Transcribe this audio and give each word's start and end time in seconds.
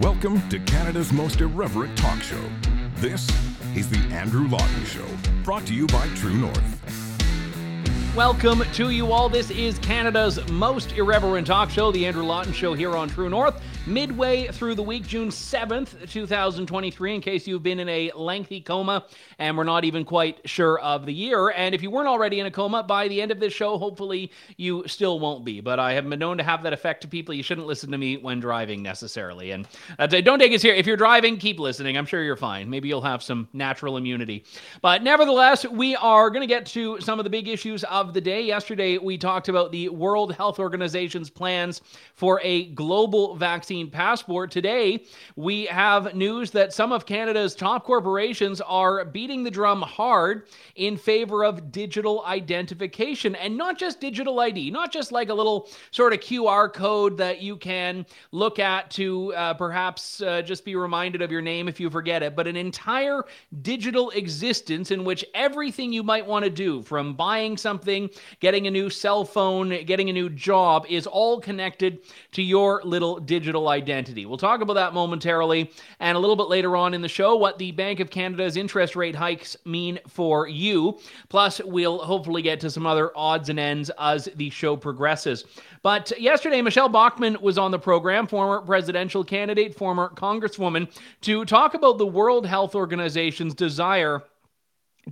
Welcome 0.00 0.46
to 0.48 0.58
Canada's 0.58 1.12
most 1.12 1.40
irreverent 1.40 1.96
talk 1.96 2.20
show. 2.20 2.42
This 2.96 3.28
is 3.76 3.88
The 3.88 4.00
Andrew 4.12 4.48
Lawton 4.48 4.84
Show, 4.84 5.06
brought 5.44 5.64
to 5.66 5.74
you 5.74 5.86
by 5.86 6.08
True 6.16 6.34
North. 6.34 8.12
Welcome 8.16 8.64
to 8.72 8.90
you 8.90 9.12
all. 9.12 9.28
This 9.28 9.52
is 9.52 9.78
Canada's 9.78 10.44
most 10.50 10.94
irreverent 10.94 11.46
talk 11.46 11.70
show, 11.70 11.92
The 11.92 12.06
Andrew 12.06 12.24
Lawton 12.24 12.52
Show, 12.52 12.74
here 12.74 12.96
on 12.96 13.08
True 13.08 13.30
North. 13.30 13.62
Midway 13.86 14.46
through 14.46 14.76
the 14.76 14.82
week, 14.82 15.06
June 15.06 15.28
7th, 15.28 16.10
2023, 16.10 17.14
in 17.16 17.20
case 17.20 17.46
you've 17.46 17.62
been 17.62 17.78
in 17.78 17.88
a 17.90 18.10
lengthy 18.16 18.58
coma 18.58 19.04
and 19.38 19.58
we're 19.58 19.64
not 19.64 19.84
even 19.84 20.06
quite 20.06 20.40
sure 20.48 20.78
of 20.78 21.04
the 21.04 21.12
year. 21.12 21.50
And 21.50 21.74
if 21.74 21.82
you 21.82 21.90
weren't 21.90 22.08
already 22.08 22.40
in 22.40 22.46
a 22.46 22.50
coma, 22.50 22.82
by 22.82 23.08
the 23.08 23.20
end 23.20 23.30
of 23.30 23.40
this 23.40 23.52
show, 23.52 23.76
hopefully 23.76 24.32
you 24.56 24.84
still 24.86 25.20
won't 25.20 25.44
be. 25.44 25.60
But 25.60 25.78
I 25.78 25.92
have 25.92 26.08
been 26.08 26.18
known 26.18 26.38
to 26.38 26.42
have 26.42 26.62
that 26.62 26.72
effect 26.72 27.02
to 27.02 27.08
people. 27.08 27.34
You 27.34 27.42
shouldn't 27.42 27.66
listen 27.66 27.90
to 27.90 27.98
me 27.98 28.16
when 28.16 28.40
driving 28.40 28.82
necessarily. 28.82 29.50
And 29.50 29.68
uh, 29.98 30.06
don't 30.06 30.38
take 30.38 30.54
us 30.54 30.62
here. 30.62 30.74
If 30.74 30.86
you're 30.86 30.96
driving, 30.96 31.36
keep 31.36 31.60
listening. 31.60 31.98
I'm 31.98 32.06
sure 32.06 32.22
you're 32.22 32.36
fine. 32.36 32.70
Maybe 32.70 32.88
you'll 32.88 33.02
have 33.02 33.22
some 33.22 33.48
natural 33.52 33.98
immunity. 33.98 34.46
But 34.80 35.02
nevertheless, 35.02 35.66
we 35.66 35.94
are 35.96 36.30
going 36.30 36.40
to 36.40 36.46
get 36.46 36.64
to 36.66 36.98
some 37.02 37.20
of 37.20 37.24
the 37.24 37.30
big 37.30 37.48
issues 37.48 37.84
of 37.84 38.14
the 38.14 38.20
day. 38.22 38.40
Yesterday, 38.40 38.96
we 38.96 39.18
talked 39.18 39.50
about 39.50 39.72
the 39.72 39.90
World 39.90 40.34
Health 40.34 40.58
Organization's 40.58 41.28
plans 41.28 41.82
for 42.14 42.40
a 42.42 42.64
global 42.68 43.36
vaccine 43.36 43.73
passport. 43.82 44.50
Today, 44.50 45.04
we 45.36 45.66
have 45.66 46.14
news 46.14 46.50
that 46.52 46.72
some 46.72 46.92
of 46.92 47.06
Canada's 47.06 47.54
top 47.54 47.84
corporations 47.84 48.60
are 48.60 49.04
beating 49.04 49.42
the 49.42 49.50
drum 49.50 49.82
hard 49.82 50.46
in 50.76 50.96
favor 50.96 51.44
of 51.44 51.72
digital 51.72 52.24
identification 52.24 53.34
and 53.34 53.56
not 53.56 53.78
just 53.78 54.00
digital 54.00 54.38
ID, 54.38 54.70
not 54.70 54.92
just 54.92 55.10
like 55.10 55.28
a 55.28 55.34
little 55.34 55.68
sort 55.90 56.12
of 56.12 56.20
QR 56.20 56.72
code 56.72 57.16
that 57.18 57.42
you 57.42 57.56
can 57.56 58.06
look 58.30 58.58
at 58.58 58.90
to 58.92 59.34
uh, 59.34 59.54
perhaps 59.54 60.22
uh, 60.22 60.40
just 60.42 60.64
be 60.64 60.76
reminded 60.76 61.20
of 61.20 61.32
your 61.32 61.42
name 61.42 61.68
if 61.68 61.80
you 61.80 61.90
forget 61.90 62.22
it, 62.22 62.36
but 62.36 62.46
an 62.46 62.56
entire 62.56 63.24
digital 63.62 64.10
existence 64.10 64.90
in 64.90 65.04
which 65.04 65.24
everything 65.34 65.92
you 65.92 66.02
might 66.02 66.24
want 66.24 66.44
to 66.44 66.50
do 66.50 66.82
from 66.82 67.14
buying 67.14 67.56
something, 67.56 68.08
getting 68.40 68.66
a 68.66 68.70
new 68.70 68.88
cell 68.88 69.24
phone, 69.24 69.84
getting 69.84 70.10
a 70.10 70.12
new 70.12 70.28
job 70.28 70.86
is 70.88 71.06
all 71.06 71.40
connected 71.40 72.00
to 72.32 72.42
your 72.42 72.82
little 72.84 73.18
digital 73.18 73.63
identity. 73.68 74.26
We'll 74.26 74.38
talk 74.38 74.60
about 74.60 74.74
that 74.74 74.94
momentarily 74.94 75.70
and 76.00 76.16
a 76.16 76.20
little 76.20 76.36
bit 76.36 76.48
later 76.48 76.76
on 76.76 76.94
in 76.94 77.02
the 77.02 77.08
show 77.08 77.36
what 77.36 77.58
the 77.58 77.72
Bank 77.72 78.00
of 78.00 78.10
Canada's 78.10 78.56
interest 78.56 78.96
rate 78.96 79.14
hikes 79.14 79.56
mean 79.64 79.98
for 80.08 80.48
you. 80.48 80.98
Plus, 81.28 81.60
we'll 81.64 81.98
hopefully 81.98 82.42
get 82.42 82.60
to 82.60 82.70
some 82.70 82.86
other 82.86 83.10
odds 83.16 83.48
and 83.48 83.58
ends 83.58 83.90
as 83.98 84.28
the 84.36 84.50
show 84.50 84.76
progresses. 84.76 85.44
But 85.82 86.18
yesterday, 86.18 86.62
Michele 86.62 86.88
Bachmann 86.88 87.38
was 87.40 87.58
on 87.58 87.70
the 87.70 87.78
program, 87.78 88.26
former 88.26 88.60
presidential 88.60 89.22
candidate, 89.22 89.74
former 89.74 90.10
congresswoman, 90.10 90.90
to 91.22 91.44
talk 91.44 91.74
about 91.74 91.98
the 91.98 92.06
World 92.06 92.46
Health 92.46 92.74
Organization's 92.74 93.54
desire 93.54 94.22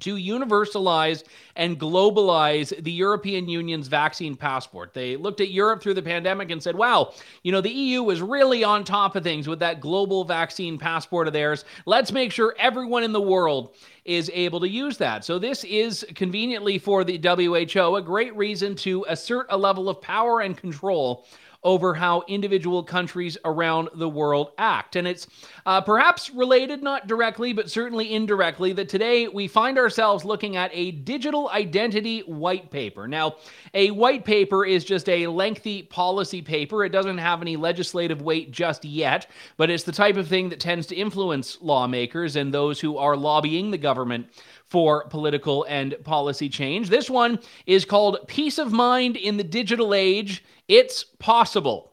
to 0.01 0.17
universalize 0.17 1.25
and 1.57 1.79
globalize 1.79 2.83
the 2.83 2.93
European 2.93 3.49
Union's 3.49 3.89
vaccine 3.89 4.37
passport. 4.37 4.95
They 4.95 5.17
looked 5.17 5.41
at 5.41 5.51
Europe 5.51 5.83
through 5.83 5.95
the 5.95 6.03
pandemic 6.03 6.51
and 6.51 6.63
said, 6.63 6.75
wow, 6.75 7.13
you 7.43 7.53
know, 7.53 7.61
the 7.61 7.71
EU 7.71 8.03
was 8.03 8.23
really 8.23 8.65
on 8.65 8.85
top 8.85 9.17
of 9.17 9.23
things 9.23 9.49
with 9.49 9.59
that 9.59 9.81
global 9.81 10.25
vaccine 10.25 10.79
passport 10.79 11.27
of 11.27 11.33
theirs. 11.33 11.65
Let's 11.87 12.13
make 12.13 12.33
sure 12.33 12.55
everyone 12.59 13.03
in 13.03 13.13
the 13.13 13.21
world 13.21 13.75
is 14.05 14.31
able 14.35 14.59
to 14.61 14.69
use 14.69 14.97
that. 14.99 15.25
So, 15.25 15.39
this 15.39 15.63
is 15.65 16.05
conveniently 16.15 16.79
for 16.79 17.05
the 17.05 17.19
WHO 17.19 17.97
a 17.97 18.03
great 18.03 18.35
reason 18.37 18.75
to 18.77 19.05
assert 19.09 19.47
a 19.51 19.57
level 19.57 19.89
of 19.89 20.01
power 20.01 20.41
and 20.41 20.57
control 20.57 21.25
over 21.65 21.95
how 21.95 22.25
individual 22.27 22.83
countries 22.83 23.39
around 23.45 23.89
the 23.95 24.09
world 24.09 24.53
act. 24.59 24.97
And 24.97 25.07
it's 25.07 25.27
uh, 25.65 25.81
perhaps 25.81 26.31
related, 26.31 26.83
not 26.83 27.07
directly, 27.07 27.53
but 27.53 27.71
certainly 27.71 28.13
indirectly, 28.13 28.73
that 28.73 28.89
today 28.89 29.29
we 29.29 29.47
find 29.49 29.79
ourselves 29.79 30.25
looking 30.25 30.57
at 30.57 30.71
a 30.73 30.91
digital 30.91 31.49
identity 31.51 32.21
white 32.21 32.71
paper. 32.71 33.07
Now, 33.07 33.37
a 33.75 33.91
white 33.91 34.25
paper 34.25 34.65
is 34.65 34.85
just 34.85 35.09
a 35.09 35.27
lengthy 35.27 35.83
policy 35.83 36.43
paper. 36.43 36.85
It 36.85 36.91
doesn't 36.91 37.19
have 37.19 37.43
any 37.43 37.57
legislative 37.57 38.23
weight 38.23 38.51
just 38.51 38.85
yet, 38.85 39.29
but 39.57 39.71
it's 39.71 39.85
the 39.85 39.93
type 39.93 40.17
of 40.17 40.29
thing 40.29 40.49
that 40.49 40.61
tends 40.61 40.87
to 40.89 40.97
influence 40.97 41.59
lawmakers 41.61 42.37
and 42.37 42.53
those 42.53 42.81
who 42.81 42.97
are 42.97 43.17
lobbying 43.17 43.71
the 43.71 43.79
government 43.79 44.29
for 44.73 45.05
political 45.09 45.67
and 45.69 45.95
policy 46.03 46.49
change. 46.49 46.89
This 46.89 47.11
one 47.11 47.39
is 47.67 47.85
called 47.85 48.27
Peace 48.27 48.57
of 48.57 48.73
Mind 48.73 49.19
in 49.19 49.37
the 49.37 49.45
Digital 49.45 49.93
Age. 49.93 50.43
It's 50.67 51.05
possible. 51.05 51.93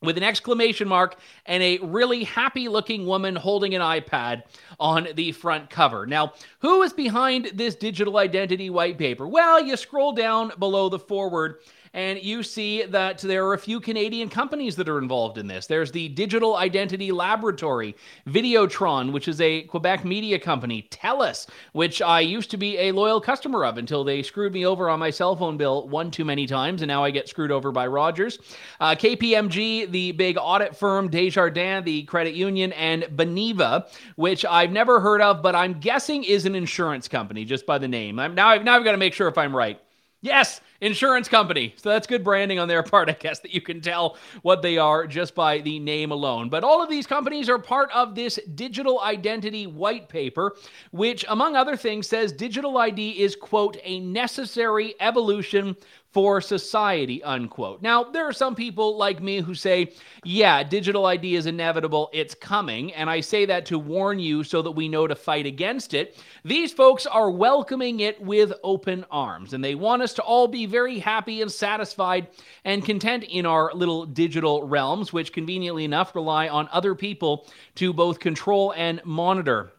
With 0.00 0.16
an 0.16 0.22
exclamation 0.22 0.86
mark 0.86 1.16
and 1.44 1.60
a 1.60 1.78
really 1.78 2.22
happy 2.22 2.68
looking 2.68 3.04
woman 3.04 3.34
holding 3.34 3.74
an 3.74 3.82
iPad 3.82 4.44
on 4.78 5.08
the 5.16 5.32
front 5.32 5.70
cover. 5.70 6.06
Now, 6.06 6.34
who 6.60 6.82
is 6.82 6.92
behind 6.92 7.50
this 7.54 7.74
digital 7.74 8.16
identity 8.18 8.70
white 8.70 8.96
paper? 8.96 9.26
Well, 9.26 9.60
you 9.60 9.76
scroll 9.76 10.12
down 10.12 10.52
below 10.56 10.88
the 10.88 11.00
forward 11.00 11.56
and 11.94 12.22
you 12.22 12.42
see 12.42 12.84
that 12.84 13.18
there 13.18 13.46
are 13.46 13.54
a 13.54 13.58
few 13.58 13.80
Canadian 13.80 14.28
companies 14.28 14.76
that 14.76 14.88
are 14.88 14.98
involved 14.98 15.38
in 15.38 15.46
this. 15.46 15.66
There's 15.66 15.90
the 15.90 16.08
Digital 16.08 16.56
Identity 16.56 17.12
Laboratory, 17.12 17.94
Videotron, 18.26 19.12
which 19.12 19.28
is 19.28 19.40
a 19.40 19.62
Quebec 19.62 20.04
media 20.04 20.38
company, 20.38 20.88
TELUS, 20.90 21.48
which 21.72 22.02
I 22.02 22.20
used 22.20 22.50
to 22.50 22.56
be 22.56 22.78
a 22.78 22.92
loyal 22.92 23.20
customer 23.20 23.64
of 23.64 23.78
until 23.78 24.04
they 24.04 24.22
screwed 24.22 24.52
me 24.52 24.66
over 24.66 24.88
on 24.88 24.98
my 24.98 25.10
cell 25.10 25.36
phone 25.36 25.56
bill 25.56 25.88
one 25.88 26.10
too 26.10 26.24
many 26.24 26.46
times, 26.46 26.82
and 26.82 26.88
now 26.88 27.04
I 27.04 27.10
get 27.10 27.28
screwed 27.28 27.50
over 27.50 27.72
by 27.72 27.86
Rogers. 27.86 28.38
Uh, 28.80 28.94
KPMG, 28.94 29.90
the 29.90 30.12
big 30.12 30.36
audit 30.38 30.76
firm, 30.76 31.08
Desjardins, 31.08 31.84
the 31.84 32.02
credit 32.04 32.34
union, 32.34 32.72
and 32.72 33.04
Beneva, 33.04 33.88
which 34.16 34.44
I've 34.44 34.72
never 34.72 35.00
heard 35.00 35.20
of, 35.20 35.42
but 35.42 35.54
I'm 35.54 35.80
guessing 35.80 36.24
is 36.24 36.46
an 36.46 36.54
insurance 36.54 37.08
company 37.08 37.44
just 37.44 37.66
by 37.66 37.78
the 37.78 37.88
name. 37.88 38.18
I'm, 38.18 38.34
now, 38.34 38.48
I've, 38.48 38.64
now 38.64 38.76
I've 38.76 38.84
got 38.84 38.92
to 38.92 38.98
make 38.98 39.14
sure 39.14 39.28
if 39.28 39.38
I'm 39.38 39.54
right. 39.54 39.80
Yes, 40.20 40.60
insurance 40.80 41.28
company. 41.28 41.74
So 41.76 41.88
that's 41.88 42.06
good 42.06 42.24
branding 42.24 42.58
on 42.58 42.68
their 42.68 42.82
part, 42.84 43.08
I 43.08 43.12
guess, 43.12 43.40
that 43.40 43.52
you 43.52 43.60
can 43.60 43.80
tell 43.80 44.16
what 44.42 44.62
they 44.62 44.78
are 44.78 45.06
just 45.06 45.34
by 45.34 45.58
the 45.58 45.78
name 45.78 46.10
alone. 46.10 46.48
But 46.48 46.64
all 46.64 46.82
of 46.82 46.88
these 46.88 47.06
companies 47.06 47.48
are 47.48 47.58
part 47.58 47.90
of 47.92 48.14
this 48.14 48.38
digital 48.54 49.00
identity 49.00 49.66
white 49.66 50.08
paper, 50.08 50.56
which, 50.90 51.24
among 51.28 51.56
other 51.56 51.76
things, 51.76 52.06
says 52.06 52.32
digital 52.32 52.78
ID 52.78 53.20
is, 53.20 53.36
quote, 53.36 53.76
a 53.82 54.00
necessary 54.00 54.94
evolution 55.00 55.76
for 56.12 56.40
society, 56.40 57.22
unquote. 57.22 57.82
Now, 57.82 58.02
there 58.02 58.26
are 58.26 58.32
some 58.32 58.54
people 58.54 58.96
like 58.96 59.22
me 59.22 59.40
who 59.40 59.54
say, 59.54 59.92
yeah, 60.24 60.62
digital 60.62 61.04
ID 61.04 61.36
is 61.36 61.46
inevitable, 61.46 62.08
it's 62.14 62.34
coming, 62.34 62.94
and 62.94 63.10
I 63.10 63.20
say 63.20 63.44
that 63.44 63.66
to 63.66 63.78
warn 63.78 64.18
you 64.18 64.42
so 64.42 64.62
that 64.62 64.70
we 64.70 64.88
know 64.88 65.06
to 65.06 65.14
fight 65.14 65.44
against 65.44 65.92
it. 65.92 66.16
These 66.44 66.72
folks 66.72 67.04
are 67.04 67.30
welcoming 67.30 68.00
it 68.00 68.20
with 68.22 68.54
open 68.64 69.04
arms, 69.10 69.52
and 69.52 69.62
they 69.62 69.74
want 69.74 70.02
us 70.02 70.14
to 70.14 70.22
all 70.22 70.48
be 70.48 70.66
very 70.68 70.98
happy 70.98 71.42
and 71.42 71.50
satisfied 71.50 72.28
and 72.64 72.84
content 72.84 73.24
in 73.24 73.46
our 73.46 73.72
little 73.74 74.06
digital 74.06 74.62
realms, 74.62 75.12
which 75.12 75.32
conveniently 75.32 75.84
enough 75.84 76.14
rely 76.14 76.48
on 76.48 76.68
other 76.70 76.94
people 76.94 77.46
to 77.76 77.92
both 77.92 78.20
control 78.20 78.72
and 78.76 79.00
monitor 79.04 79.72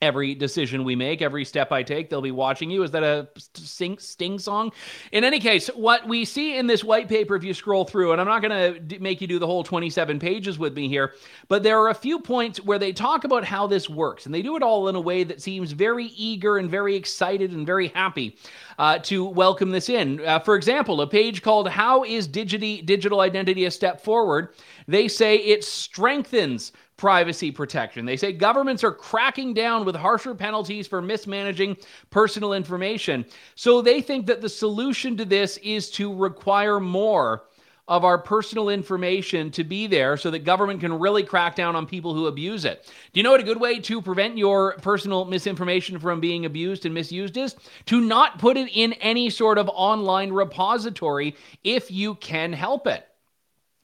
every 0.00 0.34
decision 0.34 0.84
we 0.84 0.94
make, 0.94 1.22
every 1.22 1.44
step 1.44 1.72
I 1.72 1.82
take, 1.82 2.10
they'll 2.10 2.22
be 2.22 2.30
watching 2.30 2.70
you. 2.70 2.82
Is 2.82 2.90
that 2.92 3.02
a 3.02 3.28
sing, 3.54 3.98
Sting 3.98 4.38
song? 4.38 4.72
In 5.12 5.24
any 5.24 5.40
case, 5.40 5.68
what 5.68 6.06
we 6.06 6.24
see 6.24 6.56
in 6.56 6.66
this 6.66 6.84
white 6.84 7.08
paper, 7.08 7.34
if 7.36 7.44
you 7.44 7.54
scroll 7.54 7.84
through, 7.84 8.12
and 8.12 8.20
I'm 8.20 8.26
not 8.26 8.42
going 8.42 8.88
to 8.88 8.98
make 9.00 9.20
you 9.20 9.26
do 9.26 9.38
the 9.38 9.46
whole 9.46 9.64
27 9.64 10.18
pages 10.18 10.58
with 10.58 10.74
me 10.74 10.88
here, 10.88 11.14
but 11.48 11.62
there 11.62 11.78
are 11.80 11.90
a 11.90 11.94
few 11.94 12.20
points 12.20 12.62
where 12.62 12.78
they 12.78 12.92
talk 12.92 13.24
about 13.24 13.44
how 13.44 13.66
this 13.66 13.88
works, 13.88 14.26
and 14.26 14.34
they 14.34 14.42
do 14.42 14.56
it 14.56 14.62
all 14.62 14.88
in 14.88 14.94
a 14.94 15.00
way 15.00 15.24
that 15.24 15.42
seems 15.42 15.72
very 15.72 16.06
eager 16.06 16.58
and 16.58 16.70
very 16.70 16.94
excited 16.94 17.52
and 17.52 17.66
very 17.66 17.88
happy 17.88 18.36
uh, 18.78 18.98
to 19.00 19.24
welcome 19.24 19.70
this 19.70 19.88
in. 19.88 20.24
Uh, 20.24 20.38
for 20.38 20.54
example, 20.54 21.00
a 21.00 21.06
page 21.06 21.42
called 21.42 21.68
How 21.68 22.04
is 22.04 22.26
Digital 22.26 23.20
Identity 23.20 23.64
a 23.64 23.70
Step 23.70 24.00
Forward? 24.00 24.54
They 24.86 25.08
say 25.08 25.36
it 25.36 25.64
strengthens 25.64 26.72
privacy 26.98 27.50
protection. 27.50 28.04
They 28.04 28.18
say 28.18 28.32
governments 28.32 28.84
are 28.84 28.92
cracking 28.92 29.54
down 29.54 29.86
with 29.86 29.96
harsher 29.96 30.34
penalties 30.34 30.86
for 30.86 31.00
mismanaging 31.00 31.78
personal 32.10 32.52
information. 32.52 33.24
So 33.54 33.80
they 33.80 34.02
think 34.02 34.26
that 34.26 34.42
the 34.42 34.48
solution 34.48 35.16
to 35.16 35.24
this 35.24 35.56
is 35.58 35.90
to 35.92 36.14
require 36.14 36.78
more 36.80 37.44
of 37.86 38.04
our 38.04 38.18
personal 38.18 38.68
information 38.68 39.50
to 39.50 39.64
be 39.64 39.86
there 39.86 40.18
so 40.18 40.30
that 40.30 40.40
government 40.40 40.80
can 40.80 40.92
really 40.92 41.22
crack 41.22 41.56
down 41.56 41.74
on 41.74 41.86
people 41.86 42.12
who 42.12 42.26
abuse 42.26 42.66
it. 42.66 42.84
Do 43.12 43.18
you 43.18 43.22
know 43.24 43.30
what 43.30 43.40
a 43.40 43.44
good 43.44 43.60
way 43.60 43.80
to 43.80 44.02
prevent 44.02 44.36
your 44.36 44.74
personal 44.82 45.24
misinformation 45.24 45.98
from 45.98 46.20
being 46.20 46.44
abused 46.44 46.84
and 46.84 46.94
misused 46.94 47.38
is? 47.38 47.56
To 47.86 48.00
not 48.00 48.38
put 48.38 48.58
it 48.58 48.68
in 48.74 48.92
any 48.94 49.30
sort 49.30 49.56
of 49.56 49.70
online 49.72 50.32
repository 50.32 51.34
if 51.64 51.90
you 51.90 52.16
can 52.16 52.52
help 52.52 52.86
it. 52.86 53.07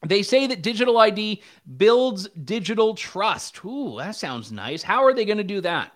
They 0.07 0.23
say 0.23 0.47
that 0.47 0.63
digital 0.63 0.99
ID 0.99 1.43
builds 1.77 2.29
digital 2.45 2.95
trust. 2.95 3.65
Ooh, 3.65 3.97
that 3.99 4.17
sounds 4.17 4.53
nice. 4.53 4.83
How 4.83 5.05
are 5.05 5.15
they 5.15 5.25
going 5.25 5.39
to 5.39 5.45
do 5.45 5.61
that? 5.63 5.93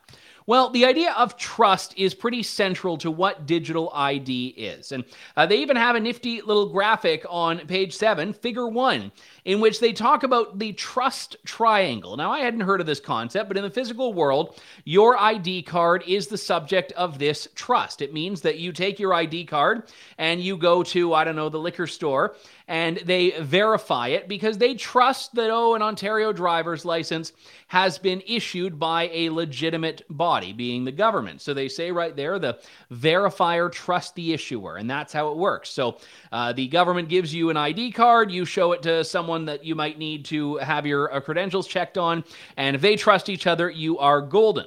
Well, 0.49 0.71
the 0.71 0.87
idea 0.87 1.13
of 1.13 1.37
trust 1.37 1.93
is 1.99 2.15
pretty 2.15 2.43
central 2.43 2.97
to 2.99 3.11
what 3.11 3.45
digital 3.45 3.93
ID 3.95 4.55
is. 4.57 4.93
And 4.93 5.05
uh, 5.37 5.45
they 5.45 5.59
even 5.59 5.77
have 5.77 5.95
a 5.95 6.01
nifty 6.01 6.41
little 6.41 6.73
graphic 6.73 7.23
on 7.29 7.59
page 7.67 7.95
seven, 7.95 8.33
figure 8.33 8.67
one, 8.67 9.13
in 9.49 9.61
which 9.61 9.81
they 9.81 9.95
talk 9.95 10.25
about 10.25 10.59
the 10.59 10.75
trust 10.75 11.35
triangle. 11.47 12.19
Now, 12.19 12.31
I 12.31 12.41
hadn't 12.41 12.61
heard 12.61 12.83
of 12.83 12.87
this 12.87 13.01
concept, 13.01 13.49
but 13.49 13.57
in 13.57 13.63
the 13.63 13.71
physical 13.71 14.13
world, 14.13 14.61
your 14.85 15.19
ID 15.19 15.63
card 15.63 16.05
is 16.07 16.27
the 16.27 16.37
subject 16.37 16.93
of 16.93 17.19
this 17.19 17.49
trust. 17.55 18.03
It 18.03 18.13
means 18.13 18.43
that 18.43 18.59
you 18.59 18.73
take 18.73 18.99
your 18.99 19.15
ID 19.15 19.47
card 19.47 19.85
and 20.19 20.43
you 20.43 20.59
go 20.59 20.83
to, 20.83 21.15
I 21.15 21.25
don't 21.25 21.35
know, 21.35 21.49
the 21.49 21.59
liquor 21.59 21.87
store 21.87 22.35
and 22.69 22.99
they 22.99 23.31
verify 23.41 24.09
it 24.09 24.29
because 24.29 24.59
they 24.59 24.75
trust 24.75 25.35
that, 25.35 25.49
oh, 25.51 25.75
an 25.75 25.81
Ontario 25.81 26.35
driver's 26.35 26.85
license 26.85 27.33
has 27.69 27.99
been 27.99 28.23
issued 28.27 28.79
by 28.79 29.09
a 29.13 29.31
legitimate 29.31 30.03
body, 30.11 30.53
being 30.53 30.85
the 30.85 30.93
government. 30.93 31.41
So 31.41 31.55
they 31.55 31.69
say 31.69 31.91
right 31.91 32.15
there, 32.15 32.39
the 32.39 32.59
verifier 32.93 33.73
trusts 33.73 34.13
the 34.13 34.35
issuer, 34.35 34.77
and 34.77 34.89
that's 34.89 35.15
how 35.15 35.31
it 35.31 35.39
works. 35.39 35.71
So 35.71 35.99
uh, 36.31 36.53
the 36.53 36.69
government 36.69 37.09
gives 37.09 37.33
you 37.33 37.49
an 37.49 37.57
ID 37.57 37.93
card, 37.93 38.31
you 38.31 38.45
show 38.45 38.73
it 38.73 38.83
to 38.83 39.03
someone 39.03 39.38
that 39.47 39.65
you 39.65 39.75
might 39.75 39.99
need 39.99 40.25
to 40.27 40.57
have 40.57 40.87
your 40.87 41.13
uh, 41.13 41.21
credentials 41.21 41.67
checked 41.67 41.99
on, 41.99 42.25
and 42.57 42.77
if 42.77 42.83
they 42.83 42.97
trust 42.97 43.29
each 43.29 43.47
other, 43.47 43.71
you 43.71 43.99
are 43.99 44.21
golden. 44.21 44.67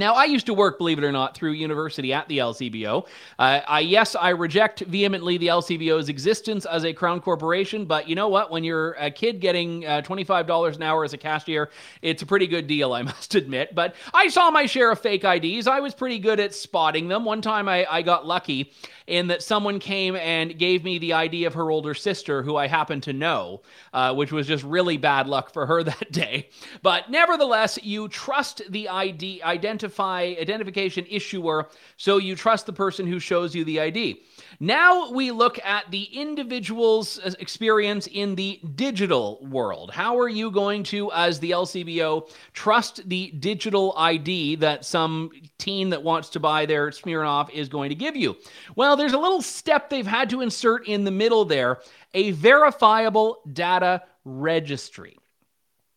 Now, 0.00 0.14
I 0.14 0.24
used 0.24 0.46
to 0.46 0.54
work, 0.54 0.78
believe 0.78 0.96
it 0.96 1.04
or 1.04 1.12
not, 1.12 1.34
through 1.34 1.52
university 1.52 2.14
at 2.14 2.26
the 2.26 2.38
LCBO. 2.38 3.06
Uh, 3.38 3.60
I 3.68 3.80
yes, 3.80 4.16
I 4.16 4.30
reject 4.30 4.80
vehemently 4.80 5.36
the 5.36 5.48
LCBO's 5.48 6.08
existence 6.08 6.64
as 6.64 6.86
a 6.86 6.92
crown 6.94 7.20
corporation, 7.20 7.84
but 7.84 8.08
you 8.08 8.14
know 8.14 8.28
what? 8.28 8.50
When 8.50 8.64
you're 8.64 8.92
a 8.92 9.10
kid 9.10 9.40
getting 9.40 9.84
uh, 9.84 10.00
$25 10.00 10.76
an 10.76 10.82
hour 10.82 11.04
as 11.04 11.12
a 11.12 11.18
cashier, 11.18 11.68
it's 12.00 12.22
a 12.22 12.26
pretty 12.26 12.46
good 12.46 12.66
deal, 12.66 12.94
I 12.94 13.02
must 13.10 13.34
admit. 13.34 13.74
But 13.74 13.94
I 14.14 14.28
saw 14.28 14.50
my 14.50 14.64
share 14.64 14.90
of 14.90 14.98
fake 14.98 15.22
IDs. 15.22 15.66
I 15.66 15.80
was 15.80 15.94
pretty 15.94 16.18
good 16.18 16.40
at 16.40 16.54
spotting 16.54 17.08
them. 17.08 17.26
One 17.26 17.42
time 17.42 17.68
I, 17.68 17.86
I 17.90 18.00
got 18.00 18.26
lucky 18.26 18.72
in 19.10 19.26
that 19.26 19.42
someone 19.42 19.80
came 19.80 20.14
and 20.16 20.56
gave 20.56 20.84
me 20.84 20.96
the 20.98 21.12
ID 21.12 21.44
of 21.44 21.54
her 21.54 21.70
older 21.70 21.94
sister, 21.94 22.42
who 22.42 22.56
I 22.56 22.68
happen 22.68 23.00
to 23.02 23.12
know, 23.12 23.60
uh, 23.92 24.14
which 24.14 24.30
was 24.30 24.46
just 24.46 24.62
really 24.62 24.96
bad 24.96 25.26
luck 25.26 25.52
for 25.52 25.66
her 25.66 25.82
that 25.84 26.12
day. 26.12 26.48
But 26.80 27.10
nevertheless, 27.10 27.78
you 27.82 28.08
trust 28.08 28.62
the 28.70 28.88
ID 28.88 29.42
identify 29.90 30.40
identification 30.40 31.04
issuer, 31.10 31.68
so 31.96 32.18
you 32.18 32.36
trust 32.36 32.66
the 32.66 32.72
person 32.72 33.06
who 33.06 33.18
shows 33.18 33.54
you 33.54 33.64
the 33.64 33.80
ID. 33.80 34.22
Now 34.60 35.10
we 35.10 35.30
look 35.30 35.58
at 35.64 35.90
the 35.90 36.04
individual's 36.04 37.18
uh, 37.18 37.32
experience 37.40 38.06
in 38.06 38.34
the 38.34 38.60
digital 38.74 39.44
world. 39.50 39.90
How 39.90 40.18
are 40.18 40.28
you 40.28 40.50
going 40.50 40.82
to, 40.84 41.10
as 41.12 41.40
the 41.40 41.50
LCBO, 41.50 42.30
trust 42.52 43.08
the 43.08 43.32
digital 43.32 43.94
ID 43.96 44.56
that 44.56 44.84
some 44.84 45.30
teen 45.58 45.90
that 45.90 46.02
wants 46.02 46.28
to 46.30 46.40
buy 46.40 46.66
their 46.66 46.90
Smirnoff 46.90 47.50
is 47.50 47.68
going 47.68 47.88
to 47.88 47.96
give 47.96 48.16
you? 48.16 48.36
Well, 48.76 48.96
there's 48.96 49.14
a 49.14 49.18
little 49.18 49.42
step 49.42 49.90
they've 49.90 50.06
had 50.06 50.30
to 50.30 50.40
insert 50.40 50.86
in 50.86 51.04
the 51.04 51.10
middle 51.10 51.44
there 51.44 51.80
a 52.14 52.32
verifiable 52.32 53.40
data 53.52 54.02
registry. 54.24 55.19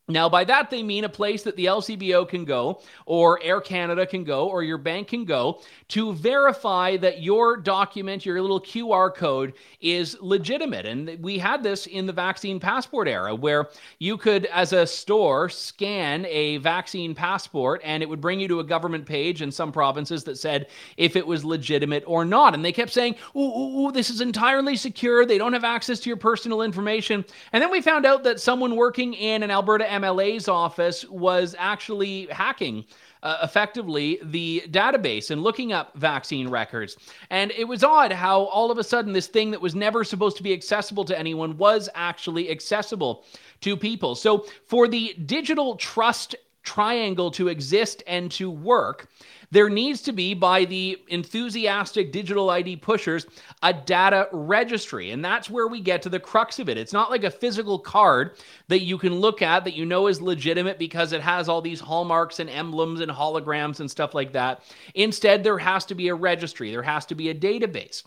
Now, 0.09 0.27
by 0.27 0.44
that, 0.44 0.69
they 0.69 0.83
mean 0.83 1.05
a 1.05 1.09
place 1.09 1.44
that 1.44 1.55
the 1.55 1.65
LCBO 1.65 2.27
can 2.27 2.44
go, 2.44 2.81
or 3.05 3.41
Air 3.41 3.61
Canada 3.61 4.05
can 4.05 4.25
go, 4.25 4.50
or 4.50 4.61
your 4.61 4.77
bank 4.77 5.07
can 5.07 5.23
go 5.23 5.61
to 5.89 6.11
verify 6.13 6.97
that 6.97 7.21
your 7.21 7.55
document, 7.55 8.25
your 8.25 8.41
little 8.41 8.59
QR 8.59 9.15
code, 9.15 9.53
is 9.79 10.17
legitimate. 10.19 10.85
And 10.85 11.17
we 11.21 11.38
had 11.38 11.63
this 11.63 11.85
in 11.85 12.05
the 12.05 12.11
vaccine 12.11 12.59
passport 12.59 13.07
era 13.07 13.33
where 13.33 13.69
you 14.00 14.17
could, 14.17 14.45
as 14.47 14.73
a 14.73 14.85
store, 14.85 15.47
scan 15.47 16.25
a 16.25 16.57
vaccine 16.57 17.15
passport 17.15 17.79
and 17.85 18.03
it 18.03 18.09
would 18.09 18.19
bring 18.19 18.41
you 18.41 18.50
to 18.50 18.59
a 18.59 18.63
government 18.63 19.05
page 19.05 19.41
in 19.41 19.51
some 19.53 19.71
provinces 19.71 20.25
that 20.25 20.38
said 20.38 20.67
if 20.97 21.15
it 21.15 21.25
was 21.25 21.45
legitimate 21.45 22.03
or 22.07 22.25
not. 22.25 22.53
And 22.53 22.65
they 22.65 22.73
kept 22.73 22.91
saying, 22.91 23.15
ooh, 23.38 23.39
ooh, 23.39 23.88
ooh 23.88 23.91
this 23.91 24.09
is 24.09 24.19
entirely 24.19 24.75
secure. 24.75 25.25
They 25.25 25.38
don't 25.38 25.53
have 25.53 25.63
access 25.63 26.01
to 26.01 26.09
your 26.09 26.17
personal 26.17 26.61
information. 26.61 27.23
And 27.53 27.61
then 27.61 27.71
we 27.71 27.81
found 27.81 28.05
out 28.05 28.23
that 28.23 28.41
someone 28.41 28.75
working 28.75 29.13
in 29.13 29.44
an 29.44 29.51
Alberta 29.51 29.94
MLA's 30.03 30.47
office 30.47 31.05
was 31.09 31.55
actually 31.57 32.27
hacking 32.27 32.85
uh, 33.23 33.38
effectively 33.41 34.19
the 34.21 34.63
database 34.67 35.31
and 35.31 35.41
looking 35.41 35.71
up 35.71 35.95
vaccine 35.95 36.50
records. 36.50 36.97
And 37.29 37.51
it 37.51 37.63
was 37.63 37.83
odd 37.83 38.11
how 38.11 38.44
all 38.44 38.69
of 38.69 38.77
a 38.77 38.83
sudden 38.83 39.13
this 39.13 39.27
thing 39.27 39.51
that 39.51 39.61
was 39.61 39.73
never 39.73 40.03
supposed 40.03 40.35
to 40.38 40.44
be 40.44 40.53
accessible 40.53 41.05
to 41.05 41.17
anyone 41.17 41.57
was 41.57 41.89
actually 41.95 42.51
accessible 42.51 43.23
to 43.61 43.77
people. 43.77 44.15
So 44.15 44.45
for 44.67 44.88
the 44.88 45.15
digital 45.25 45.77
trust 45.77 46.35
triangle 46.63 47.31
to 47.31 47.47
exist 47.47 48.03
and 48.07 48.31
to 48.31 48.50
work, 48.50 49.07
there 49.53 49.69
needs 49.69 50.01
to 50.01 50.11
be, 50.11 50.33
by 50.33 50.65
the 50.65 51.00
enthusiastic 51.09 52.11
digital 52.11 52.50
ID 52.50 52.77
pushers, 52.77 53.27
a 53.61 53.71
data 53.71 54.27
registry. 54.31 55.11
And 55.11 55.23
that's 55.23 55.47
where 55.47 55.67
we 55.67 55.79
get 55.79 56.01
to 56.01 56.09
the 56.09 56.19
crux 56.19 56.57
of 56.57 56.69
it. 56.69 56.77
It's 56.77 56.91
not 56.91 57.11
like 57.11 57.23
a 57.23 57.29
physical 57.29 57.77
card 57.77 58.35
that 58.69 58.81
you 58.81 58.97
can 58.97 59.13
look 59.13 59.44
at 59.44 59.63
that 59.65 59.75
you 59.75 59.85
know 59.85 60.07
is 60.07 60.19
legitimate 60.19 60.79
because 60.79 61.13
it 61.13 61.21
has 61.21 61.47
all 61.47 61.61
these 61.61 61.79
hallmarks 61.79 62.39
and 62.39 62.50
emblems 62.50 63.00
and 63.00 63.11
holograms 63.11 63.79
and 63.79 63.91
stuff 63.91 64.15
like 64.15 64.33
that. 64.33 64.63
Instead, 64.95 65.44
there 65.44 65.59
has 65.59 65.85
to 65.85 65.94
be 65.94 66.07
a 66.07 66.15
registry, 66.15 66.71
there 66.71 66.81
has 66.81 67.05
to 67.05 67.13
be 67.13 67.29
a 67.29 67.35
database. 67.35 68.01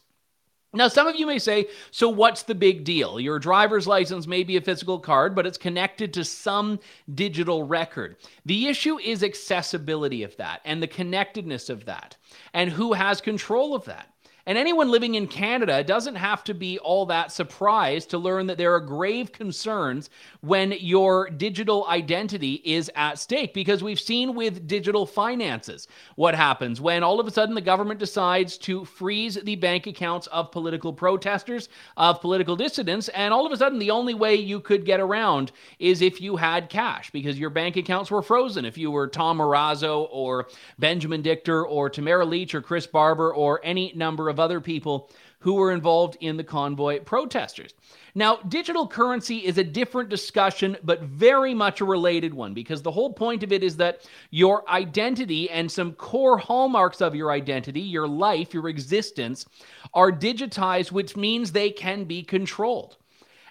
Now, 0.77 0.89
some 0.89 1.07
of 1.07 1.17
you 1.17 1.27
may 1.27 1.39
say, 1.39 1.69
so 1.91 2.09
what's 2.09 2.43
the 2.43 2.55
big 2.55 2.85
deal? 2.85 3.19
Your 3.19 3.39
driver's 3.39 3.87
license 3.87 4.27
may 4.27 4.45
be 4.45 4.57
a 4.57 4.61
physical 4.61 4.99
card, 4.99 5.35
but 5.35 5.47
it's 5.47 5.59
connected 5.59 6.13
to 6.15 6.25
some 6.25 6.79
digital 7.15 7.63
record. 7.63 8.17
The 8.45 8.67
issue 8.67 8.99
is 8.99 9.23
accessibility 9.23 10.23
of 10.23 10.37
that 10.37 10.61
and 10.65 10.83
the 10.83 10.87
connectedness 10.87 11.71
of 11.71 11.87
that, 11.87 12.17
and 12.53 12.71
who 12.71 12.93
has 12.93 13.21
control 13.21 13.75
of 13.75 13.85
that. 13.87 14.11
And 14.49 14.57
anyone 14.57 14.93
living 14.93 15.17
in 15.17 15.27
Canada 15.27 15.83
doesn't 15.83 16.15
have 16.15 16.45
to 16.45 16.55
be 16.55 16.79
all 16.79 17.07
that 17.07 17.33
surprised 17.33 18.11
to 18.11 18.19
learn 18.19 18.47
that 18.47 18.59
there 18.59 18.75
are 18.75 18.81
grave 18.81 19.33
concerns 19.33 20.09
when 20.41 20.73
your 20.79 21.29
digital 21.31 21.85
identity 21.89 22.63
is 22.65 22.89
at 22.95 23.19
stake. 23.19 23.53
Because 23.53 23.83
we've 23.83 23.99
seen 23.99 24.37
with 24.37 24.69
digital 24.69 25.05
finances 25.05 25.89
what 26.15 26.37
happens 26.37 26.81
when 26.81 27.03
all 27.03 27.19
of 27.19 27.27
a 27.27 27.31
sudden 27.33 27.57
the 27.57 27.61
government 27.61 27.99
decides 27.99 28.57
to 28.59 28.85
freeze 28.85 29.35
the 29.35 29.57
bank 29.57 29.89
accounts 29.89 30.29
of 30.29 30.53
political 30.53 30.93
protesters, 30.93 31.69
of 31.97 32.21
political 32.21 32.55
dissidents, 32.55 33.09
and 33.09 33.35
all 33.35 33.47
of 33.47 33.53
a 33.53 33.57
sudden 33.57 33.81
the 33.81 33.91
only 33.91 34.15
way 34.15 34.37
you 34.37 34.61
could 34.61 34.85
get 34.85 35.01
around 35.01 35.51
is 35.81 36.01
if 36.01 36.21
you 36.21 36.37
had 36.37 36.69
cash 36.69 37.11
because 37.11 37.37
your 37.37 37.51
bank 37.51 37.77
accounts 37.77 38.13
were 38.13 38.23
frozen. 38.23 38.65
If 38.65 38.79
you 38.79 38.93
were 38.93 39.09
Tom 39.09 39.39
Marazzo 39.39 40.07
or 40.13 40.47
Benjamin 40.79 41.23
Dichter 41.23 41.67
or 41.67 41.91
Tamara 41.91 42.25
Lich 42.25 42.55
or 42.55 42.63
Chris 42.63 42.87
Barber 42.87 43.35
or 43.35 43.61
any 43.65 43.93
number 43.97 44.29
of 44.29 44.36
of 44.37 44.41
other 44.41 44.61
people 44.61 45.11
who 45.39 45.55
were 45.55 45.73
involved 45.73 46.19
in 46.21 46.37
the 46.37 46.45
convoy 46.45 47.01
protesters. 47.01 47.73
Now, 48.15 48.37
digital 48.49 48.87
currency 48.87 49.39
is 49.39 49.57
a 49.57 49.65
different 49.65 50.11
discussion, 50.11 50.77
but 50.83 51.03
very 51.03 51.55
much 51.55 51.81
a 51.81 51.87
related 51.87 52.35
one 52.35 52.53
because 52.53 52.83
the 52.83 52.91
whole 52.91 53.13
point 53.13 53.43
of 53.43 53.53
it 53.53 53.63
is 53.63 53.77
that 53.79 54.07
your 54.31 54.69
identity 54.69 55.49
and 55.49 55.71
some 55.71 55.93
core 55.95 56.37
hallmarks 56.37 57.01
of 57.01 57.15
your 57.15 57.31
identity, 57.31 57.81
your 57.81 58.09
life, 58.09 58.53
your 58.53 58.69
existence, 58.69 59.47
are 59.95 60.13
digitized, 60.13 60.93
which 60.93 61.17
means 61.17 61.53
they 61.53 61.71
can 61.71 62.05
be 62.05 62.23
controlled. 62.23 62.97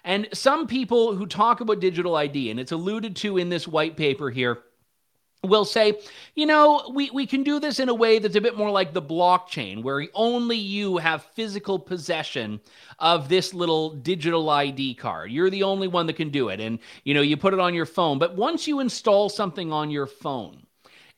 And 0.04 0.28
some 0.32 0.68
people 0.68 1.16
who 1.16 1.26
talk 1.26 1.60
about 1.60 1.80
digital 1.80 2.14
ID, 2.14 2.50
and 2.50 2.60
it's 2.60 2.72
alluded 2.72 3.16
to 3.16 3.38
in 3.38 3.48
this 3.48 3.66
white 3.66 3.96
paper 3.96 4.30
here, 4.30 4.62
will 5.44 5.64
say, 5.64 5.98
you 6.34 6.46
know, 6.46 6.90
we, 6.92 7.10
we 7.10 7.26
can 7.26 7.42
do 7.42 7.60
this 7.60 7.78
in 7.78 7.88
a 7.88 7.94
way 7.94 8.18
that's 8.18 8.36
a 8.36 8.40
bit 8.40 8.56
more 8.56 8.70
like 8.70 8.92
the 8.92 9.02
blockchain, 9.02 9.82
where 9.82 10.06
only 10.14 10.56
you 10.56 10.96
have 10.98 11.22
physical 11.34 11.78
possession 11.78 12.60
of 12.98 13.28
this 13.28 13.54
little 13.54 13.90
digital 13.90 14.50
ID 14.50 14.94
card. 14.94 15.30
You're 15.30 15.50
the 15.50 15.62
only 15.62 15.88
one 15.88 16.06
that 16.06 16.16
can 16.16 16.30
do 16.30 16.48
it. 16.48 16.60
And, 16.60 16.78
you 17.04 17.14
know, 17.14 17.22
you 17.22 17.36
put 17.36 17.54
it 17.54 17.60
on 17.60 17.74
your 17.74 17.86
phone. 17.86 18.18
But 18.18 18.36
once 18.36 18.66
you 18.66 18.80
install 18.80 19.28
something 19.28 19.72
on 19.72 19.90
your 19.90 20.06
phone, 20.06 20.65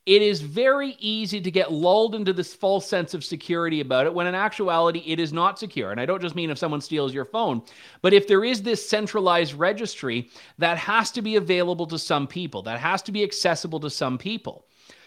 it 0.09 0.23
is 0.23 0.41
very 0.41 0.97
easy 1.00 1.38
to 1.38 1.50
get 1.50 1.71
lulled 1.71 2.15
into 2.15 2.33
this 2.33 2.55
false 2.55 2.88
sense 2.88 3.12
of 3.12 3.23
security 3.23 3.83
about 3.83 4.07
it 4.07 4.15
when 4.15 4.27
in 4.27 4.35
actuality 4.35 5.03
it 5.07 5.21
is 5.21 5.35
not 5.35 5.59
secure. 5.59 5.91
And 5.91 6.00
I 6.00 6.07
don't 6.07 6.23
just 6.23 6.35
mean 6.35 6.49
if 6.49 6.57
someone 6.57 6.81
steals 6.81 7.12
your 7.12 7.27
phone, 7.27 7.61
but 8.00 8.15
if 8.15 8.27
there 8.27 8.43
is 8.43 8.62
this 8.62 8.88
centralized 8.88 9.53
registry 9.53 10.31
that 10.57 10.79
has 10.79 11.11
to 11.11 11.21
be 11.21 11.37
available 11.37 11.87
to 11.88 11.99
some 11.99 12.27
people, 12.27 12.62
that 12.62 12.81
has 12.81 13.03
to 13.03 13.12
be 13.12 13.23
accessible 13.23 13.81
to 13.81 13.91
some 13.91 14.17
people. 14.17 14.65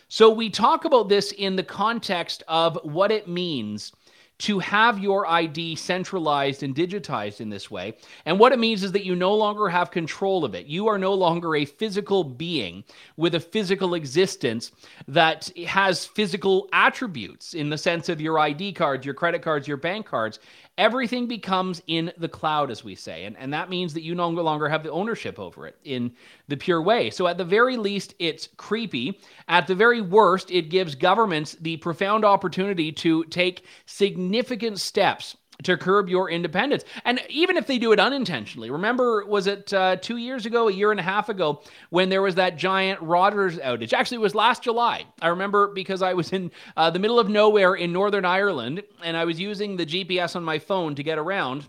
So 0.07 0.29
we 0.29 0.51
talk 0.51 0.85
about 0.85 1.09
this 1.09 1.31
in 1.31 1.55
the 1.55 1.63
context 1.63 2.43
of 2.47 2.77
what 2.83 3.11
it 3.11 3.27
means 3.27 3.93
to 4.41 4.57
have 4.57 4.97
your 4.97 5.27
ID 5.27 5.75
centralized 5.75 6.63
and 6.63 6.73
digitized 6.73 7.41
in 7.41 7.49
this 7.49 7.69
way. 7.69 7.93
And 8.25 8.39
what 8.39 8.51
it 8.51 8.57
means 8.57 8.83
is 8.83 8.91
that 8.93 9.05
you 9.05 9.15
no 9.15 9.35
longer 9.35 9.69
have 9.69 9.91
control 9.91 10.43
of 10.43 10.55
it. 10.55 10.65
You 10.65 10.87
are 10.87 10.97
no 10.97 11.13
longer 11.13 11.55
a 11.55 11.65
physical 11.65 12.23
being 12.23 12.83
with 13.17 13.35
a 13.35 13.39
physical 13.39 13.93
existence 13.93 14.71
that 15.07 15.55
has 15.67 16.07
physical 16.07 16.67
attributes 16.73 17.53
in 17.53 17.69
the 17.69 17.77
sense 17.77 18.09
of 18.09 18.19
your 18.19 18.39
ID 18.39 18.73
cards, 18.73 19.05
your 19.05 19.13
credit 19.13 19.43
cards, 19.43 19.67
your 19.67 19.77
bank 19.77 20.07
cards. 20.07 20.39
Everything 20.81 21.27
becomes 21.27 21.79
in 21.85 22.11
the 22.17 22.27
cloud, 22.27 22.71
as 22.71 22.83
we 22.83 22.95
say. 22.95 23.25
And, 23.25 23.37
and 23.37 23.53
that 23.53 23.69
means 23.69 23.93
that 23.93 24.01
you 24.01 24.15
no 24.15 24.27
longer 24.29 24.67
have 24.67 24.81
the 24.81 24.89
ownership 24.89 25.37
over 25.37 25.67
it 25.67 25.77
in 25.83 26.11
the 26.47 26.57
pure 26.57 26.81
way. 26.81 27.11
So, 27.11 27.27
at 27.27 27.37
the 27.37 27.45
very 27.45 27.77
least, 27.77 28.15
it's 28.17 28.49
creepy. 28.57 29.21
At 29.47 29.67
the 29.67 29.75
very 29.75 30.01
worst, 30.01 30.49
it 30.49 30.71
gives 30.71 30.95
governments 30.95 31.55
the 31.61 31.77
profound 31.77 32.25
opportunity 32.25 32.91
to 32.93 33.23
take 33.25 33.63
significant 33.85 34.79
steps 34.79 35.37
to 35.63 35.77
curb 35.77 36.09
your 36.09 36.29
independence. 36.29 36.83
And 37.05 37.21
even 37.29 37.57
if 37.57 37.67
they 37.67 37.77
do 37.77 37.91
it 37.91 37.99
unintentionally, 37.99 38.69
remember, 38.69 39.25
was 39.25 39.47
it 39.47 39.73
uh, 39.73 39.97
two 39.97 40.17
years 40.17 40.45
ago, 40.45 40.67
a 40.67 40.73
year 40.73 40.91
and 40.91 40.99
a 40.99 41.03
half 41.03 41.29
ago, 41.29 41.61
when 41.89 42.09
there 42.09 42.21
was 42.21 42.35
that 42.35 42.57
giant 42.57 43.01
Rogers 43.01 43.57
outage? 43.57 43.93
Actually, 43.93 44.15
it 44.15 44.21
was 44.21 44.35
last 44.35 44.63
July. 44.63 45.05
I 45.21 45.27
remember 45.27 45.67
because 45.67 46.01
I 46.01 46.13
was 46.13 46.31
in 46.31 46.51
uh, 46.77 46.89
the 46.89 46.99
middle 46.99 47.19
of 47.19 47.29
nowhere 47.29 47.75
in 47.75 47.91
Northern 47.91 48.25
Ireland 48.25 48.83
and 49.03 49.17
I 49.17 49.25
was 49.25 49.39
using 49.39 49.77
the 49.77 49.85
GPS 49.85 50.35
on 50.35 50.43
my 50.43 50.59
phone 50.59 50.95
to 50.95 51.03
get 51.03 51.17
around. 51.17 51.67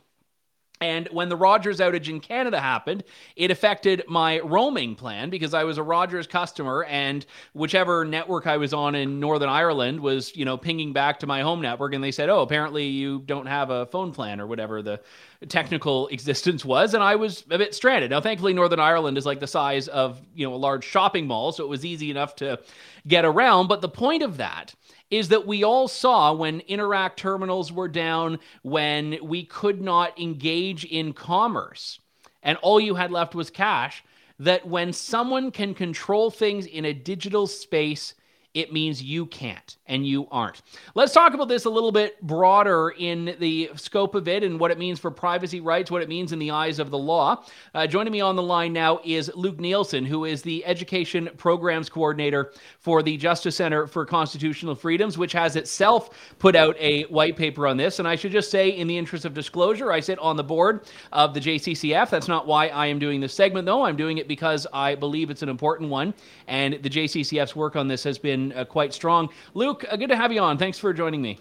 And 0.82 1.08
when 1.12 1.28
the 1.28 1.36
Rogers 1.36 1.78
outage 1.78 2.08
in 2.08 2.18
Canada 2.18 2.60
happened, 2.60 3.04
it 3.36 3.50
affected 3.50 4.02
my 4.08 4.40
roaming 4.40 4.96
plan 4.96 5.30
because 5.30 5.54
I 5.54 5.64
was 5.64 5.78
a 5.78 5.82
Rogers 5.82 6.26
customer 6.26 6.84
and 6.84 7.24
whichever 7.52 8.04
network 8.04 8.46
I 8.46 8.56
was 8.56 8.74
on 8.74 8.94
in 8.94 9.20
Northern 9.20 9.48
Ireland 9.48 10.00
was, 10.00 10.34
you 10.36 10.44
know, 10.44 10.56
pinging 10.56 10.92
back 10.92 11.20
to 11.20 11.26
my 11.26 11.42
home 11.42 11.60
network 11.60 11.94
and 11.94 12.02
they 12.02 12.10
said, 12.10 12.28
"Oh, 12.28 12.40
apparently 12.40 12.86
you 12.86 13.20
don't 13.20 13.46
have 13.46 13.70
a 13.70 13.86
phone 13.86 14.12
plan 14.12 14.40
or 14.40 14.46
whatever 14.46 14.82
the 14.82 15.00
technical 15.48 16.08
existence 16.12 16.64
was." 16.64 16.94
And 16.94 17.02
I 17.02 17.14
was 17.14 17.44
a 17.50 17.58
bit 17.58 17.74
stranded. 17.74 18.10
Now, 18.10 18.20
thankfully 18.20 18.52
Northern 18.52 18.80
Ireland 18.80 19.18
is 19.18 19.24
like 19.24 19.40
the 19.40 19.46
size 19.46 19.86
of, 19.86 20.20
you 20.34 20.48
know, 20.48 20.54
a 20.54 20.56
large 20.56 20.84
shopping 20.84 21.26
mall, 21.26 21.52
so 21.52 21.62
it 21.62 21.68
was 21.68 21.84
easy 21.84 22.10
enough 22.10 22.34
to 22.36 22.58
get 23.06 23.24
around, 23.24 23.68
but 23.68 23.80
the 23.80 23.88
point 23.88 24.22
of 24.22 24.36
that 24.36 24.74
is 25.12 25.28
that 25.28 25.46
we 25.46 25.62
all 25.62 25.88
saw 25.88 26.32
when 26.32 26.62
Interac 26.62 27.16
terminals 27.16 27.70
were 27.70 27.86
down, 27.86 28.38
when 28.62 29.18
we 29.22 29.44
could 29.44 29.82
not 29.82 30.18
engage 30.18 30.86
in 30.86 31.12
commerce, 31.12 32.00
and 32.42 32.56
all 32.62 32.80
you 32.80 32.94
had 32.94 33.10
left 33.10 33.34
was 33.34 33.50
cash, 33.50 34.02
that 34.38 34.66
when 34.66 34.90
someone 34.90 35.50
can 35.50 35.74
control 35.74 36.30
things 36.30 36.64
in 36.64 36.86
a 36.86 36.94
digital 36.94 37.46
space, 37.46 38.14
it 38.54 38.72
means 38.72 39.02
you 39.02 39.24
can't 39.26 39.76
and 39.86 40.06
you 40.06 40.28
aren't. 40.30 40.62
Let's 40.94 41.12
talk 41.12 41.32
about 41.32 41.48
this 41.48 41.64
a 41.64 41.70
little 41.70 41.92
bit 41.92 42.20
broader 42.20 42.92
in 42.98 43.34
the 43.38 43.70
scope 43.76 44.14
of 44.14 44.28
it 44.28 44.42
and 44.42 44.60
what 44.60 44.70
it 44.70 44.78
means 44.78 44.98
for 44.98 45.10
privacy 45.10 45.60
rights, 45.60 45.90
what 45.90 46.02
it 46.02 46.08
means 46.08 46.32
in 46.32 46.38
the 46.38 46.50
eyes 46.50 46.78
of 46.78 46.90
the 46.90 46.98
law. 46.98 47.44
Uh, 47.74 47.86
joining 47.86 48.12
me 48.12 48.20
on 48.20 48.36
the 48.36 48.42
line 48.42 48.72
now 48.72 49.00
is 49.04 49.30
Luke 49.34 49.56
Neilson, 49.56 50.06
who 50.06 50.26
is 50.26 50.42
the 50.42 50.64
Education 50.66 51.30
Programs 51.38 51.88
Coordinator 51.88 52.52
for 52.78 53.02
the 53.02 53.16
Justice 53.16 53.56
Center 53.56 53.86
for 53.86 54.04
Constitutional 54.04 54.74
Freedoms, 54.74 55.16
which 55.16 55.32
has 55.32 55.56
itself 55.56 56.10
put 56.38 56.54
out 56.54 56.76
a 56.78 57.04
white 57.04 57.36
paper 57.36 57.66
on 57.66 57.78
this. 57.78 57.98
And 57.98 58.06
I 58.08 58.16
should 58.16 58.32
just 58.32 58.50
say, 58.50 58.70
in 58.70 58.86
the 58.86 58.98
interest 58.98 59.24
of 59.24 59.32
disclosure, 59.32 59.92
I 59.92 60.00
sit 60.00 60.18
on 60.18 60.36
the 60.36 60.44
board 60.44 60.86
of 61.12 61.32
the 61.32 61.40
JCCF. 61.40 62.10
That's 62.10 62.28
not 62.28 62.46
why 62.46 62.68
I 62.68 62.86
am 62.86 62.98
doing 62.98 63.20
this 63.20 63.32
segment, 63.32 63.64
though. 63.64 63.82
I'm 63.82 63.96
doing 63.96 64.18
it 64.18 64.28
because 64.28 64.66
I 64.74 64.94
believe 64.94 65.30
it's 65.30 65.42
an 65.42 65.48
important 65.48 65.88
one. 65.88 66.12
And 66.46 66.74
the 66.82 66.90
JCCF's 66.90 67.56
work 67.56 67.76
on 67.76 67.88
this 67.88 68.04
has 68.04 68.18
been 68.18 68.41
uh, 68.50 68.64
quite 68.64 68.92
strong. 68.92 69.28
Luke, 69.54 69.84
uh, 69.88 69.96
good 69.96 70.08
to 70.08 70.16
have 70.16 70.32
you 70.32 70.40
on. 70.40 70.58
Thanks 70.58 70.78
for 70.78 70.92
joining 70.92 71.22
me. 71.22 71.38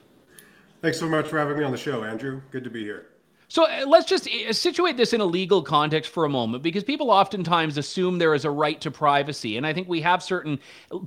Thanks 0.82 1.00
so 1.00 1.08
much 1.08 1.28
for 1.28 1.40
having 1.40 1.58
me 1.58 1.64
on 1.64 1.72
the 1.72 1.78
show, 1.78 2.04
Andrew. 2.04 2.42
Good 2.52 2.64
to 2.66 2.70
be 2.70 2.84
here. 2.84 3.08
So 3.52 3.66
uh, 3.66 3.84
let's 3.86 4.06
just 4.06 4.30
uh, 4.30 4.54
situate 4.54 4.96
this 4.96 5.12
in 5.12 5.20
a 5.20 5.26
legal 5.26 5.62
context 5.62 6.10
for 6.14 6.24
a 6.24 6.30
moment 6.30 6.64
because 6.64 6.86
people 6.86 7.12
oftentimes 7.12 7.78
assume 7.78 8.18
there 8.18 8.34
is 8.34 8.46
a 8.46 8.50
right 8.50 8.80
to 8.80 8.90
privacy. 8.90 9.58
And 9.58 9.68
I 9.68 9.74
think 9.74 9.90
we 9.90 10.00
have 10.00 10.24
certain 10.24 10.58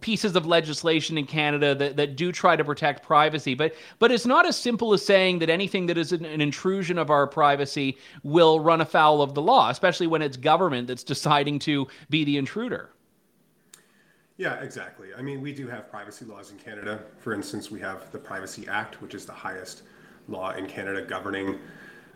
pieces 0.03 0.37
of 0.37 0.45
legislation 0.45 1.17
in 1.17 1.25
Canada 1.25 1.75
that, 1.75 1.97
that 1.97 2.17
do 2.17 2.33
try 2.33 2.55
to 2.55 2.63
protect 2.63 3.03
privacy. 3.03 3.55
But, 3.55 3.75
but 3.99 4.13
it's 4.13 4.27
not 4.27 4.45
as 4.45 4.59
simple 4.59 4.93
as 4.93 5.03
saying 5.03 5.39
that 5.39 5.49
anything 5.49 5.87
that 5.87 5.97
is 5.97 6.13
an, 6.13 6.27
an 6.27 6.43
intrusion 6.43 6.99
of 6.99 7.09
our 7.09 7.27
privacy 7.27 7.97
will 8.23 8.61
run 8.61 8.83
afoul 8.83 9.23
of 9.23 9.33
the 9.33 9.41
law, 9.41 9.71
especially 9.71 10.07
when 10.07 10.21
it's 10.21 10.37
government 10.37 10.87
that's 10.87 11.03
deciding 11.03 11.61
to 11.61 11.89
be 12.11 12.25
the 12.25 12.37
intruder. 12.37 12.91
Yeah, 14.37 14.55
exactly. 14.61 15.09
I 15.17 15.23
mean, 15.23 15.41
we 15.41 15.53
do 15.53 15.69
have 15.69 15.89
privacy 15.91 16.25
laws 16.25 16.51
in 16.51 16.59
Canada. 16.59 17.01
For 17.19 17.35
instance, 17.35 17.71
we 17.71 17.79
have 17.81 18.11
the 18.11 18.19
Privacy 18.19 18.67
Act, 18.69 19.01
which 19.01 19.15
is 19.15 19.25
the 19.25 19.33
highest 19.33 19.83
law 20.29 20.51
in 20.53 20.67
Canada 20.67 21.03
governing 21.03 21.59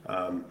um, 0.06 0.44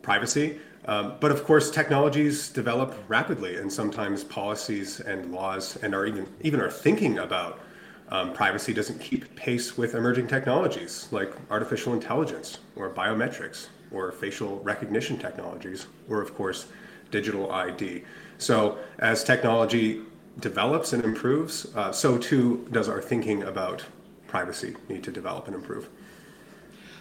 privacy. 0.00 0.58
Um, 0.86 1.16
but 1.20 1.30
of 1.30 1.44
course, 1.44 1.70
technologies 1.70 2.48
develop 2.48 2.94
rapidly, 3.08 3.56
and 3.56 3.70
sometimes 3.70 4.24
policies 4.24 5.00
and 5.00 5.30
laws, 5.30 5.76
and 5.82 5.94
are 5.94 6.06
even 6.06 6.26
even 6.40 6.58
our 6.58 6.70
thinking 6.70 7.18
about 7.18 7.60
um, 8.08 8.32
privacy 8.32 8.72
doesn't 8.72 8.98
keep 8.98 9.34
pace 9.36 9.76
with 9.76 9.94
emerging 9.94 10.26
technologies 10.26 11.06
like 11.10 11.34
artificial 11.50 11.92
intelligence 11.92 12.58
or 12.76 12.88
biometrics 12.90 13.68
or 13.92 14.10
facial 14.10 14.58
recognition 14.60 15.18
technologies, 15.18 15.86
or 16.08 16.22
of 16.22 16.34
course, 16.34 16.66
digital 17.10 17.52
ID. 17.52 18.04
So 18.38 18.78
as 19.00 19.22
technology 19.22 20.00
develops 20.40 20.92
and 20.92 21.04
improves, 21.04 21.74
uh, 21.76 21.92
so 21.92 22.18
too 22.18 22.66
does 22.72 22.88
our 22.88 23.00
thinking 23.00 23.44
about 23.44 23.84
privacy 24.26 24.76
need 24.88 25.02
to 25.04 25.10
develop 25.10 25.46
and 25.46 25.54
improve. 25.54 25.88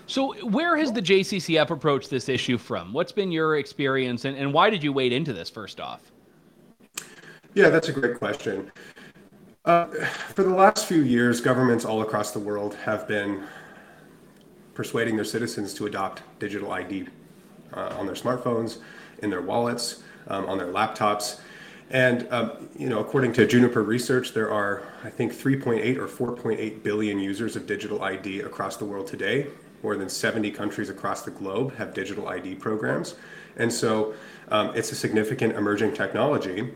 So, 0.08 0.34
where 0.48 0.75
has 0.75 0.91
the 0.91 1.01
JCCF 1.01 1.69
approached 1.69 2.10
this 2.10 2.29
issue 2.29 2.58
from? 2.58 2.93
What's 2.93 3.12
been 3.12 3.31
your 3.31 3.58
experience, 3.58 4.25
and, 4.25 4.36
and 4.36 4.51
why 4.51 4.69
did 4.72 4.84
you 4.84 4.91
wade 4.91 5.13
into 5.13 5.34
this 5.34 5.50
first 5.50 5.79
off? 5.79 6.12
Yeah, 7.53 7.69
that's 7.69 7.89
a 7.89 7.91
great 7.91 8.17
question. 8.17 8.72
Uh, 9.65 9.86
for 10.34 10.43
the 10.43 10.50
last 10.50 10.88
few 10.88 11.03
years, 11.03 11.41
governments 11.41 11.86
all 11.86 12.01
across 12.01 12.31
the 12.31 12.39
world 12.39 12.74
have 12.75 13.08
been 13.08 13.43
persuading 14.74 15.15
their 15.15 15.25
citizens 15.25 15.74
to 15.75 15.86
adopt 15.86 16.24
digital 16.39 16.72
ID 16.72 17.08
uh, 17.74 17.96
on 18.00 18.05
their 18.05 18.15
smartphones, 18.15 18.79
in 19.22 19.29
their 19.29 19.41
wallets, 19.41 20.01
um, 20.27 20.48
on 20.48 20.58
their 20.58 20.67
laptops. 20.67 21.39
And 21.89 22.27
um, 22.31 22.69
you 22.77 22.88
know, 22.88 23.00
according 23.00 23.34
to 23.34 23.48
Juniper 23.48 23.84
Research, 23.84 24.34
there 24.34 24.51
are 24.51 24.84
I 25.03 25.10
think 25.10 25.34
3.8 25.34 25.98
or 25.98 26.08
4.8 26.08 26.84
billion 26.84 27.19
users 27.19 27.55
of 27.55 27.65
digital 27.65 28.03
ID 28.03 28.41
across 28.41 28.77
the 28.77 28.86
world 28.86 29.08
today. 29.08 29.48
More 29.81 29.96
than 29.96 30.10
70 30.10 30.51
countries 30.51 30.89
across 30.89 31.22
the 31.22 31.31
globe 31.31 31.75
have 31.75 31.93
digital 31.93 32.27
ID 32.27 32.55
programs, 32.55 33.15
and 33.55 33.72
so 33.72 34.13
um, 34.50 34.75
it's 34.75 34.91
a 34.91 34.96
significant 34.96 35.55
emerging 35.55 35.93
technology. 35.93 36.74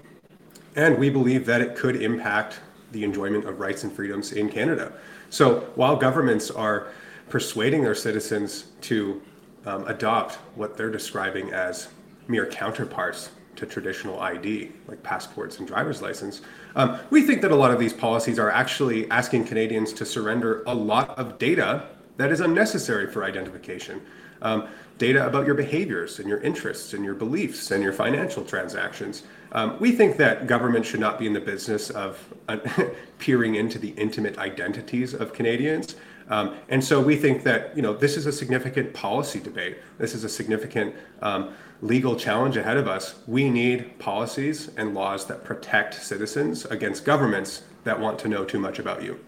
And 0.76 0.98
we 0.98 1.10
believe 1.10 1.46
that 1.46 1.62
it 1.62 1.76
could 1.76 2.02
impact 2.02 2.60
the 2.92 3.04
enjoyment 3.04 3.46
of 3.46 3.60
rights 3.60 3.84
and 3.84 3.92
freedoms 3.92 4.32
in 4.32 4.50
Canada. 4.50 4.94
So 5.30 5.62
while 5.76 5.96
governments 5.96 6.50
are 6.50 6.88
persuading 7.30 7.84
their 7.84 7.96
citizens 7.96 8.68
to 8.82 9.22
um, 9.66 9.86
adopt 9.88 10.36
what 10.56 10.78
they're 10.78 10.92
describing 10.92 11.52
as 11.52 11.90
mere 12.28 12.46
counterparts 12.46 13.30
to 13.56 13.66
traditional 13.66 14.20
ID, 14.20 14.72
like 14.88 15.02
passports 15.04 15.60
and 15.60 15.68
driver's 15.68 16.02
license. 16.02 16.42
Um, 16.76 17.00
we 17.10 17.22
think 17.22 17.42
that 17.42 17.52
a 17.52 17.56
lot 17.56 17.72
of 17.72 17.80
these 17.80 17.94
policies 17.94 18.40
are 18.40 18.50
actually 18.50 19.10
asking 19.12 19.46
Canadians 19.46 19.94
to 19.94 20.06
surrender 20.06 20.64
a 20.68 20.74
lot 20.74 21.18
of 21.18 21.38
data 21.38 21.88
that 22.18 22.32
is 22.32 22.42
unnecessary 22.42 23.08
for 23.12 23.24
identification. 23.24 24.02
Um, 24.42 24.68
data 24.98 25.26
about 25.26 25.46
your 25.46 25.56
behaviors 25.56 26.20
and 26.20 26.28
your 26.28 26.40
interests 26.42 26.94
and 26.94 27.04
your 27.04 27.16
beliefs 27.16 27.72
and 27.72 27.84
your 27.84 27.94
financial 27.94 28.44
transactions. 28.44 29.24
Um, 29.52 29.80
we 29.80 29.92
think 29.92 30.18
that 30.18 30.48
government 30.48 30.86
should 30.86 31.00
not 31.00 31.18
be 31.18 31.26
in 31.26 31.34
the 31.34 31.40
business 31.40 31.90
of 31.90 32.24
uh, 32.48 32.58
peering 33.20 33.56
into 33.56 33.80
the 33.80 33.90
intimate 33.90 34.38
identities 34.38 35.14
of 35.14 35.34
Canadians. 35.34 35.96
Um, 36.30 36.56
and 36.70 36.84
so 36.84 37.02
we 37.02 37.16
think 37.16 37.44
that 37.44 37.76
you 37.76 37.82
know 37.82 37.94
this 37.94 38.18
is 38.18 38.26
a 38.26 38.32
significant 38.32 38.94
policy 38.94 39.40
debate. 39.40 39.78
This 39.98 40.14
is 40.14 40.24
a 40.24 40.30
significant 40.30 40.96
um, 41.22 41.54
legal 41.84 42.16
challenge 42.16 42.56
ahead 42.56 42.78
of 42.78 42.88
us. 42.88 43.16
We 43.28 43.50
need 43.50 44.00
policies 44.00 44.72
and 44.78 44.94
laws 44.94 45.28
that 45.28 45.44
protect 45.44 46.02
citizens 46.02 46.64
against 46.66 47.04
governments 47.04 47.64
that 47.84 48.00
want 48.00 48.18
to 48.20 48.30
know 48.30 48.46
too 48.46 48.58
much 48.58 48.80
about 48.80 49.04
you. 49.04 49.20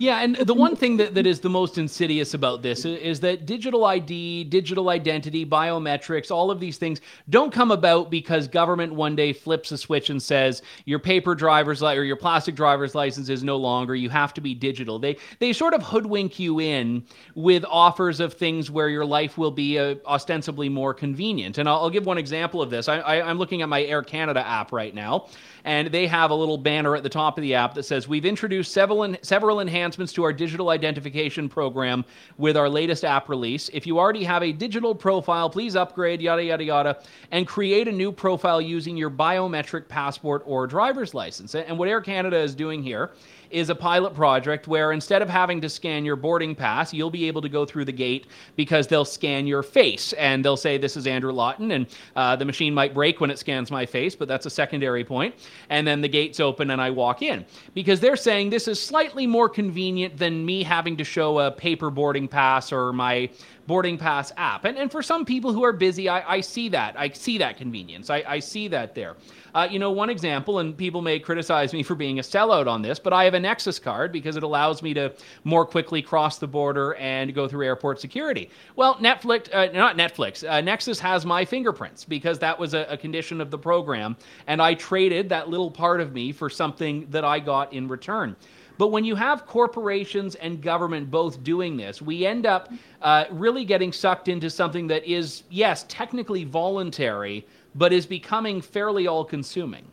Yeah, 0.00 0.22
and 0.22 0.34
the 0.34 0.54
one 0.54 0.76
thing 0.76 0.96
that, 0.96 1.14
that 1.14 1.26
is 1.26 1.40
the 1.40 1.50
most 1.50 1.76
insidious 1.76 2.32
about 2.32 2.62
this 2.62 2.86
is 2.86 3.20
that 3.20 3.44
digital 3.44 3.84
ID, 3.84 4.44
digital 4.44 4.88
identity, 4.88 5.44
biometrics, 5.44 6.30
all 6.30 6.50
of 6.50 6.58
these 6.58 6.78
things 6.78 7.02
don't 7.28 7.52
come 7.52 7.70
about 7.70 8.10
because 8.10 8.48
government 8.48 8.94
one 8.94 9.14
day 9.14 9.34
flips 9.34 9.72
a 9.72 9.76
switch 9.76 10.08
and 10.08 10.22
says 10.22 10.62
your 10.86 11.00
paper 11.00 11.34
driver's 11.34 11.82
li- 11.82 11.98
or 11.98 12.02
your 12.02 12.16
plastic 12.16 12.54
driver's 12.54 12.94
license 12.94 13.28
is 13.28 13.44
no 13.44 13.58
longer. 13.58 13.94
You 13.94 14.08
have 14.08 14.32
to 14.32 14.40
be 14.40 14.54
digital. 14.54 14.98
They 14.98 15.18
they 15.38 15.52
sort 15.52 15.74
of 15.74 15.82
hoodwink 15.82 16.38
you 16.38 16.60
in 16.62 17.04
with 17.34 17.66
offers 17.68 18.20
of 18.20 18.32
things 18.32 18.70
where 18.70 18.88
your 18.88 19.04
life 19.04 19.36
will 19.36 19.50
be 19.50 19.78
uh, 19.78 19.96
ostensibly 20.06 20.70
more 20.70 20.94
convenient. 20.94 21.58
And 21.58 21.68
I'll, 21.68 21.76
I'll, 21.76 21.90
give 21.90 22.06
one 22.06 22.16
example 22.16 22.62
of 22.62 22.70
this. 22.70 22.88
I, 22.88 23.00
I, 23.00 23.28
I'm 23.28 23.36
looking 23.36 23.60
at 23.60 23.68
my 23.68 23.82
Air 23.82 24.02
Canada 24.02 24.46
app 24.46 24.72
right 24.72 24.94
now, 24.94 25.26
and 25.64 25.88
they 25.88 26.06
have 26.06 26.30
a 26.30 26.34
little 26.34 26.56
banner 26.56 26.96
at 26.96 27.02
the 27.02 27.10
top 27.10 27.36
of 27.36 27.42
the 27.42 27.54
app 27.54 27.74
that 27.74 27.82
says 27.82 28.08
we've 28.08 28.24
introduced 28.24 28.72
several 28.72 29.14
several 29.20 29.60
enhanced 29.60 29.89
enhancements 29.90 30.12
to 30.12 30.22
our 30.22 30.32
digital 30.32 30.68
identification 30.68 31.48
program 31.48 32.04
with 32.38 32.56
our 32.56 32.68
latest 32.68 33.04
app 33.04 33.28
release. 33.28 33.68
If 33.72 33.88
you 33.88 33.98
already 33.98 34.22
have 34.22 34.40
a 34.40 34.52
digital 34.52 34.94
profile, 34.94 35.50
please 35.50 35.74
upgrade, 35.74 36.20
yada, 36.20 36.44
yada, 36.44 36.62
yada, 36.62 37.02
and 37.32 37.44
create 37.44 37.88
a 37.88 37.92
new 37.92 38.12
profile 38.12 38.60
using 38.60 38.96
your 38.96 39.10
biometric 39.10 39.88
passport 39.88 40.44
or 40.46 40.68
driver's 40.68 41.12
license. 41.12 41.56
And 41.56 41.76
what 41.76 41.88
Air 41.88 42.00
Canada 42.00 42.38
is 42.38 42.54
doing 42.54 42.84
here 42.84 43.10
is 43.50 43.70
a 43.70 43.74
pilot 43.74 44.14
project 44.14 44.68
where 44.68 44.92
instead 44.92 45.22
of 45.22 45.28
having 45.28 45.60
to 45.60 45.68
scan 45.68 46.04
your 46.04 46.16
boarding 46.16 46.54
pass, 46.54 46.92
you'll 46.92 47.10
be 47.10 47.26
able 47.26 47.42
to 47.42 47.48
go 47.48 47.64
through 47.64 47.84
the 47.84 47.92
gate 47.92 48.26
because 48.56 48.86
they'll 48.86 49.04
scan 49.04 49.46
your 49.46 49.62
face 49.62 50.12
and 50.14 50.44
they'll 50.44 50.56
say, 50.56 50.78
This 50.78 50.96
is 50.96 51.06
Andrew 51.06 51.32
Lawton. 51.32 51.72
And 51.72 51.86
uh, 52.16 52.36
the 52.36 52.44
machine 52.44 52.74
might 52.74 52.94
break 52.94 53.20
when 53.20 53.30
it 53.30 53.38
scans 53.38 53.70
my 53.70 53.86
face, 53.86 54.14
but 54.14 54.28
that's 54.28 54.46
a 54.46 54.50
secondary 54.50 55.04
point. 55.04 55.34
And 55.68 55.86
then 55.86 56.00
the 56.00 56.08
gate's 56.08 56.40
open 56.40 56.70
and 56.70 56.80
I 56.80 56.90
walk 56.90 57.22
in 57.22 57.44
because 57.74 58.00
they're 58.00 58.16
saying 58.16 58.50
this 58.50 58.68
is 58.68 58.80
slightly 58.80 59.26
more 59.26 59.48
convenient 59.48 60.16
than 60.16 60.44
me 60.44 60.62
having 60.62 60.96
to 60.96 61.04
show 61.04 61.38
a 61.38 61.50
paper 61.50 61.90
boarding 61.90 62.28
pass 62.28 62.72
or 62.72 62.92
my 62.92 63.30
boarding 63.70 63.96
pass 63.96 64.32
app. 64.36 64.64
And, 64.64 64.76
and 64.76 64.90
for 64.90 65.00
some 65.00 65.24
people 65.24 65.52
who 65.52 65.62
are 65.62 65.72
busy, 65.72 66.08
I, 66.08 66.38
I 66.38 66.40
see 66.40 66.68
that. 66.70 66.98
I 66.98 67.08
see 67.10 67.38
that 67.38 67.56
convenience. 67.56 68.10
I, 68.10 68.24
I 68.26 68.40
see 68.40 68.66
that 68.66 68.96
there. 68.96 69.14
Uh, 69.54 69.68
you 69.70 69.78
know, 69.78 69.92
one 69.92 70.10
example, 70.10 70.58
and 70.58 70.76
people 70.76 71.02
may 71.02 71.20
criticize 71.20 71.72
me 71.72 71.84
for 71.84 71.94
being 71.94 72.18
a 72.18 72.22
sellout 72.22 72.66
on 72.66 72.82
this, 72.82 72.98
but 72.98 73.12
I 73.12 73.22
have 73.22 73.34
a 73.34 73.38
Nexus 73.38 73.78
card 73.78 74.10
because 74.10 74.34
it 74.34 74.42
allows 74.42 74.82
me 74.82 74.92
to 74.94 75.12
more 75.44 75.64
quickly 75.64 76.02
cross 76.02 76.38
the 76.38 76.48
border 76.48 76.94
and 76.94 77.32
go 77.32 77.46
through 77.46 77.64
airport 77.64 78.00
security. 78.00 78.50
Well, 78.74 78.96
Netflix, 78.96 79.54
uh, 79.54 79.70
not 79.72 79.96
Netflix, 79.96 80.48
uh, 80.48 80.60
Nexus 80.60 80.98
has 80.98 81.24
my 81.24 81.44
fingerprints 81.44 82.04
because 82.04 82.40
that 82.40 82.58
was 82.58 82.74
a, 82.74 82.86
a 82.90 82.96
condition 82.96 83.40
of 83.40 83.52
the 83.52 83.58
program, 83.58 84.16
and 84.48 84.60
I 84.60 84.74
traded 84.74 85.28
that 85.28 85.48
little 85.48 85.70
part 85.70 86.00
of 86.00 86.12
me 86.12 86.32
for 86.32 86.50
something 86.50 87.06
that 87.10 87.24
I 87.24 87.38
got 87.38 87.72
in 87.72 87.86
return. 87.86 88.34
But 88.80 88.92
when 88.92 89.04
you 89.04 89.14
have 89.14 89.44
corporations 89.44 90.36
and 90.36 90.62
government 90.62 91.10
both 91.10 91.44
doing 91.44 91.76
this, 91.76 92.00
we 92.00 92.24
end 92.24 92.46
up 92.46 92.72
uh, 93.02 93.26
really 93.30 93.66
getting 93.66 93.92
sucked 93.92 94.26
into 94.26 94.48
something 94.48 94.86
that 94.86 95.04
is, 95.04 95.42
yes, 95.50 95.84
technically 95.86 96.44
voluntary, 96.44 97.46
but 97.74 97.92
is 97.92 98.06
becoming 98.06 98.62
fairly 98.62 99.06
all 99.06 99.22
consuming. 99.22 99.84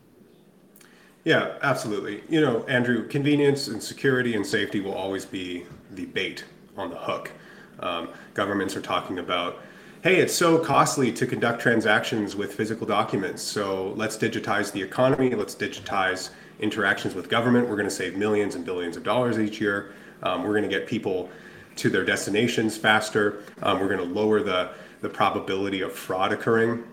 Yeah, 1.26 1.58
absolutely. 1.64 2.24
You 2.30 2.40
know, 2.40 2.64
Andrew, 2.68 3.06
convenience 3.10 3.68
and 3.68 3.84
security 3.84 4.38
and 4.38 4.48
safety 4.48 4.80
will 4.80 4.94
always 4.94 5.26
be 5.26 5.66
the 5.92 6.06
bait 6.06 6.46
on 6.78 6.90
the 6.90 6.96
hook. 6.96 7.34
Um, 7.82 8.08
governments 8.36 8.78
are 8.78 8.82
talking 8.82 9.20
about, 9.20 9.60
hey, 10.02 10.22
it's 10.22 10.34
so 10.34 10.60
costly 10.60 11.12
to 11.12 11.28
conduct 11.28 11.62
transactions 11.62 12.38
with 12.38 12.54
physical 12.54 12.88
documents. 12.88 13.42
So 13.42 13.92
let's 13.98 14.16
digitize 14.16 14.72
the 14.72 14.82
economy. 14.82 15.36
Let's 15.36 15.56
digitize 15.56 16.30
interactions 16.60 17.16
with 17.16 17.30
government. 17.30 17.68
We're 17.68 17.76
going 17.76 17.90
to 17.90 17.96
save 17.96 18.16
millions 18.16 18.56
and 18.56 18.66
billions 18.66 18.98
of 18.98 19.04
dollars 19.04 19.40
each 19.40 19.62
year. 19.62 19.94
Um, 20.24 20.44
we're 20.44 20.54
going 20.54 20.64
to 20.64 20.70
get 20.70 20.88
people 20.88 21.30
to 21.78 21.90
their 21.90 22.04
destinations 22.04 22.76
faster. 22.76 23.44
Um, 23.62 23.80
we're 23.80 23.88
going 23.88 24.08
to 24.08 24.14
lower 24.14 24.42
the, 24.42 24.72
the 25.02 25.10
probability 25.10 25.82
of 25.82 25.94
fraud 25.94 26.32
occurring. 26.34 26.84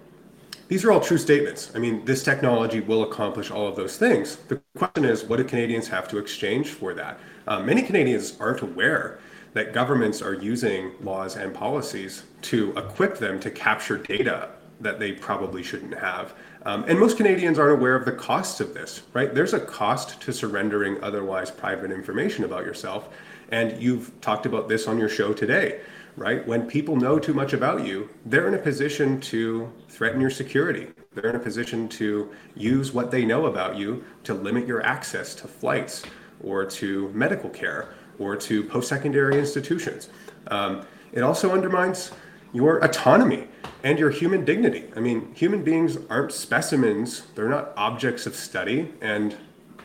These 0.68 0.84
are 0.84 0.92
all 0.92 1.00
true 1.00 1.18
statements. 1.18 1.70
I 1.74 1.78
mean, 1.78 2.04
this 2.04 2.22
technology 2.22 2.80
will 2.80 3.02
accomplish 3.02 3.50
all 3.50 3.68
of 3.68 3.76
those 3.76 3.98
things. 3.98 4.36
The 4.36 4.60
question 4.76 5.04
is, 5.04 5.24
what 5.24 5.36
do 5.36 5.44
Canadians 5.44 5.88
have 5.88 6.08
to 6.08 6.18
exchange 6.18 6.68
for 6.68 6.94
that? 6.94 7.18
Uh, 7.46 7.60
many 7.60 7.82
Canadians 7.82 8.36
aren't 8.40 8.62
aware 8.62 9.20
that 9.52 9.72
governments 9.72 10.20
are 10.22 10.34
using 10.34 10.92
laws 11.02 11.36
and 11.36 11.54
policies 11.54 12.24
to 12.42 12.72
equip 12.76 13.18
them 13.18 13.38
to 13.40 13.50
capture 13.50 13.98
data 13.98 14.50
that 14.80 14.98
they 14.98 15.12
probably 15.12 15.62
shouldn't 15.62 15.96
have. 15.96 16.34
Um, 16.64 16.84
and 16.88 16.98
most 16.98 17.16
Canadians 17.16 17.58
aren't 17.58 17.78
aware 17.78 17.94
of 17.94 18.04
the 18.04 18.12
costs 18.12 18.60
of 18.60 18.72
this, 18.72 19.02
right? 19.12 19.34
There's 19.34 19.52
a 19.52 19.60
cost 19.60 20.20
to 20.22 20.32
surrendering 20.32 21.02
otherwise 21.02 21.50
private 21.50 21.90
information 21.90 22.44
about 22.44 22.64
yourself. 22.64 23.10
And 23.50 23.80
you've 23.82 24.18
talked 24.20 24.46
about 24.46 24.68
this 24.68 24.88
on 24.88 24.98
your 24.98 25.08
show 25.08 25.34
today 25.34 25.80
right? 26.16 26.46
When 26.46 26.66
people 26.66 26.96
know 26.96 27.18
too 27.18 27.34
much 27.34 27.52
about 27.52 27.84
you, 27.84 28.08
they're 28.26 28.46
in 28.46 28.54
a 28.54 28.58
position 28.58 29.20
to 29.22 29.70
threaten 29.88 30.20
your 30.20 30.30
security. 30.30 30.88
They're 31.12 31.30
in 31.30 31.36
a 31.36 31.40
position 31.40 31.88
to 31.90 32.30
use 32.54 32.92
what 32.92 33.10
they 33.10 33.24
know 33.24 33.46
about 33.46 33.76
you 33.76 34.04
to 34.24 34.34
limit 34.34 34.66
your 34.66 34.84
access 34.84 35.34
to 35.36 35.48
flights 35.48 36.04
or 36.42 36.64
to 36.64 37.08
medical 37.10 37.50
care 37.50 37.94
or 38.18 38.36
to 38.36 38.62
post 38.64 38.88
secondary 38.88 39.38
institutions. 39.38 40.08
Um, 40.48 40.86
it 41.12 41.22
also 41.22 41.52
undermines 41.52 42.12
your 42.54 42.82
autonomy 42.82 43.48
and 43.82 43.98
your 43.98 44.08
human 44.08 44.44
dignity. 44.46 44.84
I 44.96 45.00
mean, 45.00 45.34
human 45.34 45.62
beings 45.62 45.98
aren't 46.08 46.32
specimens, 46.32 47.24
they're 47.34 47.48
not 47.48 47.74
objects 47.76 48.24
of 48.26 48.34
study. 48.34 48.94
And 49.02 49.36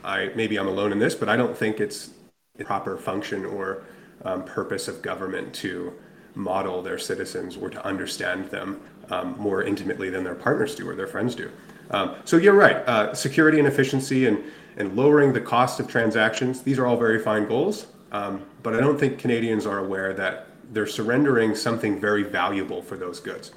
I 0.05 0.31
maybe 0.35 0.55
I'm 0.57 0.67
alone 0.67 0.93
in 0.93 0.99
this, 0.99 1.15
but 1.15 1.27
I 1.27 1.35
don't 1.35 1.57
think 1.57 1.81
it's 1.81 2.11
a 2.57 2.63
proper 2.63 2.95
function 2.95 3.43
or 3.45 3.83
um, 4.23 4.45
purpose 4.45 4.87
of 4.87 5.01
government 5.01 5.53
to 5.55 5.93
model 6.35 6.81
their 6.81 6.97
citizens 6.97 7.57
or 7.57 7.69
to 7.69 7.83
understand 7.85 8.45
them 8.49 8.79
um, 9.09 9.35
more 9.37 9.63
intimately 9.63 10.09
than 10.09 10.23
their 10.23 10.35
partners 10.35 10.75
do 10.75 10.87
or 10.87 10.95
their 10.95 11.07
friends 11.07 11.35
do. 11.35 11.51
Um, 11.91 12.15
so 12.23 12.37
you're 12.37 12.53
right. 12.53 12.77
Uh, 12.87 13.13
security 13.13 13.57
and 13.57 13.67
efficiency 13.67 14.27
and, 14.27 14.43
and 14.77 14.95
lowering 14.95 15.33
the 15.33 15.41
cost 15.41 15.79
of 15.79 15.87
transactions, 15.87 16.61
these 16.61 16.77
are 16.77 16.85
all 16.85 16.97
very 16.97 17.19
fine 17.19 17.47
goals. 17.47 17.87
Um, 18.11 18.45
but 18.63 18.75
I 18.75 18.79
don't 18.79 18.99
think 18.99 19.17
Canadians 19.17 19.65
are 19.65 19.79
aware 19.79 20.13
that 20.13 20.48
they're 20.71 20.87
surrendering 20.87 21.55
something 21.55 21.99
very 21.99 22.23
valuable 22.23 22.81
for 22.81 22.97
those 22.97 23.19
goods. 23.19 23.51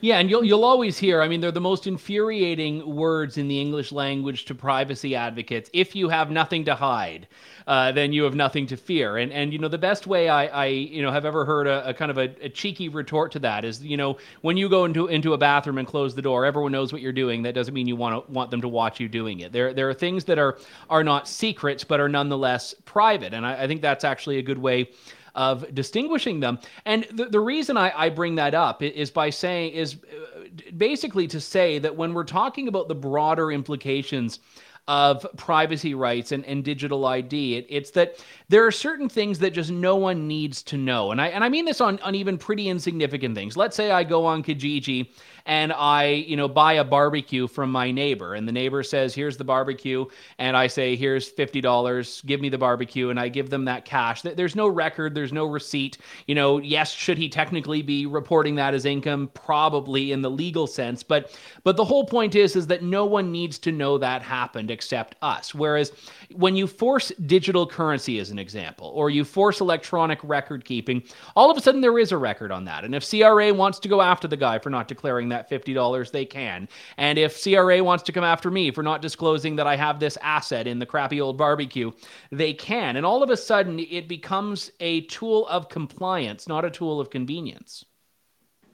Yeah, 0.00 0.18
and 0.18 0.28
you'll 0.28 0.44
you'll 0.44 0.64
always 0.64 0.98
hear. 0.98 1.22
I 1.22 1.28
mean, 1.28 1.40
they're 1.40 1.50
the 1.50 1.60
most 1.60 1.86
infuriating 1.86 2.94
words 2.94 3.38
in 3.38 3.48
the 3.48 3.60
English 3.60 3.92
language 3.92 4.44
to 4.46 4.54
privacy 4.54 5.16
advocates. 5.16 5.70
If 5.72 5.96
you 5.96 6.08
have 6.08 6.30
nothing 6.30 6.64
to 6.66 6.74
hide, 6.74 7.28
uh, 7.66 7.92
then 7.92 8.12
you 8.12 8.22
have 8.24 8.34
nothing 8.34 8.66
to 8.66 8.76
fear. 8.76 9.16
And 9.16 9.32
and 9.32 9.52
you 9.52 9.58
know 9.58 9.68
the 9.68 9.78
best 9.78 10.06
way 10.06 10.28
I, 10.28 10.46
I 10.46 10.66
you 10.66 11.02
know 11.02 11.10
have 11.10 11.24
ever 11.24 11.44
heard 11.44 11.66
a, 11.66 11.88
a 11.88 11.94
kind 11.94 12.10
of 12.10 12.18
a, 12.18 12.34
a, 12.42 12.48
cheeky 12.48 12.88
retort 12.88 13.32
to 13.32 13.38
that 13.40 13.64
is 13.64 13.82
you 13.82 13.96
know 13.96 14.18
when 14.42 14.56
you 14.58 14.68
go 14.68 14.84
into 14.84 15.06
into 15.06 15.32
a 15.32 15.38
bathroom 15.38 15.78
and 15.78 15.88
close 15.88 16.14
the 16.14 16.22
door, 16.22 16.44
everyone 16.44 16.72
knows 16.72 16.92
what 16.92 17.00
you're 17.00 17.12
doing. 17.12 17.42
That 17.42 17.54
doesn't 17.54 17.72
mean 17.72 17.88
you 17.88 17.96
want 17.96 18.26
to 18.26 18.32
want 18.32 18.50
them 18.50 18.60
to 18.60 18.68
watch 18.68 19.00
you 19.00 19.08
doing 19.08 19.40
it. 19.40 19.52
There 19.52 19.72
there 19.72 19.88
are 19.88 19.94
things 19.94 20.24
that 20.24 20.38
are 20.38 20.58
are 20.90 21.04
not 21.04 21.26
secrets 21.26 21.84
but 21.84 22.00
are 22.00 22.08
nonetheless 22.08 22.74
private, 22.84 23.32
and 23.32 23.46
I, 23.46 23.62
I 23.62 23.66
think 23.66 23.80
that's 23.80 24.04
actually 24.04 24.38
a 24.38 24.42
good 24.42 24.58
way 24.58 24.90
of 25.36 25.72
distinguishing 25.74 26.40
them. 26.40 26.58
And 26.86 27.06
the, 27.12 27.26
the 27.26 27.40
reason 27.40 27.76
I, 27.76 27.92
I 27.94 28.08
bring 28.08 28.34
that 28.36 28.54
up 28.54 28.82
is 28.82 29.10
by 29.10 29.30
saying, 29.30 29.72
is 29.72 29.94
uh, 29.94 30.48
basically 30.76 31.28
to 31.28 31.40
say 31.40 31.78
that 31.78 31.94
when 31.94 32.14
we're 32.14 32.24
talking 32.24 32.66
about 32.68 32.88
the 32.88 32.94
broader 32.94 33.52
implications 33.52 34.40
of 34.88 35.26
privacy 35.36 35.94
rights 35.94 36.30
and, 36.30 36.44
and 36.44 36.62
digital 36.64 37.06
ID. 37.06 37.56
It, 37.56 37.66
it's 37.68 37.90
that 37.92 38.24
there 38.48 38.64
are 38.64 38.70
certain 38.70 39.08
things 39.08 39.38
that 39.40 39.52
just 39.52 39.70
no 39.70 39.96
one 39.96 40.28
needs 40.28 40.62
to 40.64 40.76
know. 40.76 41.10
And 41.10 41.20
I 41.20 41.28
and 41.28 41.42
I 41.42 41.48
mean 41.48 41.64
this 41.64 41.80
on, 41.80 41.98
on 42.00 42.14
even 42.14 42.38
pretty 42.38 42.68
insignificant 42.68 43.34
things. 43.34 43.56
Let's 43.56 43.74
say 43.74 43.90
I 43.90 44.04
go 44.04 44.24
on 44.24 44.44
Kijiji 44.44 45.08
and 45.46 45.72
I, 45.72 46.06
you 46.06 46.36
know, 46.36 46.48
buy 46.48 46.74
a 46.74 46.84
barbecue 46.84 47.46
from 47.46 47.70
my 47.70 47.90
neighbor 47.90 48.34
and 48.34 48.46
the 48.46 48.52
neighbor 48.52 48.82
says, 48.82 49.14
"Here's 49.14 49.36
the 49.36 49.44
barbecue." 49.44 50.06
And 50.38 50.56
I 50.56 50.66
say, 50.66 50.96
"Here's 50.96 51.30
$50. 51.32 52.22
Give 52.26 52.40
me 52.40 52.48
the 52.48 52.58
barbecue." 52.58 53.10
And 53.10 53.18
I 53.18 53.28
give 53.28 53.50
them 53.50 53.64
that 53.66 53.84
cash. 53.84 54.22
There's 54.22 54.56
no 54.56 54.68
record, 54.68 55.14
there's 55.14 55.32
no 55.32 55.46
receipt. 55.46 55.98
You 56.26 56.34
know, 56.34 56.58
yes, 56.58 56.92
should 56.92 57.18
he 57.18 57.28
technically 57.28 57.82
be 57.82 58.06
reporting 58.06 58.56
that 58.56 58.74
as 58.74 58.84
income? 58.84 59.30
Probably 59.34 60.12
in 60.12 60.22
the 60.22 60.30
legal 60.30 60.66
sense, 60.66 61.02
but 61.02 61.38
but 61.64 61.76
the 61.76 61.84
whole 61.84 62.04
point 62.04 62.34
is 62.34 62.56
is 62.56 62.66
that 62.68 62.82
no 62.82 63.04
one 63.04 63.30
needs 63.30 63.58
to 63.60 63.72
know 63.72 63.98
that 63.98 64.22
happened 64.22 64.70
except 64.70 65.16
us. 65.22 65.54
Whereas 65.54 65.92
when 66.34 66.56
you 66.56 66.66
force 66.66 67.12
digital 67.26 67.66
currency 67.66 68.18
as 68.18 68.30
an 68.30 68.38
example 68.38 68.90
or 68.94 69.10
you 69.10 69.24
force 69.24 69.60
electronic 69.60 70.18
record 70.22 70.64
keeping, 70.64 71.02
all 71.34 71.50
of 71.50 71.56
a 71.56 71.60
sudden 71.60 71.80
there 71.80 71.98
is 71.98 72.12
a 72.12 72.16
record 72.16 72.50
on 72.50 72.64
that. 72.64 72.84
And 72.84 72.94
if 72.94 73.08
CRA 73.08 73.52
wants 73.52 73.78
to 73.80 73.88
go 73.88 74.00
after 74.00 74.26
the 74.26 74.36
guy 74.36 74.58
for 74.58 74.70
not 74.70 74.88
declaring 74.88 75.28
that 75.28 75.35
that 75.36 75.50
$50, 75.50 76.10
they 76.10 76.24
can. 76.24 76.68
And 76.96 77.18
if 77.18 77.42
CRA 77.42 77.82
wants 77.82 78.04
to 78.04 78.12
come 78.12 78.24
after 78.24 78.50
me 78.50 78.70
for 78.70 78.82
not 78.82 79.02
disclosing 79.02 79.56
that 79.56 79.66
I 79.66 79.76
have 79.76 80.00
this 80.00 80.16
asset 80.22 80.66
in 80.66 80.78
the 80.78 80.86
crappy 80.86 81.20
old 81.20 81.36
barbecue, 81.36 81.92
they 82.30 82.52
can. 82.54 82.96
And 82.96 83.04
all 83.04 83.22
of 83.22 83.30
a 83.30 83.36
sudden, 83.36 83.78
it 83.78 84.08
becomes 84.08 84.70
a 84.80 85.02
tool 85.02 85.46
of 85.48 85.68
compliance, 85.68 86.48
not 86.48 86.64
a 86.64 86.70
tool 86.70 87.00
of 87.00 87.10
convenience. 87.10 87.84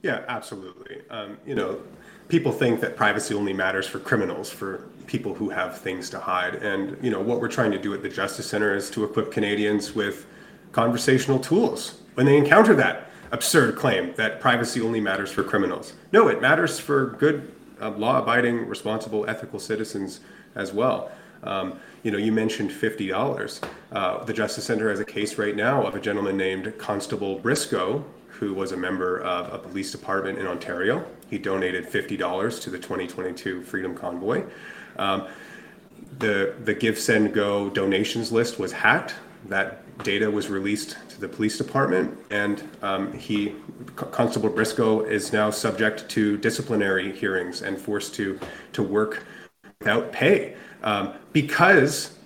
Yeah, 0.03 0.25
absolutely. 0.29 1.03
Um, 1.11 1.39
you 1.47 1.55
know, 1.55 1.81
people 2.29 2.51
think 2.51 2.81
that 2.81 2.97
privacy 2.97 3.35
only 3.35 3.53
matters 3.53 3.87
for 3.87 4.01
criminals, 4.01 4.51
for 4.51 4.89
people 5.07 5.35
who 5.35 5.49
have 5.51 5.79
things 5.79 6.11
to 6.11 6.19
hide. 6.19 6.57
And, 6.57 6.97
you 7.03 7.11
know, 7.11 7.21
what 7.21 7.41
we're 7.41 7.49
trying 7.49 7.71
to 7.73 7.79
do 7.79 7.95
at 7.95 8.03
the 8.03 8.09
Justice 8.09 8.47
Center 8.47 8.75
is 8.75 8.91
to 8.91 9.05
equip 9.05 9.31
Canadians 9.31 9.95
with 9.95 10.27
conversational 10.73 11.39
tools 11.39 12.01
when 12.15 12.27
they 12.27 12.37
encounter 12.37 12.75
that 12.75 13.12
absurd 13.33 13.77
claim 13.77 14.15
that 14.17 14.41
privacy 14.41 14.81
only 14.81 15.01
matters 15.01 15.33
for 15.33 15.43
criminals. 15.43 15.95
No, 16.13 16.29
it 16.29 16.41
matters 16.41 16.79
for 16.79 17.07
good, 17.19 17.51
uh, 17.81 17.91
law-abiding, 17.91 18.69
responsible, 18.69 19.29
ethical 19.29 19.59
citizens 19.59 20.21
as 20.55 20.73
well. 20.73 21.11
Um, 21.43 21.81
you 22.05 22.11
know, 22.11 22.19
you 22.19 22.31
mentioned 22.31 22.71
fifty 22.73 23.09
dollars. 23.09 23.61
Uh, 23.91 24.23
the 24.25 24.33
Justice 24.33 24.65
Center 24.65 24.89
has 24.91 25.01
a 25.01 25.05
case 25.05 25.39
right 25.39 25.57
now 25.57 25.85
of 25.85 25.97
a 25.97 26.01
gentleman 26.01 26.37
named 26.37 26.73
Constable 26.79 27.39
Briscoe, 27.39 28.05
who 28.29 28.55
was 28.55 28.73
a 28.73 28.77
member 28.77 29.21
of 29.21 29.53
a 29.53 29.59
police 29.59 29.91
department 29.91 30.39
in 30.39 30.47
Ontario. 30.47 31.05
He 31.29 31.39
donated 31.39 31.89
fifty 31.89 32.17
dollars 32.17 32.61
to 32.61 32.71
the 32.71 32.79
2022 32.79 33.63
Freedom 33.63 33.95
Convoy. 33.95 34.45
Um, 34.97 35.27
the 36.19 36.55
the 36.65 36.75
GiveSendGo 36.75 37.75
donations 37.75 38.31
list 38.31 38.61
was 38.61 38.71
hacked 38.71 39.15
that 39.47 39.83
data 40.05 40.31
was 40.31 40.49
released 40.49 40.97
to 41.09 41.21
the 41.21 41.29
police 41.29 41.59
department, 41.59 42.19
and 42.31 42.69
um, 42.83 43.13
he, 43.13 43.55
Constable 43.97 44.49
Briscoe, 44.49 45.01
is 45.01 45.33
now 45.33 45.51
subject 45.51 46.09
to 46.11 46.37
disciplinary 46.39 47.13
hearings 47.13 47.63
and 47.63 47.79
forced 47.79 48.15
to 48.15 48.39
to 48.73 48.83
work 48.83 49.25
without 49.81 50.13
pay 50.13 50.55
um, 50.83 51.15
because 51.33 52.17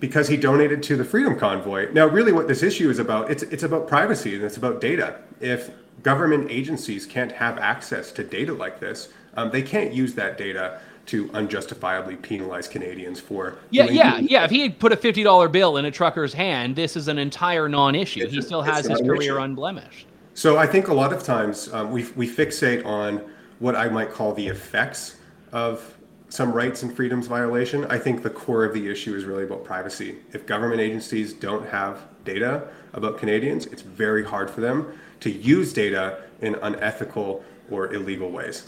because 0.00 0.26
he 0.26 0.36
donated 0.36 0.82
to 0.82 0.96
the 0.96 1.04
Freedom 1.04 1.38
Convoy. 1.38 1.88
Now, 1.92 2.06
really, 2.06 2.32
what 2.32 2.48
this 2.48 2.62
issue 2.62 2.90
is 2.90 2.98
about 2.98 3.30
it's 3.30 3.42
it's 3.44 3.62
about 3.62 3.86
privacy 3.86 4.34
and 4.34 4.44
it's 4.44 4.56
about 4.56 4.80
data. 4.80 5.20
If 5.40 5.70
government 6.02 6.50
agencies 6.50 7.06
can't 7.06 7.32
have 7.32 7.58
access 7.58 8.10
to 8.12 8.24
data 8.24 8.52
like 8.52 8.80
this, 8.80 9.08
um, 9.34 9.50
they 9.50 9.62
can't 9.62 9.92
use 9.92 10.14
that 10.14 10.36
data 10.36 10.80
to 11.06 11.30
unjustifiably 11.34 12.16
penalize 12.16 12.68
Canadians 12.68 13.20
for. 13.20 13.58
Yeah, 13.70 13.84
yeah, 13.84 14.18
yeah. 14.18 14.44
If 14.44 14.50
he 14.50 14.60
had 14.60 14.78
put 14.78 14.92
a 14.92 14.96
fifty 14.96 15.22
dollar 15.22 15.48
bill 15.48 15.76
in 15.76 15.84
a 15.84 15.90
trucker's 15.90 16.32
hand, 16.32 16.76
this 16.76 16.96
is 16.96 17.08
an 17.08 17.18
entire 17.18 17.68
non-issue. 17.68 18.24
It's, 18.24 18.32
he 18.32 18.42
still 18.42 18.62
has 18.62 18.86
his 18.86 19.00
career 19.00 19.38
unblemished. 19.38 20.06
So 20.34 20.56
I 20.56 20.66
think 20.66 20.88
a 20.88 20.94
lot 20.94 21.12
of 21.12 21.22
times 21.22 21.72
um, 21.72 21.90
we 21.90 22.04
we 22.16 22.28
fixate 22.28 22.84
on 22.86 23.22
what 23.58 23.76
I 23.76 23.88
might 23.88 24.12
call 24.12 24.32
the 24.34 24.46
effects 24.46 25.16
of 25.52 25.96
some 26.28 26.50
rights 26.50 26.82
and 26.82 26.96
freedoms 26.96 27.26
violation. 27.26 27.84
I 27.86 27.98
think 27.98 28.22
the 28.22 28.30
core 28.30 28.64
of 28.64 28.72
the 28.72 28.88
issue 28.90 29.14
is 29.14 29.24
really 29.24 29.44
about 29.44 29.64
privacy. 29.64 30.16
If 30.32 30.46
government 30.46 30.80
agencies 30.80 31.34
don't 31.34 31.68
have 31.68 32.00
data 32.24 32.68
about 32.94 33.18
Canadians, 33.18 33.66
it's 33.66 33.82
very 33.82 34.24
hard 34.24 34.50
for 34.50 34.62
them 34.62 34.98
to 35.20 35.30
use 35.30 35.72
data 35.74 36.22
in 36.40 36.54
unethical 36.62 37.44
or 37.70 37.92
illegal 37.92 38.30
ways. 38.30 38.64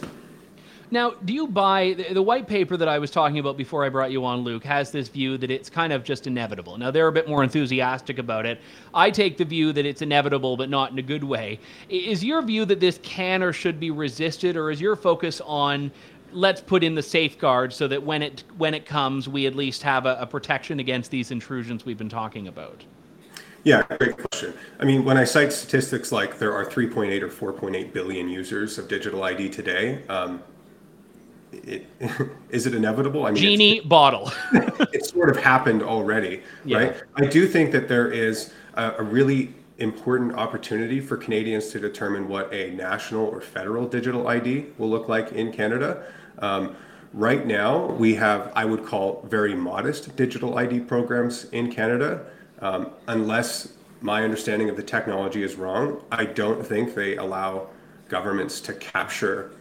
Now, 0.94 1.10
do 1.10 1.32
you 1.32 1.48
buy 1.48 1.94
the, 1.96 2.14
the, 2.14 2.22
white 2.22 2.46
paper 2.46 2.76
that 2.76 2.86
I 2.86 3.00
was 3.00 3.10
talking 3.10 3.40
about 3.40 3.56
before 3.56 3.84
I 3.84 3.88
brought 3.88 4.12
you 4.12 4.24
on, 4.24 4.42
Luke, 4.42 4.62
has 4.62 4.92
this 4.92 5.08
view 5.08 5.36
that 5.38 5.50
it's 5.50 5.68
kind 5.68 5.92
of 5.92 6.04
just 6.04 6.28
inevitable. 6.28 6.78
Now, 6.78 6.92
they're 6.92 7.08
a 7.08 7.12
bit 7.12 7.28
more 7.28 7.42
enthusiastic 7.42 8.20
about 8.20 8.46
it. 8.46 8.60
I 8.94 9.10
take 9.10 9.36
the 9.36 9.44
view 9.44 9.72
that 9.72 9.84
it's 9.84 10.02
inevitable, 10.02 10.56
but 10.56 10.70
not 10.70 10.92
in 10.92 10.98
a 11.00 11.02
good 11.02 11.24
way. 11.24 11.58
Is 11.88 12.22
your 12.22 12.42
view 12.42 12.64
that 12.66 12.78
this 12.78 13.00
can 13.02 13.42
or 13.42 13.52
should 13.52 13.80
be 13.80 13.90
resisted, 13.90 14.56
or 14.56 14.70
is 14.70 14.80
your 14.80 14.94
focus 14.94 15.40
on 15.44 15.90
let's 16.30 16.60
put 16.60 16.84
in 16.84 16.94
the 16.94 17.02
safeguards 17.02 17.74
so 17.74 17.88
that 17.88 18.00
when 18.00 18.22
it 18.22 18.44
when 18.56 18.72
it 18.72 18.86
comes, 18.86 19.28
we 19.28 19.48
at 19.48 19.56
least 19.56 19.82
have 19.82 20.06
a, 20.06 20.16
a 20.20 20.26
protection 20.28 20.78
against 20.78 21.10
these 21.10 21.32
intrusions 21.32 21.84
we've 21.84 21.98
been 21.98 22.08
talking 22.08 22.46
about? 22.46 22.84
Yeah, 23.64 23.82
great 23.98 24.16
question. 24.16 24.54
I 24.78 24.84
mean, 24.84 25.04
when 25.04 25.16
I 25.16 25.24
cite 25.24 25.52
statistics 25.52 26.12
like 26.12 26.38
there 26.38 26.52
are 26.52 26.64
3.8 26.64 27.20
or 27.22 27.52
4.8 27.52 27.92
billion 27.92 28.28
users 28.28 28.78
of 28.78 28.86
digital 28.86 29.24
ID 29.24 29.48
today, 29.48 30.04
um, 30.08 30.40
it, 31.64 31.86
is 32.50 32.66
it 32.66 32.74
inevitable? 32.74 33.26
I 33.26 33.30
mean, 33.30 33.42
genie 33.42 33.80
bottle. 33.80 34.32
it's 34.92 35.10
sort 35.10 35.30
of 35.30 35.36
happened 35.36 35.82
already, 35.82 36.42
yeah. 36.64 36.78
right? 36.78 36.96
I 37.16 37.26
do 37.26 37.46
think 37.46 37.72
that 37.72 37.88
there 37.88 38.10
is 38.10 38.52
a, 38.74 38.92
a, 38.98 39.02
really 39.02 39.54
important 39.78 40.34
opportunity 40.34 41.00
for 41.00 41.16
Canadians 41.16 41.68
to 41.70 41.80
determine 41.80 42.28
what 42.28 42.52
a 42.52 42.70
national 42.72 43.26
or 43.26 43.40
federal 43.40 43.86
digital 43.86 44.28
ID 44.28 44.66
will 44.78 44.88
look 44.88 45.08
like 45.08 45.32
in 45.32 45.52
Canada. 45.52 46.04
Um, 46.38 46.76
right 47.12 47.46
now, 47.46 47.86
we 47.86 48.14
have, 48.14 48.52
I 48.54 48.64
would 48.64 48.84
call, 48.84 49.24
very 49.28 49.54
modest 49.54 50.14
digital 50.16 50.58
ID 50.58 50.80
programs 50.80 51.44
in 51.46 51.72
Canada. 51.72 52.26
Um, 52.60 52.90
unless 53.08 53.74
my 54.00 54.22
understanding 54.22 54.68
of 54.68 54.76
the 54.76 54.82
technology 54.82 55.42
is 55.42 55.56
wrong, 55.56 56.00
I 56.12 56.24
don't 56.24 56.64
think 56.64 56.94
they 56.94 57.16
allow 57.16 57.68
governments 58.08 58.60
to 58.60 58.74
capture 58.74 59.52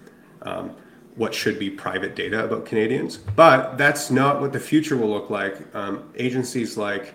um, 0.43 0.75
what 1.15 1.33
should 1.33 1.59
be 1.59 1.69
private 1.69 2.15
data 2.15 2.43
about 2.43 2.65
Canadians. 2.65 3.17
But 3.17 3.77
that's 3.77 4.09
not 4.09 4.41
what 4.41 4.51
the 4.51 4.59
future 4.59 4.97
will 4.97 5.09
look 5.09 5.29
like. 5.29 5.57
Um, 5.75 6.09
agencies 6.15 6.77
like 6.77 7.13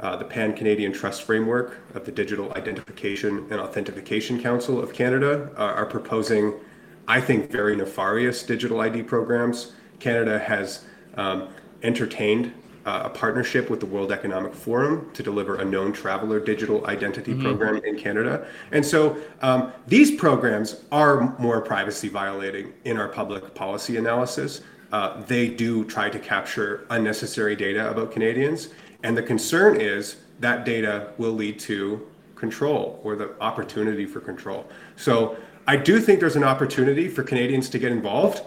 uh, 0.00 0.16
the 0.16 0.24
Pan 0.24 0.54
Canadian 0.54 0.92
Trust 0.92 1.22
Framework 1.22 1.78
of 1.94 2.04
the 2.04 2.12
Digital 2.12 2.52
Identification 2.54 3.46
and 3.50 3.60
Authentication 3.60 4.42
Council 4.42 4.82
of 4.82 4.92
Canada 4.92 5.50
uh, 5.56 5.62
are 5.62 5.86
proposing, 5.86 6.54
I 7.08 7.20
think, 7.20 7.50
very 7.50 7.76
nefarious 7.76 8.42
digital 8.42 8.80
ID 8.80 9.04
programs. 9.04 9.72
Canada 10.00 10.38
has 10.38 10.84
um, 11.16 11.48
entertained 11.82 12.52
uh, 12.84 13.02
a 13.04 13.10
partnership 13.10 13.70
with 13.70 13.80
the 13.80 13.86
World 13.86 14.12
Economic 14.12 14.54
Forum 14.54 15.10
to 15.14 15.22
deliver 15.22 15.56
a 15.56 15.64
known 15.64 15.92
traveler 15.92 16.40
digital 16.40 16.86
identity 16.86 17.32
mm-hmm. 17.32 17.42
program 17.42 17.76
in 17.84 17.98
Canada. 17.98 18.46
And 18.72 18.84
so 18.84 19.16
um, 19.40 19.72
these 19.86 20.10
programs 20.10 20.82
are 20.90 21.36
more 21.38 21.60
privacy 21.60 22.08
violating 22.08 22.72
in 22.84 22.96
our 22.96 23.08
public 23.08 23.54
policy 23.54 23.96
analysis. 23.96 24.62
Uh, 24.90 25.22
they 25.22 25.48
do 25.48 25.84
try 25.84 26.10
to 26.10 26.18
capture 26.18 26.86
unnecessary 26.90 27.56
data 27.56 27.90
about 27.90 28.12
Canadians. 28.12 28.68
And 29.02 29.16
the 29.16 29.22
concern 29.22 29.80
is 29.80 30.16
that 30.40 30.64
data 30.64 31.12
will 31.18 31.32
lead 31.32 31.58
to 31.60 32.06
control 32.34 33.00
or 33.04 33.14
the 33.14 33.34
opportunity 33.40 34.04
for 34.04 34.20
control. 34.20 34.66
So 34.96 35.36
I 35.66 35.76
do 35.76 36.00
think 36.00 36.18
there's 36.18 36.36
an 36.36 36.44
opportunity 36.44 37.08
for 37.08 37.22
Canadians 37.22 37.70
to 37.70 37.78
get 37.78 37.92
involved. 37.92 38.42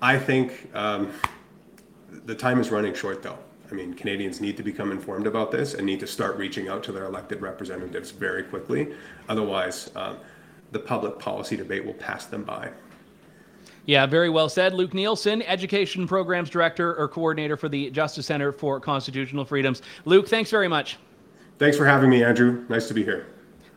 I 0.00 0.18
think 0.18 0.70
um, 0.74 1.12
the 2.24 2.34
time 2.34 2.58
is 2.58 2.70
running 2.70 2.94
short 2.94 3.22
though. 3.22 3.38
I 3.70 3.74
mean, 3.74 3.94
Canadians 3.94 4.40
need 4.40 4.56
to 4.56 4.62
become 4.62 4.92
informed 4.92 5.26
about 5.26 5.50
this 5.50 5.74
and 5.74 5.84
need 5.84 6.00
to 6.00 6.06
start 6.06 6.36
reaching 6.36 6.68
out 6.68 6.82
to 6.84 6.92
their 6.92 7.04
elected 7.04 7.40
representatives 7.40 8.10
very 8.10 8.42
quickly. 8.42 8.94
Otherwise, 9.28 9.90
um, 9.96 10.18
the 10.72 10.78
public 10.78 11.18
policy 11.18 11.56
debate 11.56 11.84
will 11.84 11.94
pass 11.94 12.26
them 12.26 12.44
by. 12.44 12.70
Yeah, 13.86 14.04
very 14.06 14.30
well 14.30 14.48
said. 14.48 14.74
Luke 14.74 14.92
Neilson, 14.92 15.44
Education 15.46 16.08
Programs 16.08 16.50
Director 16.50 16.96
or 16.96 17.08
Coordinator 17.08 17.56
for 17.56 17.68
the 17.68 17.90
Justice 17.90 18.26
Center 18.26 18.50
for 18.50 18.80
Constitutional 18.80 19.44
Freedoms. 19.44 19.82
Luke, 20.04 20.28
thanks 20.28 20.50
very 20.50 20.68
much. 20.68 20.98
Thanks 21.58 21.76
for 21.76 21.86
having 21.86 22.10
me, 22.10 22.22
Andrew. 22.22 22.64
Nice 22.68 22.88
to 22.88 22.94
be 22.94 23.04
here. 23.04 23.26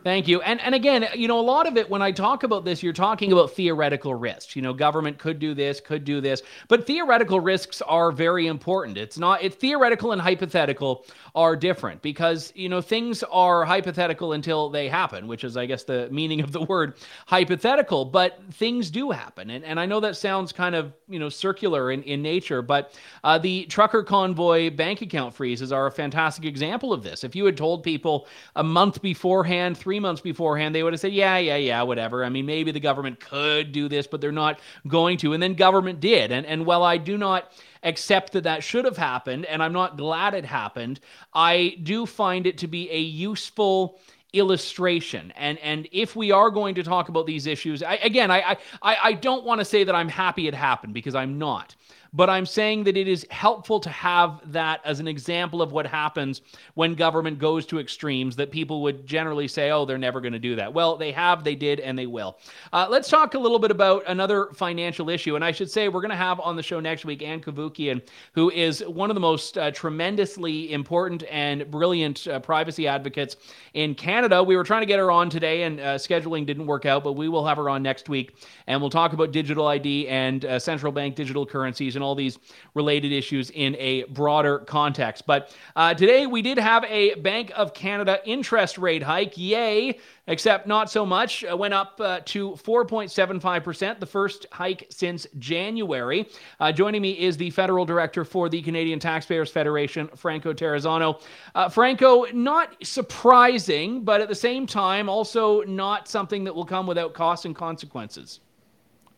Thank 0.02 0.28
you. 0.28 0.40
And 0.40 0.58
and 0.62 0.74
again, 0.74 1.06
you 1.14 1.28
know, 1.28 1.38
a 1.38 1.42
lot 1.42 1.66
of 1.66 1.76
it 1.76 1.90
when 1.90 2.00
I 2.00 2.10
talk 2.10 2.42
about 2.42 2.64
this, 2.64 2.82
you're 2.82 2.94
talking 2.94 3.32
about 3.32 3.50
theoretical 3.50 4.14
risks. 4.14 4.56
You 4.56 4.62
know, 4.62 4.72
government 4.72 5.18
could 5.18 5.38
do 5.38 5.52
this, 5.52 5.78
could 5.78 6.04
do 6.04 6.22
this, 6.22 6.42
but 6.68 6.86
theoretical 6.86 7.38
risks 7.38 7.82
are 7.82 8.10
very 8.10 8.46
important. 8.46 8.96
It's 8.96 9.18
not 9.18 9.42
it's 9.42 9.56
theoretical 9.56 10.12
and 10.12 10.22
hypothetical 10.22 11.04
are 11.34 11.54
different 11.54 12.00
because, 12.00 12.50
you 12.56 12.70
know, 12.70 12.80
things 12.80 13.22
are 13.24 13.66
hypothetical 13.66 14.32
until 14.32 14.70
they 14.70 14.88
happen, 14.88 15.26
which 15.26 15.44
is 15.44 15.58
I 15.58 15.66
guess 15.66 15.84
the 15.84 16.08
meaning 16.10 16.40
of 16.40 16.52
the 16.52 16.62
word 16.62 16.94
hypothetical, 17.26 18.06
but 18.06 18.40
things 18.52 18.90
do 18.90 19.10
happen. 19.10 19.50
And 19.50 19.66
and 19.66 19.78
I 19.78 19.84
know 19.84 20.00
that 20.00 20.16
sounds 20.16 20.50
kind 20.50 20.74
of, 20.74 20.94
you 21.10 21.18
know, 21.18 21.28
circular 21.28 21.90
in, 21.90 22.02
in 22.04 22.22
nature, 22.22 22.62
but 22.62 22.98
uh, 23.22 23.36
the 23.36 23.66
trucker 23.66 24.02
convoy 24.02 24.70
bank 24.70 25.02
account 25.02 25.34
freezes 25.34 25.72
are 25.72 25.88
a 25.88 25.92
fantastic 25.92 26.46
example 26.46 26.94
of 26.94 27.02
this. 27.02 27.22
If 27.22 27.36
you 27.36 27.44
had 27.44 27.58
told 27.58 27.82
people 27.82 28.26
a 28.56 28.64
month 28.64 29.02
beforehand, 29.02 29.76
three 29.90 29.98
months 29.98 30.20
beforehand, 30.20 30.72
they 30.72 30.84
would 30.84 30.92
have 30.92 31.00
said, 31.00 31.12
yeah, 31.12 31.36
yeah, 31.38 31.56
yeah, 31.56 31.82
whatever. 31.82 32.24
I 32.24 32.28
mean, 32.28 32.46
maybe 32.46 32.70
the 32.70 32.78
government 32.78 33.18
could 33.18 33.72
do 33.72 33.88
this, 33.88 34.06
but 34.06 34.20
they're 34.20 34.30
not 34.30 34.60
going 34.86 35.18
to. 35.18 35.32
And 35.32 35.42
then 35.42 35.54
government 35.54 35.98
did. 35.98 36.30
And, 36.30 36.46
and 36.46 36.64
while 36.64 36.84
I 36.84 36.96
do 36.96 37.18
not 37.18 37.50
accept 37.82 38.34
that 38.34 38.44
that 38.44 38.62
should 38.62 38.84
have 38.84 38.96
happened, 38.96 39.46
and 39.46 39.60
I'm 39.60 39.72
not 39.72 39.96
glad 39.96 40.34
it 40.34 40.44
happened, 40.44 41.00
I 41.34 41.76
do 41.82 42.06
find 42.06 42.46
it 42.46 42.58
to 42.58 42.68
be 42.68 42.88
a 42.88 43.00
useful 43.00 43.98
illustration 44.32 45.32
and 45.34 45.58
and 45.58 45.88
if 45.90 46.14
we 46.14 46.30
are 46.30 46.50
going 46.50 46.72
to 46.76 46.84
talk 46.84 47.08
about 47.08 47.26
these 47.26 47.48
issues 47.48 47.82
I, 47.82 47.94
again 47.94 48.30
I, 48.30 48.56
I 48.80 48.96
i 49.02 49.12
don't 49.12 49.44
want 49.44 49.60
to 49.60 49.64
say 49.64 49.82
that 49.82 49.92
i'm 49.92 50.08
happy 50.08 50.46
it 50.46 50.54
happened 50.54 50.94
because 50.94 51.16
i'm 51.16 51.36
not 51.36 51.74
but 52.12 52.28
I'm 52.28 52.46
saying 52.46 52.84
that 52.84 52.96
it 52.96 53.06
is 53.06 53.26
helpful 53.30 53.78
to 53.80 53.90
have 53.90 54.40
that 54.52 54.80
as 54.84 55.00
an 55.00 55.06
example 55.06 55.62
of 55.62 55.72
what 55.72 55.86
happens 55.86 56.42
when 56.74 56.94
government 56.94 57.38
goes 57.38 57.66
to 57.66 57.78
extremes 57.78 58.36
that 58.36 58.50
people 58.50 58.82
would 58.82 59.06
generally 59.06 59.46
say, 59.46 59.70
oh, 59.70 59.84
they're 59.84 59.98
never 59.98 60.20
going 60.20 60.32
to 60.32 60.38
do 60.38 60.56
that. 60.56 60.72
Well, 60.72 60.96
they 60.96 61.12
have, 61.12 61.44
they 61.44 61.54
did, 61.54 61.78
and 61.80 61.98
they 61.98 62.06
will. 62.06 62.38
Uh, 62.72 62.86
let's 62.90 63.08
talk 63.08 63.34
a 63.34 63.38
little 63.38 63.58
bit 63.58 63.70
about 63.70 64.02
another 64.08 64.46
financial 64.54 65.08
issue. 65.08 65.36
And 65.36 65.44
I 65.44 65.52
should 65.52 65.70
say, 65.70 65.88
we're 65.88 66.00
going 66.00 66.10
to 66.10 66.16
have 66.16 66.40
on 66.40 66.56
the 66.56 66.62
show 66.62 66.80
next 66.80 67.04
week 67.04 67.22
Ann 67.22 67.40
Cavoukian, 67.40 68.02
who 68.32 68.50
is 68.50 68.80
one 68.86 69.10
of 69.10 69.14
the 69.14 69.20
most 69.20 69.56
uh, 69.56 69.70
tremendously 69.70 70.72
important 70.72 71.22
and 71.30 71.70
brilliant 71.70 72.26
uh, 72.26 72.40
privacy 72.40 72.88
advocates 72.88 73.36
in 73.74 73.94
Canada. 73.94 74.42
We 74.42 74.56
were 74.56 74.64
trying 74.64 74.82
to 74.82 74.86
get 74.86 74.98
her 74.98 75.10
on 75.10 75.30
today, 75.30 75.62
and 75.62 75.78
uh, 75.78 75.94
scheduling 75.94 76.44
didn't 76.44 76.66
work 76.66 76.86
out, 76.86 77.04
but 77.04 77.12
we 77.12 77.28
will 77.28 77.46
have 77.46 77.56
her 77.56 77.68
on 77.68 77.82
next 77.82 78.08
week. 78.08 78.34
And 78.66 78.80
we'll 78.80 78.90
talk 78.90 79.12
about 79.12 79.30
digital 79.30 79.68
ID 79.68 80.08
and 80.08 80.44
uh, 80.44 80.58
central 80.58 80.92
bank 80.92 81.14
digital 81.14 81.46
currencies 81.46 81.96
and 82.00 82.04
all 82.04 82.14
these 82.14 82.38
related 82.74 83.12
issues 83.12 83.50
in 83.50 83.76
a 83.76 84.04
broader 84.04 84.60
context. 84.60 85.26
But 85.26 85.54
uh, 85.76 85.94
today 85.94 86.26
we 86.26 86.40
did 86.42 86.58
have 86.58 86.84
a 86.84 87.14
Bank 87.16 87.52
of 87.54 87.74
Canada 87.74 88.20
interest 88.24 88.78
rate 88.78 89.02
hike. 89.02 89.36
Yay! 89.36 89.98
Except 90.26 90.66
not 90.66 90.90
so 90.90 91.04
much. 91.04 91.44
Uh, 91.44 91.56
went 91.56 91.74
up 91.74 92.00
uh, 92.00 92.20
to 92.26 92.52
4.75%, 92.52 93.98
the 93.98 94.06
first 94.06 94.46
hike 94.52 94.86
since 94.88 95.26
January. 95.38 96.28
Uh, 96.60 96.72
joining 96.72 97.02
me 97.02 97.12
is 97.12 97.36
the 97.36 97.50
federal 97.50 97.84
director 97.84 98.24
for 98.24 98.48
the 98.48 98.62
Canadian 98.62 98.98
Taxpayers 98.98 99.50
Federation, 99.50 100.08
Franco 100.14 100.52
Terrazzano. 100.52 101.20
Uh, 101.54 101.68
Franco, 101.68 102.24
not 102.32 102.76
surprising, 102.84 104.04
but 104.04 104.20
at 104.20 104.28
the 104.28 104.34
same 104.34 104.66
time, 104.66 105.08
also 105.08 105.62
not 105.62 106.08
something 106.08 106.44
that 106.44 106.54
will 106.54 106.64
come 106.64 106.86
without 106.86 107.12
costs 107.12 107.44
and 107.44 107.56
consequences. 107.56 108.40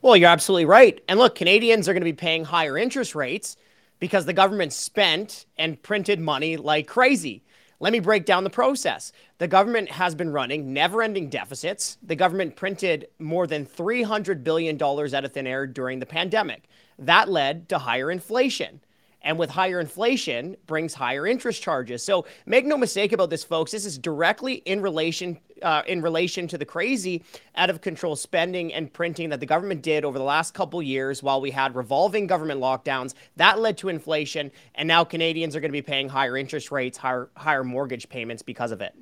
Well, 0.03 0.17
you're 0.17 0.29
absolutely 0.31 0.65
right. 0.65 1.01
And 1.07 1.17
look, 1.17 1.37
Canadians 1.37 1.89
are 1.89 1.93
going 1.93 2.01
to 2.01 2.05
be 2.05 2.13
paying 2.13 2.45
higher 2.45 2.77
interest 2.77 3.15
rates 3.15 3.57
because 4.01 4.27
the 4.27 4.33
government 4.33 4.73
spent 4.73 5.47
and 5.57 5.81
printed 5.81 6.19
money 6.19 6.57
like 6.57 6.89
crazy. 6.89 7.45
Let 7.79 7.93
me 7.93 8.01
break 8.01 8.25
down 8.25 8.43
the 8.43 8.51
process. 8.51 9.13
The 9.39 9.47
government 9.47 9.93
has 9.93 10.17
been 10.17 10.33
running 10.33 10.73
never 10.73 11.03
ending 11.03 11.31
deficits. 11.31 11.99
The 12.03 12.17
government 12.17 12.57
printed 12.57 13.09
more 13.21 13.47
than 13.47 13.65
$300 13.65 14.43
billion 14.43 14.81
out 14.83 15.25
of 15.25 15.33
thin 15.33 15.47
air 15.47 15.69
during 15.69 16.01
the 16.01 16.07
pandemic. 16.07 16.65
That 16.99 17.29
led 17.29 17.69
to 17.69 17.79
higher 17.79 18.11
inflation. 18.11 18.81
And 19.23 19.39
with 19.39 19.51
higher 19.51 19.81
inflation 19.81 20.57
brings 20.67 20.95
higher 20.95 21.27
interest 21.27 21.63
charges. 21.63 22.03
So 22.03 22.27
make 22.47 22.65
no 22.67 22.77
mistake 22.77 23.13
about 23.13 23.31
this, 23.31 23.45
folks. 23.45 23.71
This 23.71 23.85
is 23.85 23.99
directly 23.99 24.55
in 24.55 24.83
relation 24.83 25.39
uh, 25.63 25.83
in 25.87 26.03
relation 26.03 26.49
to 26.49 26.59
the 26.59 26.65
crazy 26.65 27.23
out 27.55 27.71
of 27.71 27.81
control 27.81 28.17
spending 28.17 28.75
and 28.75 28.93
printing 28.93 29.29
that 29.29 29.41
the 29.41 29.47
government 29.47 29.81
did 29.83 30.05
over 30.05 30.19
the 30.19 30.25
last 30.25 30.55
couple 30.55 30.83
years 30.83 31.23
while 31.23 31.41
we 31.41 31.53
had 31.53 31.75
revolving 31.77 32.27
government 32.27 32.61
lockdowns. 32.61 33.15
That 33.37 33.61
led 33.61 33.79
to 33.79 33.89
inflation, 33.89 34.51
and 34.75 34.89
now 34.89 35.05
Canadians 35.05 35.55
are 35.55 35.61
going 35.61 35.71
to 35.71 35.73
be 35.73 35.83
paying 35.83 36.09
higher 36.09 36.37
interest 36.37 36.73
rates, 36.73 36.99
higher 36.99 37.31
higher 37.37 37.65
mortgage 37.65 38.09
payments 38.09 38.43
because 38.43 38.73
of 38.73 38.81
it. 38.81 38.95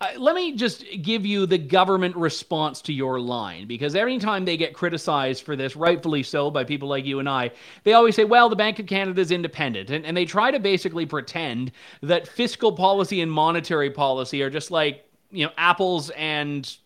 Uh, 0.00 0.08
let 0.18 0.34
me 0.34 0.54
just 0.54 0.84
give 1.02 1.24
you 1.24 1.46
the 1.46 1.58
government 1.58 2.14
response 2.16 2.82
to 2.82 2.92
your 2.92 3.18
line 3.18 3.66
because 3.66 3.94
every 3.94 4.18
time 4.18 4.44
they 4.44 4.56
get 4.56 4.74
criticized 4.74 5.42
for 5.42 5.56
this, 5.56 5.74
rightfully 5.74 6.22
so, 6.22 6.50
by 6.50 6.64
people 6.64 6.88
like 6.88 7.04
you 7.04 7.18
and 7.18 7.28
I, 7.28 7.50
they 7.84 7.94
always 7.94 8.14
say, 8.14 8.24
well, 8.24 8.48
the 8.48 8.56
Bank 8.56 8.78
of 8.78 8.86
Canada 8.86 9.20
is 9.20 9.30
independent. 9.30 9.90
And, 9.90 10.04
and 10.04 10.16
they 10.16 10.26
try 10.26 10.50
to 10.50 10.58
basically 10.58 11.06
pretend 11.06 11.72
that 12.02 12.28
fiscal 12.28 12.72
policy 12.72 13.20
and 13.20 13.32
monetary 13.32 13.90
policy 13.90 14.42
are 14.42 14.50
just 14.50 14.70
like, 14.70 15.08
you 15.30 15.46
know, 15.46 15.52
apples 15.56 16.10
and 16.10 16.76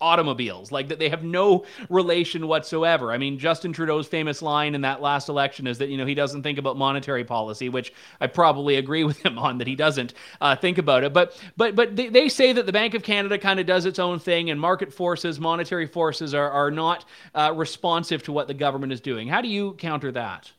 automobiles, 0.00 0.72
like 0.72 0.88
that 0.88 0.98
they 0.98 1.08
have 1.08 1.24
no 1.24 1.64
relation 1.88 2.46
whatsoever. 2.46 3.12
I 3.12 3.18
mean, 3.18 3.38
Justin 3.38 3.72
Trudeau's 3.72 4.06
famous 4.06 4.42
line 4.42 4.74
in 4.74 4.80
that 4.82 5.00
last 5.00 5.28
election 5.28 5.66
is 5.66 5.78
that, 5.78 5.88
you 5.88 5.96
know, 5.96 6.06
he 6.06 6.14
doesn't 6.14 6.42
think 6.42 6.58
about 6.58 6.76
monetary 6.76 7.24
policy, 7.24 7.68
which 7.68 7.92
I 8.20 8.26
probably 8.26 8.76
agree 8.76 9.04
with 9.10 9.24
him 9.24 9.38
on 9.38 9.58
that 9.58 9.66
he 9.66 9.76
doesn't 9.76 10.14
uh, 10.40 10.56
think 10.56 10.78
about 10.78 11.04
it. 11.04 11.12
But 11.12 11.40
but 11.56 11.76
but 11.76 11.96
they, 11.96 12.08
they 12.08 12.28
say 12.28 12.52
that 12.52 12.66
the 12.66 12.72
Bank 12.72 12.94
of 12.94 13.02
Canada 13.02 13.38
kind 13.38 13.60
of 13.60 13.66
does 13.66 13.86
its 13.86 13.98
own 13.98 14.18
thing 14.18 14.50
and 14.50 14.60
market 14.60 14.92
forces, 14.92 15.38
monetary 15.40 15.86
forces 15.86 16.34
are, 16.34 16.50
are 16.50 16.70
not 16.70 17.04
uh, 17.34 17.52
responsive 17.54 18.22
to 18.24 18.32
what 18.32 18.48
the 18.48 18.54
government 18.54 18.92
is 18.92 19.00
doing. 19.00 19.28
How 19.28 19.40
do 19.40 19.48
you 19.48 19.74
counter 19.74 20.12
that? 20.12 20.52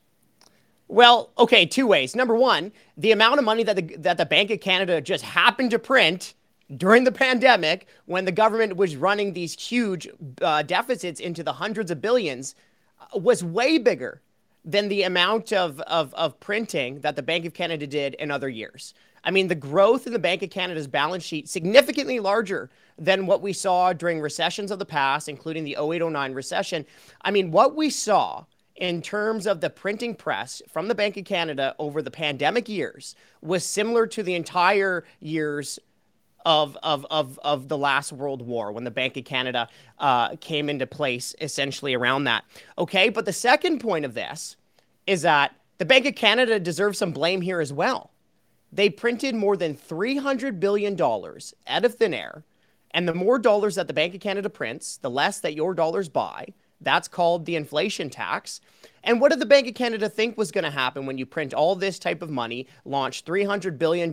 Well, 0.88 1.32
okay, 1.38 1.66
two 1.66 1.88
ways. 1.88 2.18
Number 2.18 2.36
one, 2.36 2.74
the 2.98 3.14
amount 3.14 3.40
of 3.40 3.46
money 3.46 3.64
that 3.64 3.78
the, 3.78 3.96
that 4.00 4.18
the 4.18 4.26
Bank 4.26 4.52
of 4.52 4.60
Canada 4.60 5.00
just 5.00 5.24
happened 5.24 5.72
to 5.72 5.80
print 5.80 6.34
during 6.78 7.04
the 7.04 7.12
pandemic 7.12 7.88
when 8.06 8.26
the 8.26 8.32
government 8.32 8.76
was 8.76 8.96
running 8.96 9.34
these 9.34 9.60
huge 9.60 10.08
uh, 10.42 10.62
deficits 10.64 11.20
into 11.20 11.44
the 11.44 11.54
hundreds 11.54 11.92
of 11.92 12.02
billions 12.02 12.56
uh, 13.00 13.18
was 13.18 13.44
way 13.44 13.78
bigger 13.78 14.22
than 14.64 14.88
the 14.90 15.04
amount 15.04 15.52
of, 15.52 15.80
of, 15.82 16.14
of 16.14 16.40
printing 16.40 17.00
that 17.02 17.16
the 17.16 17.24
Bank 17.24 17.46
of 17.46 17.54
Canada 17.54 17.88
did 17.88 18.14
in 18.16 18.30
other 18.30 18.50
years. 18.50 18.94
I 19.24 19.32
mean, 19.32 19.48
the 19.48 19.56
growth 19.56 20.08
in 20.08 20.14
the 20.14 20.20
Bank 20.20 20.42
of 20.44 20.50
Canada's 20.50 20.88
balance 20.88 21.24
sheet 21.24 21.50
significantly 21.50 22.20
larger 22.20 22.70
than 22.98 23.26
what 23.26 23.42
we 23.42 23.54
saw 23.54 23.94
during 23.94 24.20
recessions 24.20 24.72
of 24.72 24.80
the 24.80 24.86
past, 24.86 25.30
including 25.30 25.64
the 25.64 25.78
0809 25.80 26.34
recession. 26.34 26.86
I 27.22 27.32
mean, 27.32 27.52
what 27.52 27.76
we 27.76 27.90
saw 27.90 28.46
in 28.76 29.02
terms 29.02 29.46
of 29.46 29.62
the 29.62 29.70
printing 29.70 30.16
press 30.16 30.62
from 30.68 30.88
the 30.88 30.96
Bank 30.96 31.18
of 31.18 31.26
Canada 31.26 31.76
over 31.78 32.02
the 32.02 32.10
pandemic 32.10 32.68
years 32.68 33.16
was 33.42 33.64
similar 33.64 34.08
to 34.08 34.24
the 34.24 34.34
entire 34.34 35.04
years 35.20 35.80
of, 36.46 36.78
of, 36.84 37.06
of, 37.10 37.40
of 37.44 37.68
the 37.68 37.78
last 37.78 38.12
World 38.12 38.42
War 38.42 38.72
when 38.72 38.84
the 38.84 38.92
Bank 38.92 39.18
of 39.18 39.26
Canada 39.26 39.68
uh, 40.00 40.36
came 40.38 40.70
into 40.70 40.88
place 40.88 41.36
essentially 41.42 41.94
around 41.94 42.26
that. 42.26 42.44
Okay, 42.78 43.10
but 43.10 43.26
the 43.26 43.34
second 43.34 43.80
point 43.80 44.06
of 44.06 44.14
this 44.14 44.56
is 45.08 45.22
that 45.24 45.56
the 45.78 45.86
Bank 45.86 46.06
of 46.06 46.16
Canada 46.16 46.60
deserves 46.60 46.98
some 46.98 47.12
blame 47.12 47.42
here 47.42 47.60
as 47.60 47.74
well. 47.74 48.12
They 48.72 48.90
printed 48.90 49.36
more 49.36 49.58
than 49.58 49.76
$300 49.76 50.60
billion 50.60 51.00
out 51.02 51.86
of 51.86 51.96
thin 51.96 52.14
air. 52.14 52.44
And 52.92 53.08
the 53.08 53.14
more 53.14 53.40
dollars 53.40 53.76
that 53.76 53.88
the 53.88 53.94
Bank 53.94 54.14
of 54.14 54.22
Canada 54.22 54.50
prints, 54.50 54.98
the 54.98 55.10
less 55.10 55.40
that 55.40 55.56
your 55.56 55.74
dollars 55.74 56.10
buy. 56.10 56.48
That's 56.82 57.08
called 57.08 57.46
the 57.46 57.56
inflation 57.56 58.10
tax. 58.10 58.60
And 59.04 59.20
what 59.20 59.32
did 59.32 59.40
the 59.40 59.48
Bank 59.48 59.68
of 59.68 59.74
Canada 59.74 60.10
think 60.10 60.38
was 60.38 60.52
going 60.52 60.64
to 60.64 60.70
happen 60.70 61.06
when 61.06 61.18
you 61.18 61.26
print 61.26 61.54
all 61.54 61.76
this 61.76 61.98
type 61.98 62.22
of 62.22 62.30
money, 62.30 62.68
launch 62.86 63.26
$300 63.26 63.78
billion 63.80 64.12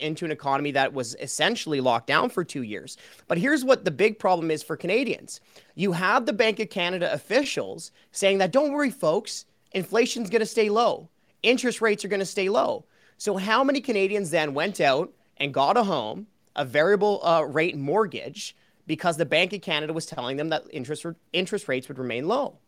into 0.00 0.24
an 0.24 0.30
economy 0.30 0.72
that 0.72 0.92
was 0.92 1.16
essentially 1.20 1.80
locked 1.80 2.06
down 2.06 2.28
for 2.28 2.44
two 2.44 2.62
years? 2.62 2.98
But 3.28 3.38
here's 3.38 3.64
what 3.64 3.84
the 3.84 3.90
big 3.90 4.18
problem 4.18 4.50
is 4.50 4.62
for 4.62 4.76
Canadians 4.76 5.40
you 5.74 5.92
have 5.92 6.26
the 6.26 6.32
Bank 6.32 6.60
of 6.60 6.70
Canada 6.70 7.12
officials 7.12 7.92
saying 8.12 8.38
that, 8.38 8.52
don't 8.52 8.72
worry, 8.72 8.90
folks, 8.90 9.46
inflation's 9.72 10.30
going 10.30 10.40
to 10.40 10.46
stay 10.46 10.68
low, 10.68 11.08
interest 11.42 11.80
rates 11.80 12.04
are 12.04 12.08
going 12.08 12.20
to 12.20 12.26
stay 12.26 12.48
low. 12.48 12.84
So, 13.18 13.38
how 13.38 13.64
many 13.64 13.80
Canadians 13.80 14.30
then 14.30 14.52
went 14.52 14.80
out 14.80 15.12
and 15.38 15.54
got 15.54 15.78
a 15.78 15.84
home, 15.84 16.26
a 16.54 16.64
variable 16.64 17.24
uh, 17.24 17.42
rate 17.42 17.76
mortgage, 17.76 18.54
because 18.86 19.16
the 19.16 19.26
Bank 19.26 19.52
of 19.52 19.62
Canada 19.62 19.92
was 19.92 20.06
telling 20.06 20.36
them 20.36 20.48
that 20.50 20.64
interest, 20.70 21.06
interest 21.32 21.68
rates 21.68 21.88
would 21.88 21.98
remain 21.98 22.28
low? 22.28 22.58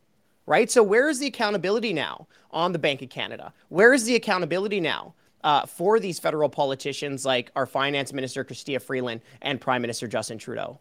right? 0.48 0.70
So 0.70 0.82
where 0.82 1.08
is 1.10 1.18
the 1.18 1.26
accountability 1.26 1.92
now 1.92 2.26
on 2.50 2.72
the 2.72 2.78
Bank 2.78 3.02
of 3.02 3.10
Canada? 3.10 3.52
Where 3.68 3.92
is 3.92 4.04
the 4.04 4.16
accountability 4.16 4.80
now 4.80 5.14
uh, 5.44 5.66
for 5.66 6.00
these 6.00 6.18
federal 6.18 6.48
politicians 6.48 7.24
like 7.26 7.52
our 7.54 7.66
finance 7.66 8.12
minister, 8.14 8.44
Chrystia 8.44 8.80
Freeland, 8.80 9.20
and 9.42 9.60
Prime 9.60 9.82
Minister 9.82 10.08
Justin 10.08 10.38
Trudeau? 10.38 10.80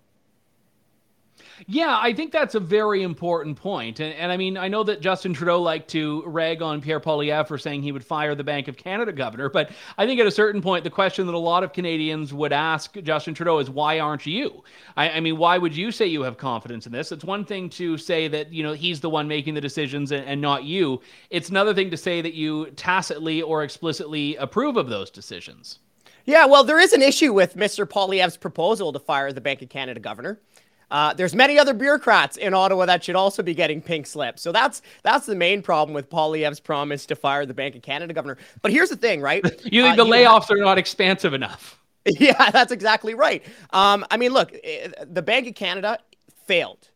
Yeah, 1.65 1.97
I 1.99 2.13
think 2.13 2.31
that's 2.31 2.53
a 2.55 2.59
very 2.59 3.01
important 3.01 3.57
point. 3.57 3.99
And, 3.99 4.13
and 4.13 4.31
I 4.31 4.37
mean, 4.37 4.57
I 4.57 4.67
know 4.67 4.83
that 4.83 5.01
Justin 5.01 5.33
Trudeau 5.33 5.61
liked 5.61 5.89
to 5.91 6.23
rag 6.27 6.61
on 6.61 6.81
Pierre 6.81 6.99
Poilievre 6.99 7.47
for 7.47 7.57
saying 7.57 7.81
he 7.81 7.91
would 7.91 8.05
fire 8.05 8.35
the 8.35 8.43
Bank 8.43 8.67
of 8.67 8.77
Canada 8.77 9.11
governor. 9.11 9.49
But 9.49 9.71
I 9.97 10.05
think 10.05 10.19
at 10.19 10.27
a 10.27 10.31
certain 10.31 10.61
point, 10.61 10.83
the 10.83 10.91
question 10.91 11.25
that 11.25 11.33
a 11.33 11.37
lot 11.37 11.63
of 11.63 11.73
Canadians 11.73 12.33
would 12.33 12.53
ask 12.53 12.95
Justin 13.01 13.33
Trudeau 13.33 13.57
is, 13.57 13.69
why 13.69 13.99
aren't 13.99 14.25
you? 14.25 14.63
I, 14.95 15.09
I 15.11 15.19
mean, 15.19 15.37
why 15.37 15.57
would 15.57 15.75
you 15.75 15.91
say 15.91 16.05
you 16.05 16.21
have 16.21 16.37
confidence 16.37 16.85
in 16.85 16.91
this? 16.91 17.11
It's 17.11 17.25
one 17.25 17.43
thing 17.43 17.69
to 17.71 17.97
say 17.97 18.27
that, 18.27 18.53
you 18.53 18.61
know, 18.61 18.73
he's 18.73 18.99
the 18.99 19.09
one 19.09 19.27
making 19.27 19.55
the 19.55 19.61
decisions 19.61 20.11
and, 20.11 20.25
and 20.25 20.39
not 20.39 20.63
you. 20.63 21.01
It's 21.31 21.49
another 21.49 21.73
thing 21.73 21.89
to 21.89 21.97
say 21.97 22.21
that 22.21 22.33
you 22.33 22.67
tacitly 22.71 23.41
or 23.41 23.63
explicitly 23.63 24.35
approve 24.35 24.77
of 24.77 24.89
those 24.89 25.09
decisions. 25.09 25.79
Yeah, 26.25 26.45
well, 26.45 26.65
there 26.65 26.79
is 26.79 26.91
an 26.91 27.01
issue 27.01 27.31
with 27.31 27.55
Mr. 27.55 27.87
Poilievre's 27.87 28.35
proposal 28.35 28.91
to 28.91 28.99
fire 28.99 29.31
the 29.31 29.39
Bank 29.39 29.61
of 29.61 29.69
Canada 29.69 30.01
governor. 30.01 30.41
Uh, 30.89 31.13
there's 31.13 31.35
many 31.35 31.59
other 31.59 31.73
bureaucrats 31.73 32.37
in 32.37 32.53
Ottawa 32.53 32.85
that 32.85 33.03
should 33.03 33.15
also 33.15 33.43
be 33.43 33.53
getting 33.53 33.81
pink 33.81 34.07
slips. 34.07 34.41
So 34.41 34.51
that's 34.51 34.81
that's 35.03 35.25
the 35.25 35.35
main 35.35 35.61
problem 35.61 35.93
with 35.93 36.09
Poilievre's 36.09 36.59
promise 36.59 37.05
to 37.07 37.15
fire 37.15 37.45
the 37.45 37.53
Bank 37.53 37.75
of 37.75 37.81
Canada 37.81 38.13
governor. 38.13 38.37
But 38.61 38.71
here's 38.71 38.89
the 38.89 38.95
thing, 38.95 39.21
right? 39.21 39.43
you 39.65 39.83
think 39.83 39.99
uh, 39.99 40.03
the 40.03 40.09
layoffs 40.09 40.47
have... 40.47 40.51
are 40.51 40.57
not 40.57 40.77
expansive 40.77 41.33
enough? 41.33 41.79
Yeah, 42.09 42.51
that's 42.51 42.71
exactly 42.71 43.15
right. 43.15 43.43
Um, 43.71 44.05
I 44.09 44.15
mean, 44.15 44.31
look, 44.31 44.53
eh, 44.63 44.87
the 45.11 45.21
Bank 45.21 45.45
of 45.45 45.55
Canada 45.55 45.99
failed. 46.45 46.87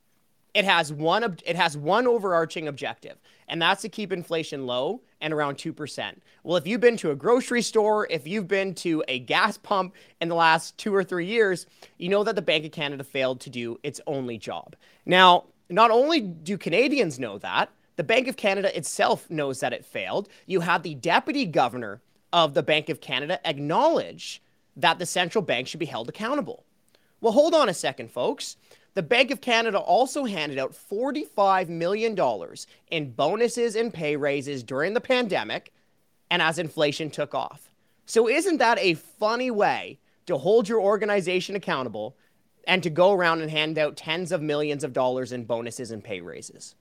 It 0.53 0.63
has 0.63 0.93
one. 0.93 1.37
It 1.45 1.57
has 1.57 1.75
one 1.75 2.07
overarching 2.07 2.69
objective, 2.69 3.17
and 3.51 3.61
that's 3.61 3.81
to 3.81 3.89
keep 3.89 4.13
inflation 4.13 4.65
low 4.65 5.01
and 5.19 5.33
around 5.33 5.57
2%. 5.57 6.15
Well, 6.43 6.55
if 6.55 6.65
you've 6.65 6.81
been 6.81 6.97
to 6.97 7.11
a 7.11 7.15
grocery 7.15 7.61
store, 7.61 8.07
if 8.09 8.25
you've 8.25 8.47
been 8.47 8.73
to 8.75 9.03
a 9.09 9.19
gas 9.19 9.57
pump 9.57 9.93
in 10.21 10.29
the 10.29 10.35
last 10.35 10.77
two 10.77 10.95
or 10.95 11.03
three 11.03 11.25
years, 11.27 11.67
you 11.97 12.07
know 12.07 12.23
that 12.23 12.35
the 12.35 12.41
Bank 12.41 12.65
of 12.65 12.71
Canada 12.71 13.03
failed 13.03 13.41
to 13.41 13.49
do 13.49 13.77
its 13.83 13.99
only 14.07 14.37
job. 14.37 14.77
Now, 15.05 15.43
not 15.69 15.91
only 15.91 16.21
do 16.21 16.57
Canadians 16.57 17.19
know 17.19 17.37
that, 17.39 17.69
the 17.97 18.03
Bank 18.05 18.29
of 18.29 18.37
Canada 18.37 18.75
itself 18.75 19.29
knows 19.29 19.59
that 19.59 19.73
it 19.73 19.85
failed. 19.85 20.29
You 20.47 20.61
had 20.61 20.81
the 20.81 20.95
deputy 20.95 21.45
governor 21.45 22.01
of 22.31 22.53
the 22.53 22.63
Bank 22.63 22.87
of 22.87 23.01
Canada 23.01 23.39
acknowledge 23.45 24.41
that 24.77 24.97
the 24.97 25.05
central 25.05 25.41
bank 25.41 25.67
should 25.67 25.81
be 25.81 25.85
held 25.85 26.07
accountable. 26.07 26.63
Well, 27.19 27.33
hold 27.33 27.53
on 27.53 27.67
a 27.67 27.73
second, 27.73 28.11
folks. 28.11 28.55
The 28.93 29.03
Bank 29.03 29.31
of 29.31 29.39
Canada 29.39 29.79
also 29.79 30.25
handed 30.25 30.57
out 30.57 30.73
$45 30.73 31.69
million 31.69 32.17
in 32.89 33.11
bonuses 33.11 33.75
and 33.75 33.93
pay 33.93 34.17
raises 34.17 34.63
during 34.63 34.93
the 34.93 35.01
pandemic 35.01 35.71
and 36.29 36.41
as 36.41 36.59
inflation 36.59 37.09
took 37.09 37.33
off. 37.33 37.71
So, 38.05 38.27
isn't 38.27 38.57
that 38.57 38.79
a 38.79 38.95
funny 38.95 39.49
way 39.49 39.99
to 40.25 40.37
hold 40.37 40.67
your 40.67 40.81
organization 40.81 41.55
accountable 41.55 42.17
and 42.65 42.83
to 42.83 42.89
go 42.89 43.13
around 43.13 43.41
and 43.41 43.49
hand 43.49 43.77
out 43.77 43.95
tens 43.95 44.31
of 44.31 44.41
millions 44.41 44.83
of 44.83 44.91
dollars 44.91 45.31
in 45.31 45.45
bonuses 45.45 45.91
and 45.91 46.03
pay 46.03 46.19
raises? 46.19 46.75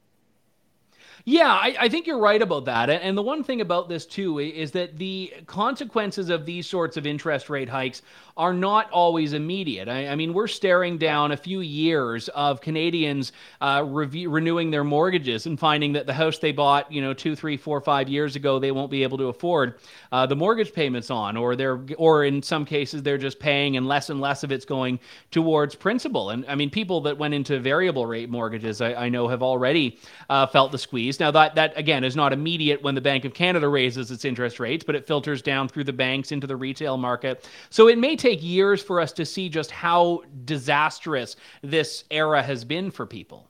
Yeah, 1.25 1.49
I, 1.53 1.77
I, 1.79 1.89
think 1.89 2.07
you're 2.07 2.19
right 2.19 2.41
about 2.41 2.65
that. 2.65 2.89
And 2.89 3.17
the 3.17 3.23
one 3.23 3.45
thing 3.45 3.61
about 3.61 3.89
this, 3.89 4.07
too, 4.07 4.39
is 4.39 4.71
that 4.73 4.97
the 4.97 5.33
consequences 5.47 6.31
of 6.31 6.47
these 6.47 6.67
sorts 6.67 6.97
of 6.97 7.07
interest 7.07 7.51
rate 7.51 7.69
hikes 7.69 8.03
are 8.37 8.55
not 8.55 8.91
always 8.91 9.35
immediate. 9.35 9.87
I, 9.87 10.09
I 10.09 10.15
mean, 10.17 10.33
we're 10.33 10.47
staring 10.47 10.97
down 10.97 11.33
a 11.33 11.37
few 11.37 11.61
years 11.61 12.29
of 12.31 12.63
Canadians 12.63 13.33
uh, 13.61 13.85
renewing 13.87 14.71
their 14.71 14.83
mortgages 14.83 15.45
and 15.45 15.61
finding 15.61 15.93
that 15.93 16.07
the 16.07 16.15
house 16.15 16.39
they 16.39 16.53
bought, 16.53 16.91
you 16.91 17.03
know, 17.03 17.13
two, 17.13 17.37
three, 17.37 17.59
four, 17.59 17.83
five 17.83 18.09
years 18.09 18.37
ago, 18.37 18.59
they 18.59 18.71
won't 18.71 18.91
be 18.91 19.03
able 19.03 19.19
to 19.19 19.25
afford 19.25 19.75
uh, 20.13 20.25
the 20.25 20.37
mortgage 20.37 20.73
payments 20.73 21.11
on, 21.11 21.37
or 21.37 21.55
they're, 21.55 21.81
or 21.99 22.25
in 22.25 22.43
some 22.43 22.65
cases, 22.65 23.03
they're 23.03 23.19
just 23.19 23.39
paying 23.39 23.77
and 23.77 23.87
less 23.87 24.09
and 24.09 24.23
less 24.23 24.43
of 24.43 24.53
it's 24.53 24.65
going 24.65 24.99
towards 25.31 25.75
principal. 25.75 26.31
And 26.31 26.47
I 26.49 26.55
mean, 26.55 26.71
people 26.71 27.03
that 27.03 27.19
went 27.19 27.35
into 27.35 27.61
variable 27.61 28.07
rate 28.07 28.31
mortgages, 28.31 28.81
I, 28.81 28.95
I 28.95 29.09
know, 29.11 29.29
have 29.29 29.43
already 29.43 29.99
uh, 30.31 30.47
felt 30.47 30.73
the 30.73 30.79
squeeze 30.79 31.10
Now, 31.19 31.31
that, 31.33 31.55
that 31.55 31.77
again 31.77 32.05
is 32.05 32.15
not 32.15 32.33
immediate 32.33 32.83
when 32.83 32.95
the 32.95 33.01
Bank 33.01 33.25
of 33.25 33.35
Canada 33.35 33.69
raises 33.69 34.11
its 34.11 34.25
interest 34.25 34.61
rates, 34.61 34.85
but 34.85 34.95
it 34.95 35.07
filters 35.07 35.43
down 35.43 35.67
through 35.69 35.85
the 35.85 35.93
banks 35.93 36.31
into 36.31 36.47
the 36.47 36.57
retail 36.57 36.97
market. 36.97 37.49
So 37.71 37.89
it 37.89 37.99
may 37.99 38.15
take 38.15 38.43
years 38.43 38.83
for 38.83 39.01
us 39.01 39.13
to 39.15 39.25
see 39.25 39.49
just 39.49 39.71
how 39.71 40.23
disastrous 40.45 41.37
this 41.63 42.05
era 42.11 42.43
has 42.43 42.65
been 42.65 42.91
for 42.91 43.07
people. 43.07 43.49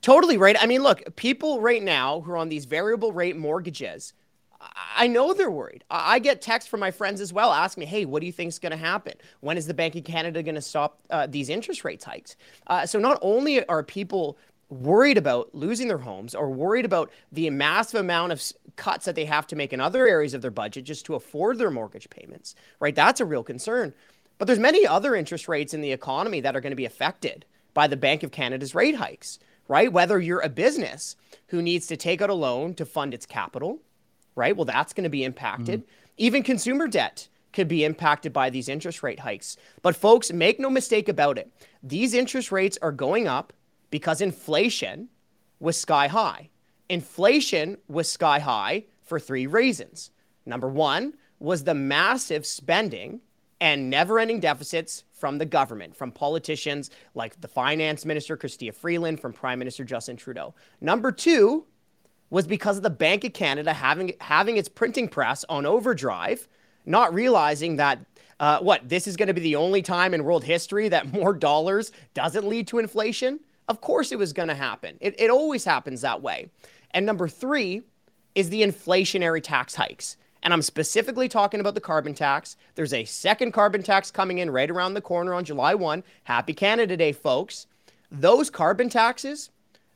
Totally 0.00 0.38
right. 0.38 0.56
I 0.60 0.66
mean, 0.66 0.82
look, 0.82 1.14
people 1.14 1.60
right 1.60 1.82
now 1.82 2.22
who 2.22 2.32
are 2.32 2.36
on 2.36 2.48
these 2.48 2.64
variable 2.64 3.12
rate 3.12 3.36
mortgages, 3.36 4.14
I 4.96 5.06
know 5.06 5.32
they're 5.32 5.50
worried. 5.50 5.84
I 5.90 6.18
get 6.18 6.40
texts 6.42 6.70
from 6.70 6.80
my 6.80 6.90
friends 6.90 7.20
as 7.20 7.32
well 7.32 7.52
asking 7.52 7.82
me, 7.82 7.86
hey, 7.86 8.04
what 8.04 8.20
do 8.20 8.26
you 8.26 8.32
think 8.32 8.48
is 8.48 8.58
going 8.58 8.70
to 8.70 8.76
happen? 8.76 9.14
When 9.40 9.56
is 9.56 9.66
the 9.66 9.74
Bank 9.74 9.94
of 9.94 10.04
Canada 10.04 10.42
going 10.42 10.54
to 10.54 10.60
stop 10.62 10.98
uh, 11.10 11.26
these 11.26 11.48
interest 11.48 11.84
rate 11.84 12.02
hikes? 12.02 12.36
Uh, 12.66 12.86
so 12.86 12.98
not 12.98 13.18
only 13.22 13.66
are 13.68 13.82
people 13.82 14.38
worried 14.72 15.18
about 15.18 15.54
losing 15.54 15.88
their 15.88 15.98
homes 15.98 16.34
or 16.34 16.50
worried 16.50 16.84
about 16.84 17.10
the 17.30 17.48
massive 17.50 18.00
amount 18.00 18.32
of 18.32 18.42
cuts 18.76 19.04
that 19.04 19.14
they 19.14 19.26
have 19.26 19.46
to 19.46 19.56
make 19.56 19.72
in 19.72 19.80
other 19.80 20.06
areas 20.06 20.34
of 20.34 20.42
their 20.42 20.50
budget 20.50 20.84
just 20.84 21.04
to 21.06 21.14
afford 21.14 21.58
their 21.58 21.70
mortgage 21.70 22.08
payments, 22.08 22.54
right? 22.80 22.94
That's 22.94 23.20
a 23.20 23.24
real 23.24 23.42
concern. 23.42 23.92
But 24.38 24.46
there's 24.46 24.58
many 24.58 24.86
other 24.86 25.14
interest 25.14 25.46
rates 25.46 25.74
in 25.74 25.82
the 25.82 25.92
economy 25.92 26.40
that 26.40 26.56
are 26.56 26.60
going 26.60 26.72
to 26.72 26.76
be 26.76 26.86
affected 26.86 27.44
by 27.74 27.86
the 27.86 27.96
Bank 27.96 28.22
of 28.22 28.30
Canada's 28.30 28.74
rate 28.74 28.96
hikes, 28.96 29.38
right? 29.68 29.92
Whether 29.92 30.18
you're 30.18 30.40
a 30.40 30.48
business 30.48 31.16
who 31.48 31.62
needs 31.62 31.86
to 31.88 31.96
take 31.96 32.22
out 32.22 32.30
a 32.30 32.34
loan 32.34 32.74
to 32.74 32.86
fund 32.86 33.12
its 33.12 33.26
capital, 33.26 33.80
right? 34.34 34.56
Well, 34.56 34.64
that's 34.64 34.94
going 34.94 35.04
to 35.04 35.10
be 35.10 35.24
impacted. 35.24 35.82
Mm-hmm. 35.82 36.14
Even 36.16 36.42
consumer 36.42 36.88
debt 36.88 37.28
could 37.52 37.68
be 37.68 37.84
impacted 37.84 38.32
by 38.32 38.48
these 38.48 38.68
interest 38.68 39.02
rate 39.02 39.20
hikes. 39.20 39.58
But 39.82 39.96
folks, 39.96 40.32
make 40.32 40.58
no 40.58 40.70
mistake 40.70 41.08
about 41.08 41.36
it. 41.36 41.52
These 41.82 42.14
interest 42.14 42.50
rates 42.50 42.78
are 42.80 42.92
going 42.92 43.28
up 43.28 43.52
because 43.92 44.22
inflation 44.22 45.10
was 45.60 45.76
sky 45.76 46.08
high. 46.08 46.48
Inflation 46.88 47.76
was 47.86 48.10
sky 48.10 48.40
high 48.40 48.86
for 49.04 49.20
three 49.20 49.46
reasons. 49.46 50.10
Number 50.46 50.66
one 50.66 51.12
was 51.38 51.62
the 51.62 51.74
massive 51.74 52.46
spending 52.46 53.20
and 53.60 53.90
never 53.90 54.18
ending 54.18 54.40
deficits 54.40 55.04
from 55.12 55.38
the 55.38 55.44
government, 55.44 55.94
from 55.94 56.10
politicians 56.10 56.90
like 57.14 57.40
the 57.40 57.46
finance 57.46 58.04
minister, 58.04 58.36
Chrystia 58.36 58.74
Freeland, 58.74 59.20
from 59.20 59.32
Prime 59.32 59.58
Minister 59.58 59.84
Justin 59.84 60.16
Trudeau. 60.16 60.54
Number 60.80 61.12
two 61.12 61.66
was 62.30 62.46
because 62.46 62.78
of 62.78 62.82
the 62.82 62.90
Bank 62.90 63.24
of 63.24 63.34
Canada 63.34 63.74
having, 63.74 64.14
having 64.20 64.56
its 64.56 64.70
printing 64.70 65.06
press 65.06 65.44
on 65.50 65.66
overdrive, 65.66 66.48
not 66.86 67.12
realizing 67.12 67.76
that 67.76 68.00
uh, 68.40 68.58
what 68.60 68.88
this 68.88 69.06
is 69.06 69.16
going 69.16 69.28
to 69.28 69.34
be 69.34 69.42
the 69.42 69.56
only 69.56 69.82
time 69.82 70.14
in 70.14 70.24
world 70.24 70.44
history 70.44 70.88
that 70.88 71.12
more 71.12 71.34
dollars 71.50 71.92
doesn't 72.14 72.48
lead 72.48 72.66
to 72.68 72.78
inflation. 72.78 73.38
Of 73.68 73.80
course, 73.80 74.12
it 74.12 74.18
was 74.18 74.32
going 74.32 74.48
to 74.48 74.54
happen. 74.54 74.96
It, 75.00 75.14
it 75.18 75.30
always 75.30 75.64
happens 75.64 76.00
that 76.00 76.22
way. 76.22 76.50
And 76.90 77.06
number 77.06 77.28
three 77.28 77.82
is 78.34 78.50
the 78.50 78.62
inflationary 78.62 79.42
tax 79.42 79.74
hikes. 79.74 80.16
And 80.42 80.52
I'm 80.52 80.62
specifically 80.62 81.28
talking 81.28 81.60
about 81.60 81.74
the 81.74 81.80
carbon 81.80 82.14
tax. 82.14 82.56
There's 82.74 82.92
a 82.92 83.04
second 83.04 83.52
carbon 83.52 83.82
tax 83.82 84.10
coming 84.10 84.38
in 84.38 84.50
right 84.50 84.70
around 84.70 84.94
the 84.94 85.00
corner 85.00 85.34
on 85.34 85.44
July 85.44 85.74
1. 85.74 86.02
Happy 86.24 86.52
Canada 86.52 86.96
Day, 86.96 87.12
folks. 87.12 87.66
Those 88.10 88.50
carbon 88.50 88.88
taxes, 88.88 89.50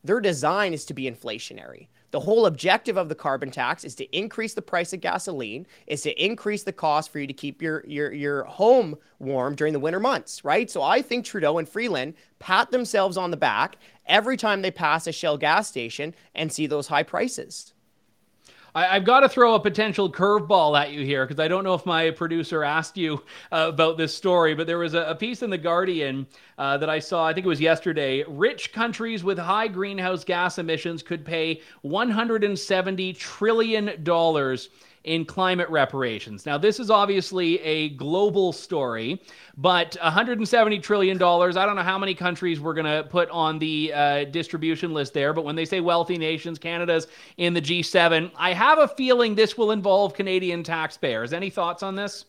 their 0.05 0.21
design 0.21 0.73
is 0.73 0.85
to 0.87 0.95
be 0.95 1.11
inflationary. 1.11 1.89
The 2.11 2.21
whole 2.21 2.47
objective 2.47 2.97
of 2.97 3.09
the 3.09 3.15
carbon 3.15 3.51
tax 3.51 3.85
is 3.85 3.95
to 3.97 4.17
increase 4.17 4.55
the 4.55 4.63
price 4.63 4.93
of 4.93 5.01
gasoline, 5.01 5.67
is 5.87 6.03
to 6.03 6.25
increase 6.25 6.63
the 6.63 6.73
cost 6.73 7.11
for 7.11 7.19
you 7.19 7.27
to 7.27 7.33
keep 7.33 7.61
your 7.61 7.85
your 7.87 8.13
your 8.13 8.45
home 8.45 8.97
warm 9.19 9.55
during 9.55 9.73
the 9.73 9.81
winter 9.81 10.01
months, 10.01 10.45
right? 10.45 10.71
So 10.71 10.83
I 10.83 11.03
think 11.03 11.25
Trudeau 11.25 11.59
and 11.59 11.69
Freeland 11.69 12.15
pat 12.39 12.71
themselves 12.71 13.17
on 13.17 13.31
the 13.31 13.37
back 13.37 13.77
every 14.07 14.37
time 14.37 14.63
they 14.63 14.71
pass 14.71 15.07
a 15.07 15.13
Shell 15.13 15.39
gas 15.39 15.69
station 15.69 16.15
and 16.35 16.53
see 16.53 16.67
those 16.67 16.89
high 16.89 17.03
prices. 17.03 17.73
I, 18.77 18.97
have 18.97 19.05
got 19.05 19.21
to 19.21 19.29
throw 19.31 19.55
a 19.55 19.61
potential 19.61 20.13
curveball 20.13 20.79
at 20.79 20.93
you 20.93 21.03
here 21.03 21.25
because 21.25 21.41
I 21.41 21.49
don't 21.49 21.65
know 21.65 21.73
if 21.73 21.87
my 21.87 22.11
producer 22.11 22.63
asked 22.63 22.99
you 22.99 23.23
uh, 23.51 23.71
about 23.71 23.97
this 23.97 24.15
story, 24.15 24.55
but 24.55 24.67
there 24.67 24.77
was 24.77 24.93
a, 24.93 25.01
a 25.05 25.15
piece 25.15 25.43
in 25.43 25.49
The 25.49 25.57
Guardian 25.57 26.27
uh, 26.59 26.77
that 26.77 26.91
I 26.91 26.99
saw, 26.99 27.27
I 27.27 27.33
think 27.33 27.47
it 27.47 27.49
was 27.49 27.61
yesterday. 27.61 28.23
Rich 28.29 28.75
countries 28.75 29.25
with 29.25 29.39
high 29.39 29.69
greenhouse 29.69 30.25
gas 30.25 30.59
emissions 30.59 31.03
could 31.03 31.25
pay 31.25 31.63
$170 31.87 33.17
trillion 33.17 34.05
in 35.07 35.25
climate 35.25 35.69
reparations. 35.71 36.45
Now, 36.45 36.59
this 36.59 36.81
is 36.81 36.91
obviously 36.91 37.61
a 37.61 37.91
global 37.91 38.53
story, 38.53 39.23
but 39.57 39.97
$170 40.03 40.83
trillion, 40.83 41.17
I 41.17 41.65
don't 41.65 41.77
know 41.77 41.83
how 41.83 41.97
many 41.97 42.13
countries 42.13 42.61
we're 42.61 42.75
going 42.75 42.87
to 42.87 43.09
put 43.09 43.31
on 43.31 43.61
the 43.61 43.93
uh, 43.95 44.25
distribution 44.25 44.93
list 44.93 45.15
there, 45.15 45.33
but 45.33 45.45
when 45.45 45.55
they 45.55 45.65
say 45.65 45.81
wealthy 45.81 46.19
nations, 46.19 46.59
Canada's 46.59 47.07
in 47.37 47.55
the 47.55 47.63
G7. 47.63 48.33
I 48.37 48.53
have 48.53 48.79
a 48.79 48.89
feeling 48.89 49.37
this 49.37 49.57
will 49.57 49.71
involve 49.71 50.13
Canadian 50.13 50.65
taxpayers. 50.65 51.33
Any 51.33 51.51
thoughts 51.51 51.85
on 51.85 51.95
this? 51.95 52.25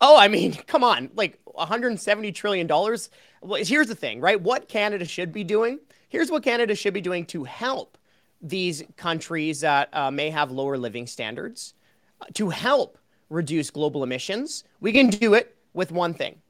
Oh, 0.00 0.18
I 0.18 0.26
mean, 0.26 0.54
come 0.66 0.82
on. 0.82 1.10
Like 1.14 1.38
$170 1.46 2.34
trillion. 2.34 2.66
Well, 2.66 3.64
here's 3.64 3.86
the 3.86 3.94
thing, 3.94 4.20
right? 4.20 4.40
What 4.40 4.68
Canada 4.68 5.04
should 5.04 5.32
be 5.32 5.44
doing. 5.44 5.78
Here's 6.08 6.30
what 6.30 6.42
Canada 6.42 6.74
should 6.74 6.94
be 6.94 7.00
doing 7.00 7.24
to 7.26 7.44
help 7.44 7.97
these 8.40 8.82
countries 8.96 9.60
that 9.60 9.88
uh, 9.92 10.10
may 10.10 10.30
have 10.30 10.50
lower 10.50 10.76
living 10.78 11.06
standards 11.06 11.74
to 12.34 12.50
help 12.50 12.98
reduce 13.30 13.70
global 13.70 14.02
emissions. 14.02 14.64
We 14.80 14.92
can 14.92 15.08
do 15.10 15.34
it 15.34 15.56
with 15.72 15.92
one 15.92 16.14
thing 16.14 16.40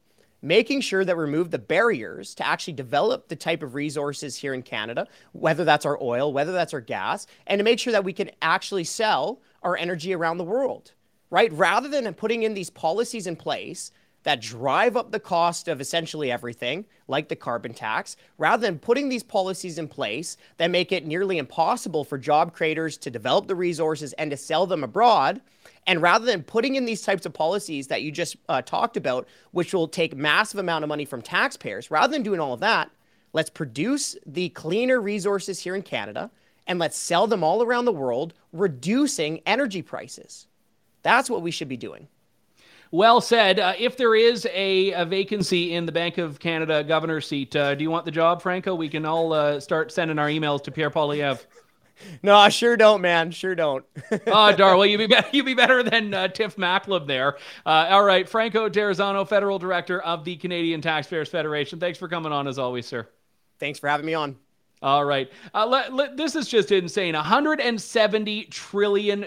making 0.41 0.81
sure 0.81 1.03
that 1.03 1.17
we 1.17 1.23
remove 1.23 1.51
the 1.51 1.59
barriers 1.59 2.33
to 2.35 2.45
actually 2.47 2.73
develop 2.73 3.27
the 3.27 3.35
type 3.35 3.63
of 3.63 3.75
resources 3.75 4.35
here 4.35 4.53
in 4.53 4.61
Canada, 4.61 5.07
whether 5.33 5.65
that's 5.65 5.85
our 5.85 6.01
oil, 6.01 6.31
whether 6.31 6.51
that's 6.51 6.73
our 6.73 6.81
gas, 6.81 7.27
and 7.47 7.59
to 7.59 7.63
make 7.63 7.79
sure 7.79 7.91
that 7.91 8.03
we 8.03 8.13
can 8.13 8.31
actually 8.41 8.83
sell 8.83 9.41
our 9.63 9.75
energy 9.75 10.13
around 10.13 10.37
the 10.37 10.43
world, 10.43 10.93
right? 11.29 11.51
Rather 11.51 11.89
than 11.89 12.13
putting 12.13 12.43
in 12.43 12.53
these 12.53 12.69
policies 12.69 13.27
in 13.27 13.35
place 13.35 13.91
that 14.29 14.41
drive 14.41 14.95
up 14.95 15.09
the 15.09 15.19
cost 15.19 15.67
of 15.67 15.81
essentially 15.81 16.31
everything, 16.31 16.85
like 17.07 17.29
the 17.29 17.35
carbon 17.35 17.73
tax, 17.73 18.15
rather 18.37 18.61
than 18.61 18.77
putting 18.77 19.09
these 19.09 19.23
policies 19.23 19.79
in 19.79 19.87
place 19.87 20.37
that 20.57 20.69
make 20.69 20.91
it 20.91 21.03
nearly 21.03 21.39
impossible 21.39 22.03
for 22.03 22.15
job 22.15 22.53
creators 22.53 22.95
to 22.95 23.09
develop 23.09 23.47
the 23.47 23.55
resources 23.55 24.13
and 24.13 24.29
to 24.29 24.37
sell 24.37 24.67
them 24.67 24.83
abroad. 24.83 25.41
And 25.87 25.99
rather 25.99 26.27
than 26.27 26.43
putting 26.43 26.75
in 26.75 26.85
these 26.85 27.01
types 27.01 27.25
of 27.25 27.33
policies 27.33 27.87
that 27.87 28.03
you 28.03 28.11
just 28.11 28.35
uh, 28.47 28.61
talked 28.61 28.97
about, 28.97 29.27
which 29.49 29.73
will 29.73 29.87
take 29.87 30.15
massive 30.15 30.59
amount 30.59 30.83
of 30.83 30.89
money 30.89 31.05
from 31.05 31.23
taxpayers, 31.23 31.89
rather 31.89 32.13
than 32.13 32.21
doing 32.21 32.39
all 32.39 32.53
of 32.53 32.59
that, 32.59 32.91
let's 33.33 33.49
produce 33.49 34.15
the 34.27 34.49
cleaner 34.49 35.01
resources 35.01 35.59
here 35.59 35.73
in 35.73 35.81
Canada 35.81 36.29
and 36.67 36.77
let's 36.77 36.99
sell 36.99 37.25
them 37.25 37.43
all 37.43 37.63
around 37.63 37.85
the 37.85 37.91
world, 37.91 38.35
reducing 38.53 39.41
energy 39.47 39.81
prices. 39.81 40.45
That's 41.01 41.31
what 41.31 41.41
we 41.41 41.49
should 41.49 41.67
be 41.67 41.77
doing. 41.77 42.09
Well 42.91 43.21
said. 43.21 43.59
Uh, 43.59 43.73
if 43.77 43.97
there 43.97 44.15
is 44.15 44.47
a, 44.51 44.91
a, 44.93 45.05
vacancy 45.05 45.75
in 45.75 45.85
the 45.85 45.91
Bank 45.91 46.17
of 46.17 46.39
Canada 46.39 46.83
governor 46.83 47.21
seat, 47.21 47.55
uh, 47.55 47.75
do 47.75 47.83
you 47.83 47.91
want 47.91 48.05
the 48.05 48.11
job, 48.11 48.41
Franco? 48.41 48.73
We 48.73 48.89
can 48.89 49.05
all 49.05 49.31
uh, 49.31 49.59
start 49.59 49.91
sending 49.91 50.17
our 50.17 50.27
emails 50.27 50.63
to 50.63 50.71
Pierre 50.71 50.89
Poilievre. 50.89 51.45
No, 52.23 52.35
I 52.35 52.49
sure 52.49 52.77
don't, 52.77 53.01
man. 53.01 53.31
Sure 53.31 53.55
don't. 53.55 53.85
oh, 54.27 54.55
Dar, 54.55 54.77
well, 54.77 54.85
you 54.85 54.97
be 54.97 55.07
better. 55.07 55.27
You 55.31 55.43
be 55.43 55.53
better 55.53 55.83
than 55.83 56.13
uh, 56.13 56.29
Tiff 56.29 56.55
Macklem 56.55 57.07
there. 57.07 57.35
Uh, 57.65 57.87
all 57.89 58.03
right, 58.03 58.27
Franco 58.27 58.69
Terrazzano, 58.69 59.27
federal 59.27 59.59
director 59.59 60.01
of 60.01 60.23
the 60.23 60.37
Canadian 60.37 60.81
Taxpayers 60.81 61.29
Federation. 61.29 61.79
Thanks 61.79 61.99
for 61.99 62.07
coming 62.07 62.31
on, 62.31 62.47
as 62.47 62.57
always, 62.57 62.85
sir. 62.85 63.07
Thanks 63.59 63.79
for 63.79 63.87
having 63.87 64.05
me 64.05 64.13
on. 64.13 64.37
All 64.81 65.03
right. 65.03 65.29
Uh, 65.53 65.67
let, 65.67 65.93
let, 65.93 66.15
this 66.15 66.35
is 66.35 66.47
just 66.47 66.71
insane. 66.71 67.13
$170 67.13 68.49
trillion 68.49 69.25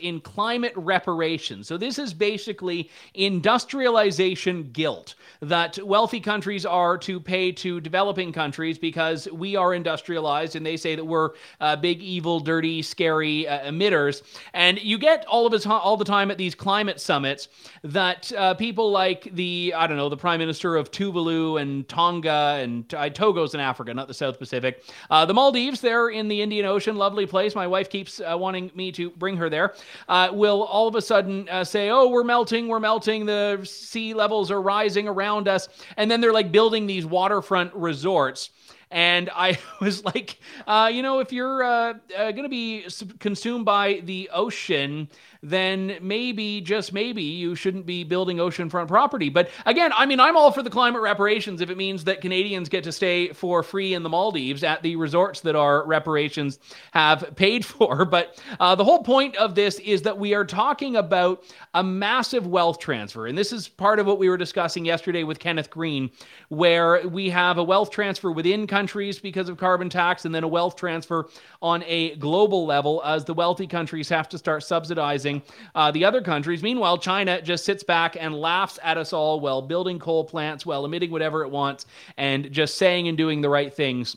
in 0.00 0.20
climate 0.20 0.72
reparations. 0.76 1.66
So, 1.66 1.76
this 1.76 1.98
is 1.98 2.14
basically 2.14 2.88
industrialization 3.14 4.70
guilt 4.70 5.16
that 5.40 5.76
wealthy 5.84 6.20
countries 6.20 6.64
are 6.64 6.96
to 6.98 7.18
pay 7.18 7.50
to 7.50 7.80
developing 7.80 8.32
countries 8.32 8.78
because 8.78 9.28
we 9.32 9.56
are 9.56 9.74
industrialized 9.74 10.54
and 10.54 10.64
they 10.64 10.76
say 10.76 10.94
that 10.94 11.04
we're 11.04 11.30
uh, 11.60 11.74
big, 11.74 12.00
evil, 12.00 12.38
dirty, 12.38 12.80
scary 12.80 13.48
uh, 13.48 13.68
emitters. 13.68 14.22
And 14.54 14.80
you 14.80 14.98
get 14.98 15.26
all 15.26 15.48
of 15.48 15.52
us 15.52 15.66
all 15.66 15.96
the 15.96 16.04
time 16.04 16.30
at 16.30 16.38
these 16.38 16.54
climate 16.54 17.00
summits 17.00 17.48
that 17.82 18.32
uh, 18.34 18.54
people 18.54 18.92
like 18.92 19.34
the, 19.34 19.74
I 19.76 19.88
don't 19.88 19.96
know, 19.96 20.08
the 20.08 20.16
prime 20.16 20.38
minister 20.38 20.76
of 20.76 20.92
Tuvalu 20.92 21.60
and 21.60 21.88
Tonga 21.88 22.60
and 22.60 22.94
uh, 22.94 23.10
Togo's 23.10 23.52
in 23.52 23.58
Africa, 23.58 23.92
not 23.92 24.06
the 24.06 24.14
South 24.14 24.38
Pacific 24.38 24.75
uh, 25.10 25.24
the 25.24 25.34
Maldives, 25.34 25.80
they're 25.80 26.08
in 26.08 26.28
the 26.28 26.40
Indian 26.42 26.66
Ocean, 26.66 26.96
lovely 26.96 27.26
place. 27.26 27.54
My 27.54 27.66
wife 27.66 27.88
keeps 27.90 28.20
uh, 28.20 28.36
wanting 28.38 28.70
me 28.74 28.92
to 28.92 29.10
bring 29.10 29.36
her 29.36 29.48
there. 29.48 29.74
Uh, 30.08 30.30
will 30.32 30.62
all 30.64 30.88
of 30.88 30.94
a 30.94 31.02
sudden 31.02 31.48
uh, 31.48 31.64
say, 31.64 31.90
"Oh, 31.90 32.08
we're 32.08 32.24
melting, 32.24 32.68
we're 32.68 32.80
melting. 32.80 33.26
The 33.26 33.60
sea 33.64 34.14
levels 34.14 34.50
are 34.50 34.60
rising 34.62 35.08
around 35.08 35.48
us," 35.48 35.68
and 35.96 36.10
then 36.10 36.20
they're 36.20 36.32
like 36.32 36.52
building 36.52 36.86
these 36.86 37.06
waterfront 37.06 37.74
resorts 37.74 38.50
And 38.90 39.30
I 39.34 39.58
was 39.80 40.04
like, 40.04 40.38
uh, 40.66 40.90
you 40.92 41.02
know, 41.02 41.18
if 41.18 41.32
you're 41.32 41.62
uh, 41.62 41.94
going 42.16 42.42
to 42.44 42.48
be 42.48 42.86
consumed 43.18 43.64
by 43.64 44.00
the 44.04 44.30
ocean, 44.32 45.08
then 45.42 45.98
maybe, 46.00 46.60
just 46.60 46.92
maybe, 46.92 47.22
you 47.22 47.54
shouldn't 47.54 47.86
be 47.86 48.04
building 48.04 48.38
oceanfront 48.38 48.88
property. 48.88 49.28
But 49.28 49.50
again, 49.64 49.92
I 49.96 50.06
mean, 50.06 50.20
I'm 50.20 50.36
all 50.36 50.52
for 50.52 50.62
the 50.62 50.70
climate 50.70 51.02
reparations 51.02 51.60
if 51.60 51.70
it 51.70 51.76
means 51.76 52.04
that 52.04 52.20
Canadians 52.20 52.68
get 52.68 52.84
to 52.84 52.92
stay 52.92 53.28
for 53.32 53.62
free 53.62 53.94
in 53.94 54.02
the 54.02 54.08
Maldives 54.08 54.62
at 54.62 54.82
the 54.82 54.96
resorts 54.96 55.40
that 55.40 55.56
our 55.56 55.86
reparations 55.86 56.58
have 56.92 57.34
paid 57.36 57.64
for. 57.64 58.04
But 58.04 58.42
uh, 58.60 58.74
the 58.74 58.84
whole 58.84 59.02
point 59.02 59.36
of 59.36 59.54
this 59.54 59.78
is 59.80 60.02
that 60.02 60.18
we 60.18 60.34
are 60.34 60.44
talking 60.44 60.96
about 60.96 61.44
a 61.74 61.82
massive 61.82 62.46
wealth 62.46 62.78
transfer. 62.78 63.26
And 63.26 63.36
this 63.36 63.52
is 63.52 63.68
part 63.68 63.98
of 63.98 64.06
what 64.06 64.18
we 64.18 64.28
were 64.28 64.36
discussing 64.36 64.84
yesterday 64.84 65.24
with 65.24 65.38
Kenneth 65.38 65.70
Green, 65.70 66.10
where 66.48 67.06
we 67.08 67.30
have 67.30 67.58
a 67.58 67.64
wealth 67.64 67.90
transfer 67.90 68.30
within 68.30 68.66
countries 68.66 69.18
because 69.18 69.48
of 69.48 69.56
carbon 69.56 69.90
tax 69.90 70.24
and 70.24 70.34
then 70.34 70.44
a 70.44 70.48
wealth 70.48 70.76
transfer 70.76 71.28
on 71.60 71.82
a 71.86 72.16
global 72.16 72.66
level 72.66 73.02
as 73.04 73.24
the 73.24 73.34
wealthy 73.34 73.66
countries 73.66 74.08
have 74.08 74.28
to 74.28 74.38
start 74.38 74.62
subsidizing 74.62 75.25
uh, 75.74 75.90
the 75.90 76.04
other 76.04 76.22
countries. 76.22 76.62
Meanwhile, 76.62 76.98
China 76.98 77.40
just 77.42 77.64
sits 77.64 77.82
back 77.82 78.16
and 78.18 78.34
laughs 78.34 78.78
at 78.82 78.98
us 78.98 79.12
all 79.12 79.40
while 79.40 79.62
building 79.62 79.98
coal 79.98 80.24
plants, 80.24 80.64
while 80.64 80.84
emitting 80.84 81.10
whatever 81.10 81.42
it 81.42 81.50
wants, 81.50 81.86
and 82.16 82.50
just 82.50 82.76
saying 82.76 83.08
and 83.08 83.16
doing 83.16 83.40
the 83.40 83.50
right 83.50 83.72
things 83.72 84.16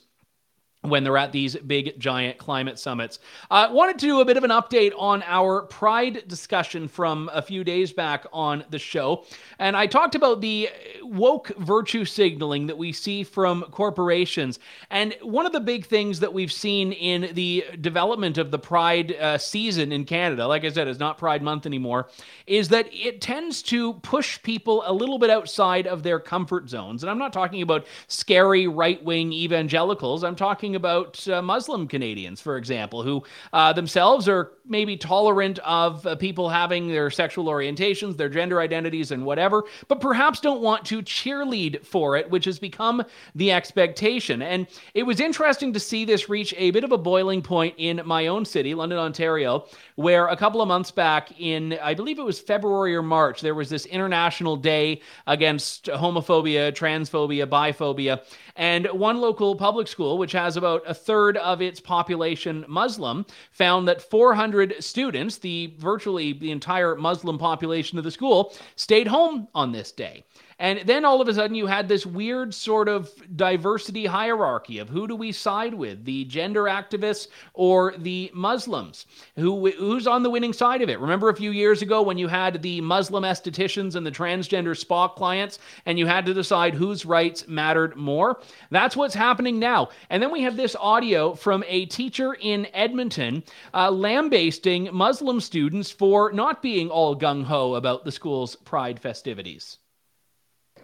when 0.81 1.03
they're 1.03 1.17
at 1.17 1.33
these 1.33 1.57
big 1.57 1.99
giant 1.99 2.37
climate 2.37 2.79
summits. 2.79 3.19
I 3.51 3.65
uh, 3.65 3.73
wanted 3.73 3.99
to 3.99 4.05
do 4.05 4.21
a 4.21 4.25
bit 4.25 4.37
of 4.37 4.45
an 4.45 4.51
update 4.51 4.93
on 4.97 5.21
our 5.23 5.63
pride 5.63 6.23
discussion 6.27 6.87
from 6.87 7.29
a 7.33 7.41
few 7.41 7.65
days 7.65 7.91
back 7.91 8.25
on 8.31 8.63
the 8.69 8.79
show. 8.79 9.25
And 9.59 9.75
I 9.75 9.87
talked 9.87 10.15
about 10.15 10.39
the 10.39 10.69
woke 11.01 11.49
virtue 11.57 12.05
signaling 12.05 12.67
that 12.67 12.77
we 12.77 12.93
see 12.93 13.23
from 13.23 13.63
corporations. 13.71 14.59
And 14.89 15.17
one 15.21 15.45
of 15.45 15.51
the 15.51 15.59
big 15.59 15.85
things 15.85 16.21
that 16.21 16.33
we've 16.33 16.51
seen 16.51 16.93
in 16.93 17.33
the 17.33 17.65
development 17.81 18.37
of 18.37 18.49
the 18.49 18.59
pride 18.59 19.11
uh, 19.13 19.37
season 19.37 19.91
in 19.91 20.05
Canada, 20.05 20.47
like 20.47 20.63
I 20.63 20.69
said, 20.69 20.87
it's 20.87 20.99
not 20.99 21.17
Pride 21.17 21.41
Month 21.41 21.65
anymore, 21.65 22.07
is 22.47 22.69
that 22.69 22.87
it 22.93 23.19
tends 23.19 23.61
to 23.63 23.95
push 23.95 24.41
people 24.43 24.83
a 24.85 24.93
little 24.93 25.19
bit 25.19 25.29
outside 25.29 25.87
of 25.87 26.03
their 26.03 26.21
comfort 26.21 26.69
zones. 26.69 27.03
And 27.03 27.09
I'm 27.09 27.17
not 27.17 27.33
talking 27.33 27.61
about 27.61 27.85
scary 28.07 28.67
right 28.67 29.03
wing 29.03 29.33
evangelicals. 29.33 30.23
I'm 30.23 30.37
talking 30.37 30.68
talking 30.69 30.75
about 30.75 31.27
uh, 31.27 31.41
Muslim 31.41 31.87
Canadians, 31.87 32.39
for 32.41 32.57
example, 32.57 33.01
who 33.01 33.23
uh, 33.53 33.73
themselves 33.73 34.27
are 34.27 34.51
maybe 34.67 34.95
tolerant 34.95 35.57
of 35.59 36.05
uh, 36.05 36.15
people 36.15 36.47
having 36.47 36.87
their 36.87 37.09
sexual 37.09 37.45
orientations, 37.45 38.15
their 38.17 38.29
gender 38.29 38.61
identities, 38.61 39.11
and 39.11 39.25
whatever, 39.25 39.63
but 39.87 39.99
perhaps 39.99 40.39
don't 40.39 40.61
want 40.61 40.85
to 40.85 41.01
cheerlead 41.01 41.83
for 41.83 42.15
it, 42.15 42.29
which 42.29 42.45
has 42.45 42.59
become 42.59 43.03
the 43.33 43.51
expectation. 43.51 44.43
And 44.43 44.67
it 44.93 45.03
was 45.03 45.19
interesting 45.19 45.73
to 45.73 45.79
see 45.79 46.05
this 46.05 46.29
reach 46.29 46.53
a 46.55 46.69
bit 46.69 46.83
of 46.83 46.91
a 46.91 46.97
boiling 46.97 47.41
point 47.41 47.73
in 47.77 48.01
my 48.05 48.27
own 48.27 48.45
city, 48.45 48.75
London, 48.75 48.99
Ontario, 48.99 49.65
where 49.99 50.27
a 50.27 50.37
couple 50.37 50.61
of 50.61 50.67
months 50.69 50.91
back 50.91 51.37
in, 51.41 51.77
I 51.83 51.93
believe 51.93 52.19
it 52.19 52.23
was 52.23 52.39
February 52.39 52.95
or 52.95 53.03
March, 53.03 53.41
there 53.41 53.53
was 53.53 53.69
this 53.69 53.85
International 53.85 54.55
Day 54.55 55.01
against 55.27 55.87
homophobia, 55.87 56.71
transphobia, 56.71 57.45
biphobia. 57.45 58.23
And 58.55 58.87
one 58.93 59.19
local 59.19 59.57
public 59.57 59.89
school, 59.89 60.17
which 60.17 60.31
has 60.31 60.55
about 60.55 60.83
a 60.87 60.93
third 60.93 61.35
of 61.35 61.61
its 61.61 61.81
population 61.81 62.63
Muslim, 62.69 63.25
found 63.51 63.89
that 63.89 64.01
400 64.01 64.75
students, 64.79 65.37
the 65.37 65.73
virtually 65.77 66.31
the 66.31 66.51
entire 66.51 66.95
Muslim 66.95 67.37
population 67.37 67.97
of 67.97 68.05
the 68.05 68.11
school, 68.11 68.55
stayed 68.77 69.07
home 69.07 69.49
on 69.53 69.73
this 69.73 69.91
day. 69.91 70.23
And 70.61 70.81
then 70.85 71.05
all 71.05 71.21
of 71.21 71.29
a 71.29 71.33
sudden, 71.33 71.55
you 71.55 71.67
had 71.67 71.87
this 71.87 72.05
weird 72.05 72.53
sort 72.53 72.89
of 72.89 73.09
diversity 73.37 74.05
hierarchy 74.05 74.79
of 74.79 74.89
who 74.89 75.07
do 75.07 75.15
we 75.15 75.31
side 75.31 75.73
with, 75.73 76.03
the 76.03 76.25
gender 76.25 76.63
activists 76.63 77.29
or 77.53 77.93
the 77.97 78.29
Muslims? 78.33 79.05
Who 79.37 79.71
who's 79.71 80.05
on 80.05 80.21
the 80.21 80.29
winning 80.29 80.51
side 80.51 80.81
of 80.81 80.89
it? 80.89 80.99
Remember 80.99 81.29
a 81.29 81.35
few 81.35 81.51
years 81.51 81.81
ago 81.81 82.01
when 82.01 82.17
you 82.17 82.27
had 82.27 82.61
the 82.61 82.81
Muslim 82.81 83.23
estheticians 83.23 83.95
and 83.95 84.05
the 84.05 84.11
transgender 84.11 84.75
spa 84.75 85.07
clients, 85.07 85.59
and 85.85 85.97
you 85.97 86.07
had 86.07 86.25
to 86.25 86.33
decide 86.33 86.73
whose 86.73 87.05
rights 87.05 87.47
mattered 87.47 87.95
more? 87.95 88.41
That's 88.69 88.97
what's 88.97 89.15
happening 89.15 89.59
now. 89.59 89.89
And 90.09 90.21
then 90.21 90.31
we 90.31 90.41
have 90.41 90.57
this 90.57 90.75
audio 90.77 91.35
from 91.35 91.63
a 91.67 91.85
teacher 91.85 92.33
in 92.33 92.67
Edmonton 92.73 93.43
uh, 93.73 93.91
lambasting 93.91 94.89
Muslim 94.91 95.39
students 95.39 95.89
for 95.89 96.33
not 96.33 96.61
being 96.61 96.89
all 96.89 97.15
gung 97.15 97.45
ho 97.45 97.75
about 97.75 98.03
the 98.03 98.11
school's 98.11 98.57
pride 98.57 98.99
festivities. 98.99 99.77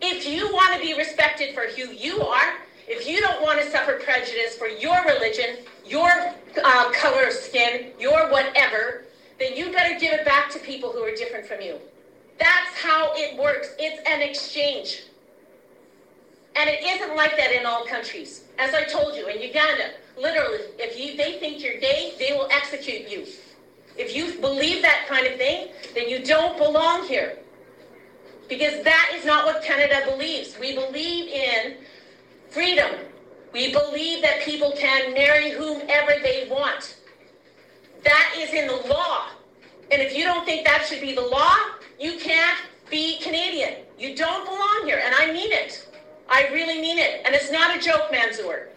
If 0.01 0.27
you 0.27 0.51
want 0.51 0.73
to 0.75 0.79
be 0.79 0.93
respected 0.97 1.53
for 1.53 1.61
who 1.61 1.91
you 1.91 2.21
are, 2.21 2.55
if 2.87 3.07
you 3.07 3.19
don't 3.19 3.41
want 3.41 3.61
to 3.61 3.69
suffer 3.71 3.99
prejudice 4.03 4.55
for 4.57 4.67
your 4.67 5.03
religion, 5.05 5.57
your 5.85 6.09
uh, 6.63 6.91
color 6.91 7.27
of 7.27 7.33
skin, 7.33 7.91
your 7.99 8.29
whatever, 8.31 9.05
then 9.39 9.55
you 9.55 9.71
better 9.71 9.99
give 9.99 10.13
it 10.13 10.25
back 10.25 10.51
to 10.51 10.59
people 10.59 10.91
who 10.91 10.99
are 10.99 11.15
different 11.15 11.45
from 11.45 11.61
you. 11.61 11.79
That's 12.37 12.77
how 12.77 13.13
it 13.15 13.37
works. 13.39 13.69
It's 13.79 14.07
an 14.07 14.21
exchange. 14.21 15.03
And 16.55 16.69
it 16.69 16.83
isn't 16.83 17.15
like 17.15 17.35
that 17.37 17.51
in 17.51 17.65
all 17.65 17.85
countries. 17.85 18.43
As 18.59 18.73
I 18.73 18.83
told 18.83 19.15
you, 19.15 19.27
in 19.27 19.41
Uganda, 19.41 19.91
literally, 20.17 20.59
if 20.77 20.97
you 20.97 21.17
they 21.17 21.39
think 21.39 21.63
you're 21.63 21.79
gay, 21.79 22.13
they 22.19 22.33
will 22.33 22.47
execute 22.51 23.09
you. 23.09 23.25
If 23.97 24.15
you 24.15 24.39
believe 24.39 24.81
that 24.81 25.05
kind 25.07 25.25
of 25.25 25.37
thing, 25.37 25.69
then 25.93 26.09
you 26.09 26.23
don't 26.23 26.57
belong 26.57 27.07
here 27.07 27.39
because 28.47 28.83
that 28.83 29.11
is 29.15 29.25
not 29.25 29.45
what 29.45 29.63
Canada 29.63 30.03
believes. 30.09 30.57
We 30.59 30.75
believe 30.75 31.27
in 31.27 31.77
freedom. 32.49 32.91
We 33.53 33.71
believe 33.71 34.21
that 34.21 34.41
people 34.41 34.73
can 34.77 35.13
marry 35.13 35.51
whomever 35.51 36.13
they 36.21 36.47
want. 36.49 36.97
That 38.03 38.35
is 38.37 38.53
in 38.53 38.67
the 38.67 38.87
law. 38.87 39.29
And 39.91 40.01
if 40.01 40.15
you 40.15 40.23
don't 40.23 40.45
think 40.45 40.65
that 40.65 40.85
should 40.85 41.01
be 41.01 41.13
the 41.13 41.21
law, 41.21 41.55
you 41.99 42.17
can't 42.19 42.59
be 42.89 43.19
Canadian. 43.19 43.75
You 43.97 44.15
don't 44.15 44.45
belong 44.45 44.81
here. 44.85 45.01
And 45.03 45.15
I 45.17 45.31
mean 45.31 45.51
it. 45.51 45.87
I 46.29 46.47
really 46.49 46.81
mean 46.81 46.99
it. 46.99 47.21
And 47.25 47.33
it's 47.33 47.51
not 47.51 47.75
a 47.75 47.79
joke, 47.79 48.11
Mansour. 48.11 48.69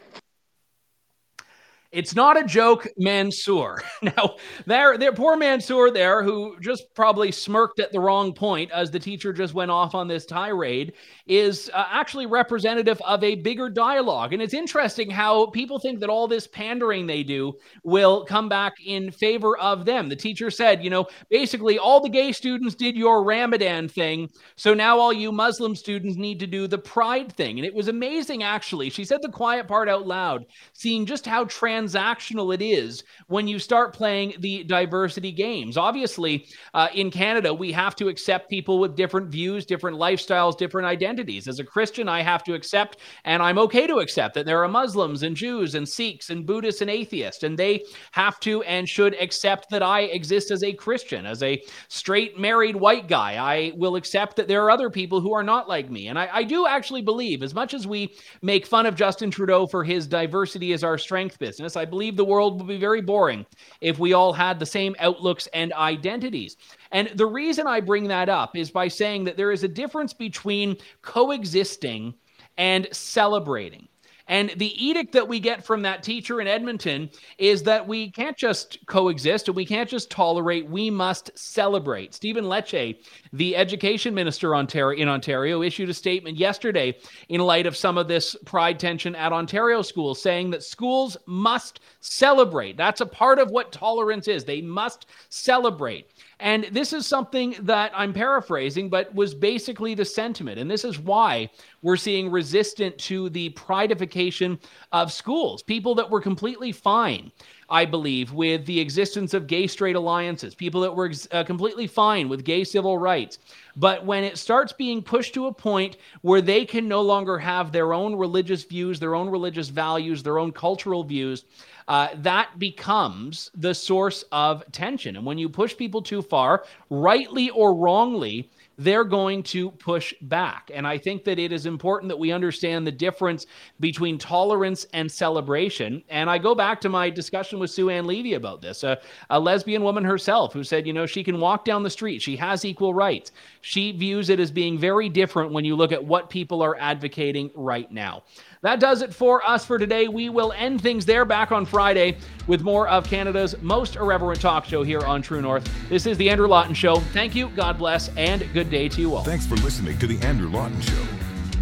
It's 1.90 2.14
not 2.14 2.38
a 2.38 2.44
joke, 2.44 2.86
Mansoor. 2.98 3.82
now, 4.02 4.36
there, 4.66 4.98
there, 4.98 5.12
poor 5.12 5.36
Mansoor 5.36 5.90
there, 5.90 6.22
who 6.22 6.58
just 6.60 6.84
probably 6.94 7.32
smirked 7.32 7.80
at 7.80 7.92
the 7.92 8.00
wrong 8.00 8.34
point 8.34 8.70
as 8.72 8.90
the 8.90 8.98
teacher 8.98 9.32
just 9.32 9.54
went 9.54 9.70
off 9.70 9.94
on 9.94 10.06
this 10.06 10.26
tirade, 10.26 10.92
is 11.28 11.70
uh, 11.74 11.84
actually 11.90 12.26
representative 12.26 13.00
of 13.02 13.22
a 13.22 13.36
bigger 13.36 13.68
dialogue. 13.68 14.32
And 14.32 14.40
it's 14.40 14.54
interesting 14.54 15.10
how 15.10 15.46
people 15.46 15.78
think 15.78 16.00
that 16.00 16.08
all 16.08 16.26
this 16.26 16.46
pandering 16.46 17.06
they 17.06 17.22
do 17.22 17.54
will 17.84 18.24
come 18.24 18.48
back 18.48 18.72
in 18.84 19.10
favor 19.10 19.56
of 19.58 19.84
them. 19.84 20.08
The 20.08 20.16
teacher 20.16 20.50
said, 20.50 20.82
you 20.82 20.88
know, 20.88 21.06
basically 21.28 21.78
all 21.78 22.00
the 22.00 22.08
gay 22.08 22.32
students 22.32 22.74
did 22.74 22.96
your 22.96 23.22
Ramadan 23.22 23.88
thing, 23.88 24.30
so 24.56 24.72
now 24.72 24.98
all 24.98 25.12
you 25.12 25.30
Muslim 25.30 25.76
students 25.76 26.16
need 26.16 26.40
to 26.40 26.46
do 26.46 26.66
the 26.66 26.78
pride 26.78 27.30
thing. 27.32 27.58
And 27.58 27.66
it 27.66 27.74
was 27.74 27.88
amazing, 27.88 28.42
actually. 28.42 28.88
She 28.88 29.04
said 29.04 29.20
the 29.20 29.28
quiet 29.28 29.68
part 29.68 29.88
out 29.88 30.06
loud, 30.06 30.46
seeing 30.72 31.04
just 31.04 31.26
how 31.26 31.44
transactional 31.44 32.54
it 32.54 32.62
is 32.62 33.04
when 33.26 33.46
you 33.46 33.58
start 33.58 33.92
playing 33.92 34.34
the 34.38 34.64
diversity 34.64 35.32
games. 35.32 35.76
Obviously, 35.76 36.46
uh, 36.72 36.88
in 36.94 37.10
Canada, 37.10 37.52
we 37.52 37.70
have 37.72 37.94
to 37.96 38.08
accept 38.08 38.48
people 38.48 38.78
with 38.78 38.96
different 38.96 39.28
views, 39.28 39.66
different 39.66 39.98
lifestyles, 39.98 40.56
different 40.56 40.86
identities. 40.86 41.17
As 41.18 41.58
a 41.58 41.64
Christian, 41.64 42.08
I 42.08 42.22
have 42.22 42.44
to 42.44 42.54
accept, 42.54 42.98
and 43.24 43.42
I'm 43.42 43.58
okay 43.58 43.86
to 43.86 43.96
accept, 43.96 44.34
that 44.34 44.46
there 44.46 44.62
are 44.62 44.68
Muslims 44.68 45.22
and 45.22 45.34
Jews 45.34 45.74
and 45.74 45.88
Sikhs 45.88 46.30
and 46.30 46.46
Buddhists 46.46 46.80
and 46.80 46.90
atheists, 46.90 47.42
and 47.42 47.58
they 47.58 47.82
have 48.12 48.38
to 48.40 48.62
and 48.62 48.88
should 48.88 49.20
accept 49.20 49.68
that 49.70 49.82
I 49.82 50.02
exist 50.02 50.50
as 50.50 50.62
a 50.62 50.72
Christian, 50.72 51.26
as 51.26 51.42
a 51.42 51.60
straight 51.88 52.38
married 52.38 52.76
white 52.76 53.08
guy. 53.08 53.34
I 53.34 53.72
will 53.74 53.96
accept 53.96 54.36
that 54.36 54.46
there 54.46 54.62
are 54.64 54.70
other 54.70 54.90
people 54.90 55.20
who 55.20 55.32
are 55.32 55.42
not 55.42 55.68
like 55.68 55.90
me. 55.90 56.06
And 56.06 56.18
I, 56.18 56.28
I 56.32 56.42
do 56.44 56.66
actually 56.66 57.02
believe, 57.02 57.42
as 57.42 57.54
much 57.54 57.74
as 57.74 57.86
we 57.86 58.14
make 58.42 58.66
fun 58.66 58.86
of 58.86 58.94
Justin 58.94 59.30
Trudeau 59.30 59.66
for 59.66 59.82
his 59.82 60.06
diversity 60.06 60.72
as 60.72 60.84
our 60.84 60.98
strength 60.98 61.38
business, 61.38 61.76
I 61.76 61.84
believe 61.84 62.16
the 62.16 62.24
world 62.24 62.58
would 62.58 62.68
be 62.68 62.78
very 62.78 63.00
boring 63.00 63.44
if 63.80 63.98
we 63.98 64.12
all 64.12 64.32
had 64.32 64.58
the 64.58 64.66
same 64.66 64.94
outlooks 65.00 65.48
and 65.52 65.72
identities. 65.72 66.56
And 66.92 67.08
the 67.14 67.26
reason 67.26 67.66
I 67.66 67.80
bring 67.80 68.08
that 68.08 68.28
up 68.28 68.56
is 68.56 68.70
by 68.70 68.88
saying 68.88 69.24
that 69.24 69.36
there 69.36 69.52
is 69.52 69.64
a 69.64 69.68
difference 69.68 70.12
between 70.12 70.76
coexisting 71.02 72.14
and 72.56 72.88
celebrating. 72.92 73.88
And 74.30 74.50
the 74.56 74.84
edict 74.84 75.12
that 75.12 75.26
we 75.26 75.40
get 75.40 75.64
from 75.64 75.80
that 75.82 76.02
teacher 76.02 76.42
in 76.42 76.46
Edmonton 76.46 77.08
is 77.38 77.62
that 77.62 77.88
we 77.88 78.10
can't 78.10 78.36
just 78.36 78.84
coexist 78.84 79.48
and 79.48 79.56
we 79.56 79.64
can't 79.64 79.88
just 79.88 80.10
tolerate, 80.10 80.68
we 80.68 80.90
must 80.90 81.30
celebrate. 81.34 82.12
Stephen 82.12 82.44
Lecce, 82.44 82.98
the 83.32 83.56
education 83.56 84.14
minister 84.14 84.54
in 84.54 85.08
Ontario, 85.08 85.62
issued 85.62 85.88
a 85.88 85.94
statement 85.94 86.36
yesterday 86.36 86.94
in 87.30 87.40
light 87.40 87.66
of 87.66 87.74
some 87.74 87.96
of 87.96 88.06
this 88.06 88.36
pride 88.44 88.78
tension 88.78 89.14
at 89.14 89.32
Ontario 89.32 89.80
schools, 89.80 90.20
saying 90.20 90.50
that 90.50 90.62
schools 90.62 91.16
must 91.24 91.80
celebrate. 92.00 92.76
That's 92.76 93.00
a 93.00 93.06
part 93.06 93.38
of 93.38 93.50
what 93.50 93.72
tolerance 93.72 94.28
is. 94.28 94.44
They 94.44 94.60
must 94.60 95.06
celebrate. 95.30 96.10
And 96.40 96.68
this 96.70 96.92
is 96.92 97.06
something 97.06 97.56
that 97.60 97.90
I'm 97.94 98.12
paraphrasing, 98.12 98.88
but 98.88 99.12
was 99.14 99.34
basically 99.34 99.94
the 99.94 100.04
sentiment. 100.04 100.58
And 100.58 100.70
this 100.70 100.84
is 100.84 100.98
why 100.98 101.50
we're 101.82 101.96
seeing 101.96 102.30
resistant 102.30 102.96
to 102.98 103.28
the 103.30 103.50
prideification 103.50 104.60
of 104.92 105.12
schools, 105.12 105.62
people 105.62 105.94
that 105.96 106.08
were 106.08 106.20
completely 106.20 106.70
fine 106.70 107.32
I 107.70 107.84
believe, 107.84 108.32
with 108.32 108.64
the 108.64 108.80
existence 108.80 109.34
of 109.34 109.46
gay 109.46 109.66
straight 109.66 109.94
alliances, 109.94 110.54
people 110.54 110.80
that 110.80 110.94
were 110.94 111.12
uh, 111.32 111.44
completely 111.44 111.86
fine 111.86 112.28
with 112.30 112.44
gay 112.44 112.64
civil 112.64 112.96
rights. 112.96 113.38
But 113.76 114.06
when 114.06 114.24
it 114.24 114.38
starts 114.38 114.72
being 114.72 115.02
pushed 115.02 115.34
to 115.34 115.46
a 115.46 115.52
point 115.52 115.98
where 116.22 116.40
they 116.40 116.64
can 116.64 116.88
no 116.88 117.02
longer 117.02 117.38
have 117.38 117.70
their 117.70 117.92
own 117.92 118.16
religious 118.16 118.64
views, 118.64 118.98
their 118.98 119.14
own 119.14 119.28
religious 119.28 119.68
values, 119.68 120.22
their 120.22 120.38
own 120.38 120.50
cultural 120.50 121.04
views, 121.04 121.44
uh, 121.88 122.08
that 122.16 122.58
becomes 122.58 123.50
the 123.54 123.74
source 123.74 124.22
of 124.30 124.62
tension. 124.72 125.16
And 125.16 125.24
when 125.24 125.38
you 125.38 125.48
push 125.48 125.76
people 125.76 126.02
too 126.02 126.22
far, 126.22 126.64
rightly 126.90 127.50
or 127.50 127.74
wrongly, 127.74 128.50
they're 128.78 129.04
going 129.04 129.42
to 129.42 129.72
push 129.72 130.14
back. 130.22 130.70
And 130.72 130.86
I 130.86 130.98
think 130.98 131.24
that 131.24 131.38
it 131.38 131.50
is 131.50 131.66
important 131.66 132.08
that 132.10 132.18
we 132.18 132.30
understand 132.30 132.86
the 132.86 132.92
difference 132.92 133.46
between 133.80 134.18
tolerance 134.18 134.86
and 134.92 135.10
celebration. 135.10 136.02
And 136.08 136.30
I 136.30 136.38
go 136.38 136.54
back 136.54 136.80
to 136.82 136.88
my 136.88 137.10
discussion 137.10 137.58
with 137.58 137.70
Sue 137.70 137.90
Ann 137.90 138.06
Levy 138.06 138.34
about 138.34 138.62
this, 138.62 138.84
a, 138.84 139.00
a 139.30 139.40
lesbian 139.40 139.82
woman 139.82 140.04
herself 140.04 140.52
who 140.52 140.62
said, 140.62 140.86
you 140.86 140.92
know, 140.92 141.06
she 141.06 141.24
can 141.24 141.40
walk 141.40 141.64
down 141.64 141.82
the 141.82 141.90
street, 141.90 142.22
she 142.22 142.36
has 142.36 142.64
equal 142.64 142.94
rights. 142.94 143.32
She 143.62 143.90
views 143.90 144.30
it 144.30 144.38
as 144.38 144.52
being 144.52 144.78
very 144.78 145.08
different 145.08 145.52
when 145.52 145.64
you 145.64 145.74
look 145.74 145.90
at 145.90 146.04
what 146.04 146.30
people 146.30 146.62
are 146.62 146.76
advocating 146.78 147.50
right 147.54 147.90
now. 147.90 148.22
That 148.62 148.80
does 148.80 149.02
it 149.02 149.14
for 149.14 149.46
us 149.48 149.64
for 149.64 149.78
today. 149.78 150.08
We 150.08 150.28
will 150.30 150.52
end 150.56 150.80
things 150.80 151.06
there 151.06 151.24
back 151.24 151.52
on 151.52 151.64
Friday 151.64 152.16
with 152.46 152.62
more 152.62 152.88
of 152.88 153.04
Canada's 153.04 153.54
most 153.62 153.96
irreverent 153.96 154.40
talk 154.40 154.64
show 154.64 154.82
here 154.82 155.00
on 155.00 155.22
True 155.22 155.40
North. 155.40 155.70
This 155.88 156.06
is 156.06 156.18
The 156.18 156.28
Andrew 156.28 156.48
Lawton 156.48 156.74
Show. 156.74 156.96
Thank 156.96 157.34
you, 157.34 157.50
God 157.50 157.78
bless, 157.78 158.08
and 158.16 158.44
good 158.52 158.70
day 158.70 158.88
to 158.88 159.00
you 159.00 159.14
all. 159.14 159.22
Thanks 159.22 159.46
for 159.46 159.56
listening 159.56 159.96
to 159.98 160.06
The 160.06 160.18
Andrew 160.26 160.48
Lawton 160.48 160.80
Show. 160.80 161.04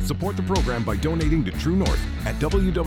Support 0.04 0.36
the 0.36 0.42
program 0.44 0.84
by 0.84 0.96
donating 0.96 1.44
to 1.44 1.50
True 1.52 1.76
North 1.76 2.00
at 2.26 2.36
www.tnc.news. 2.36 2.86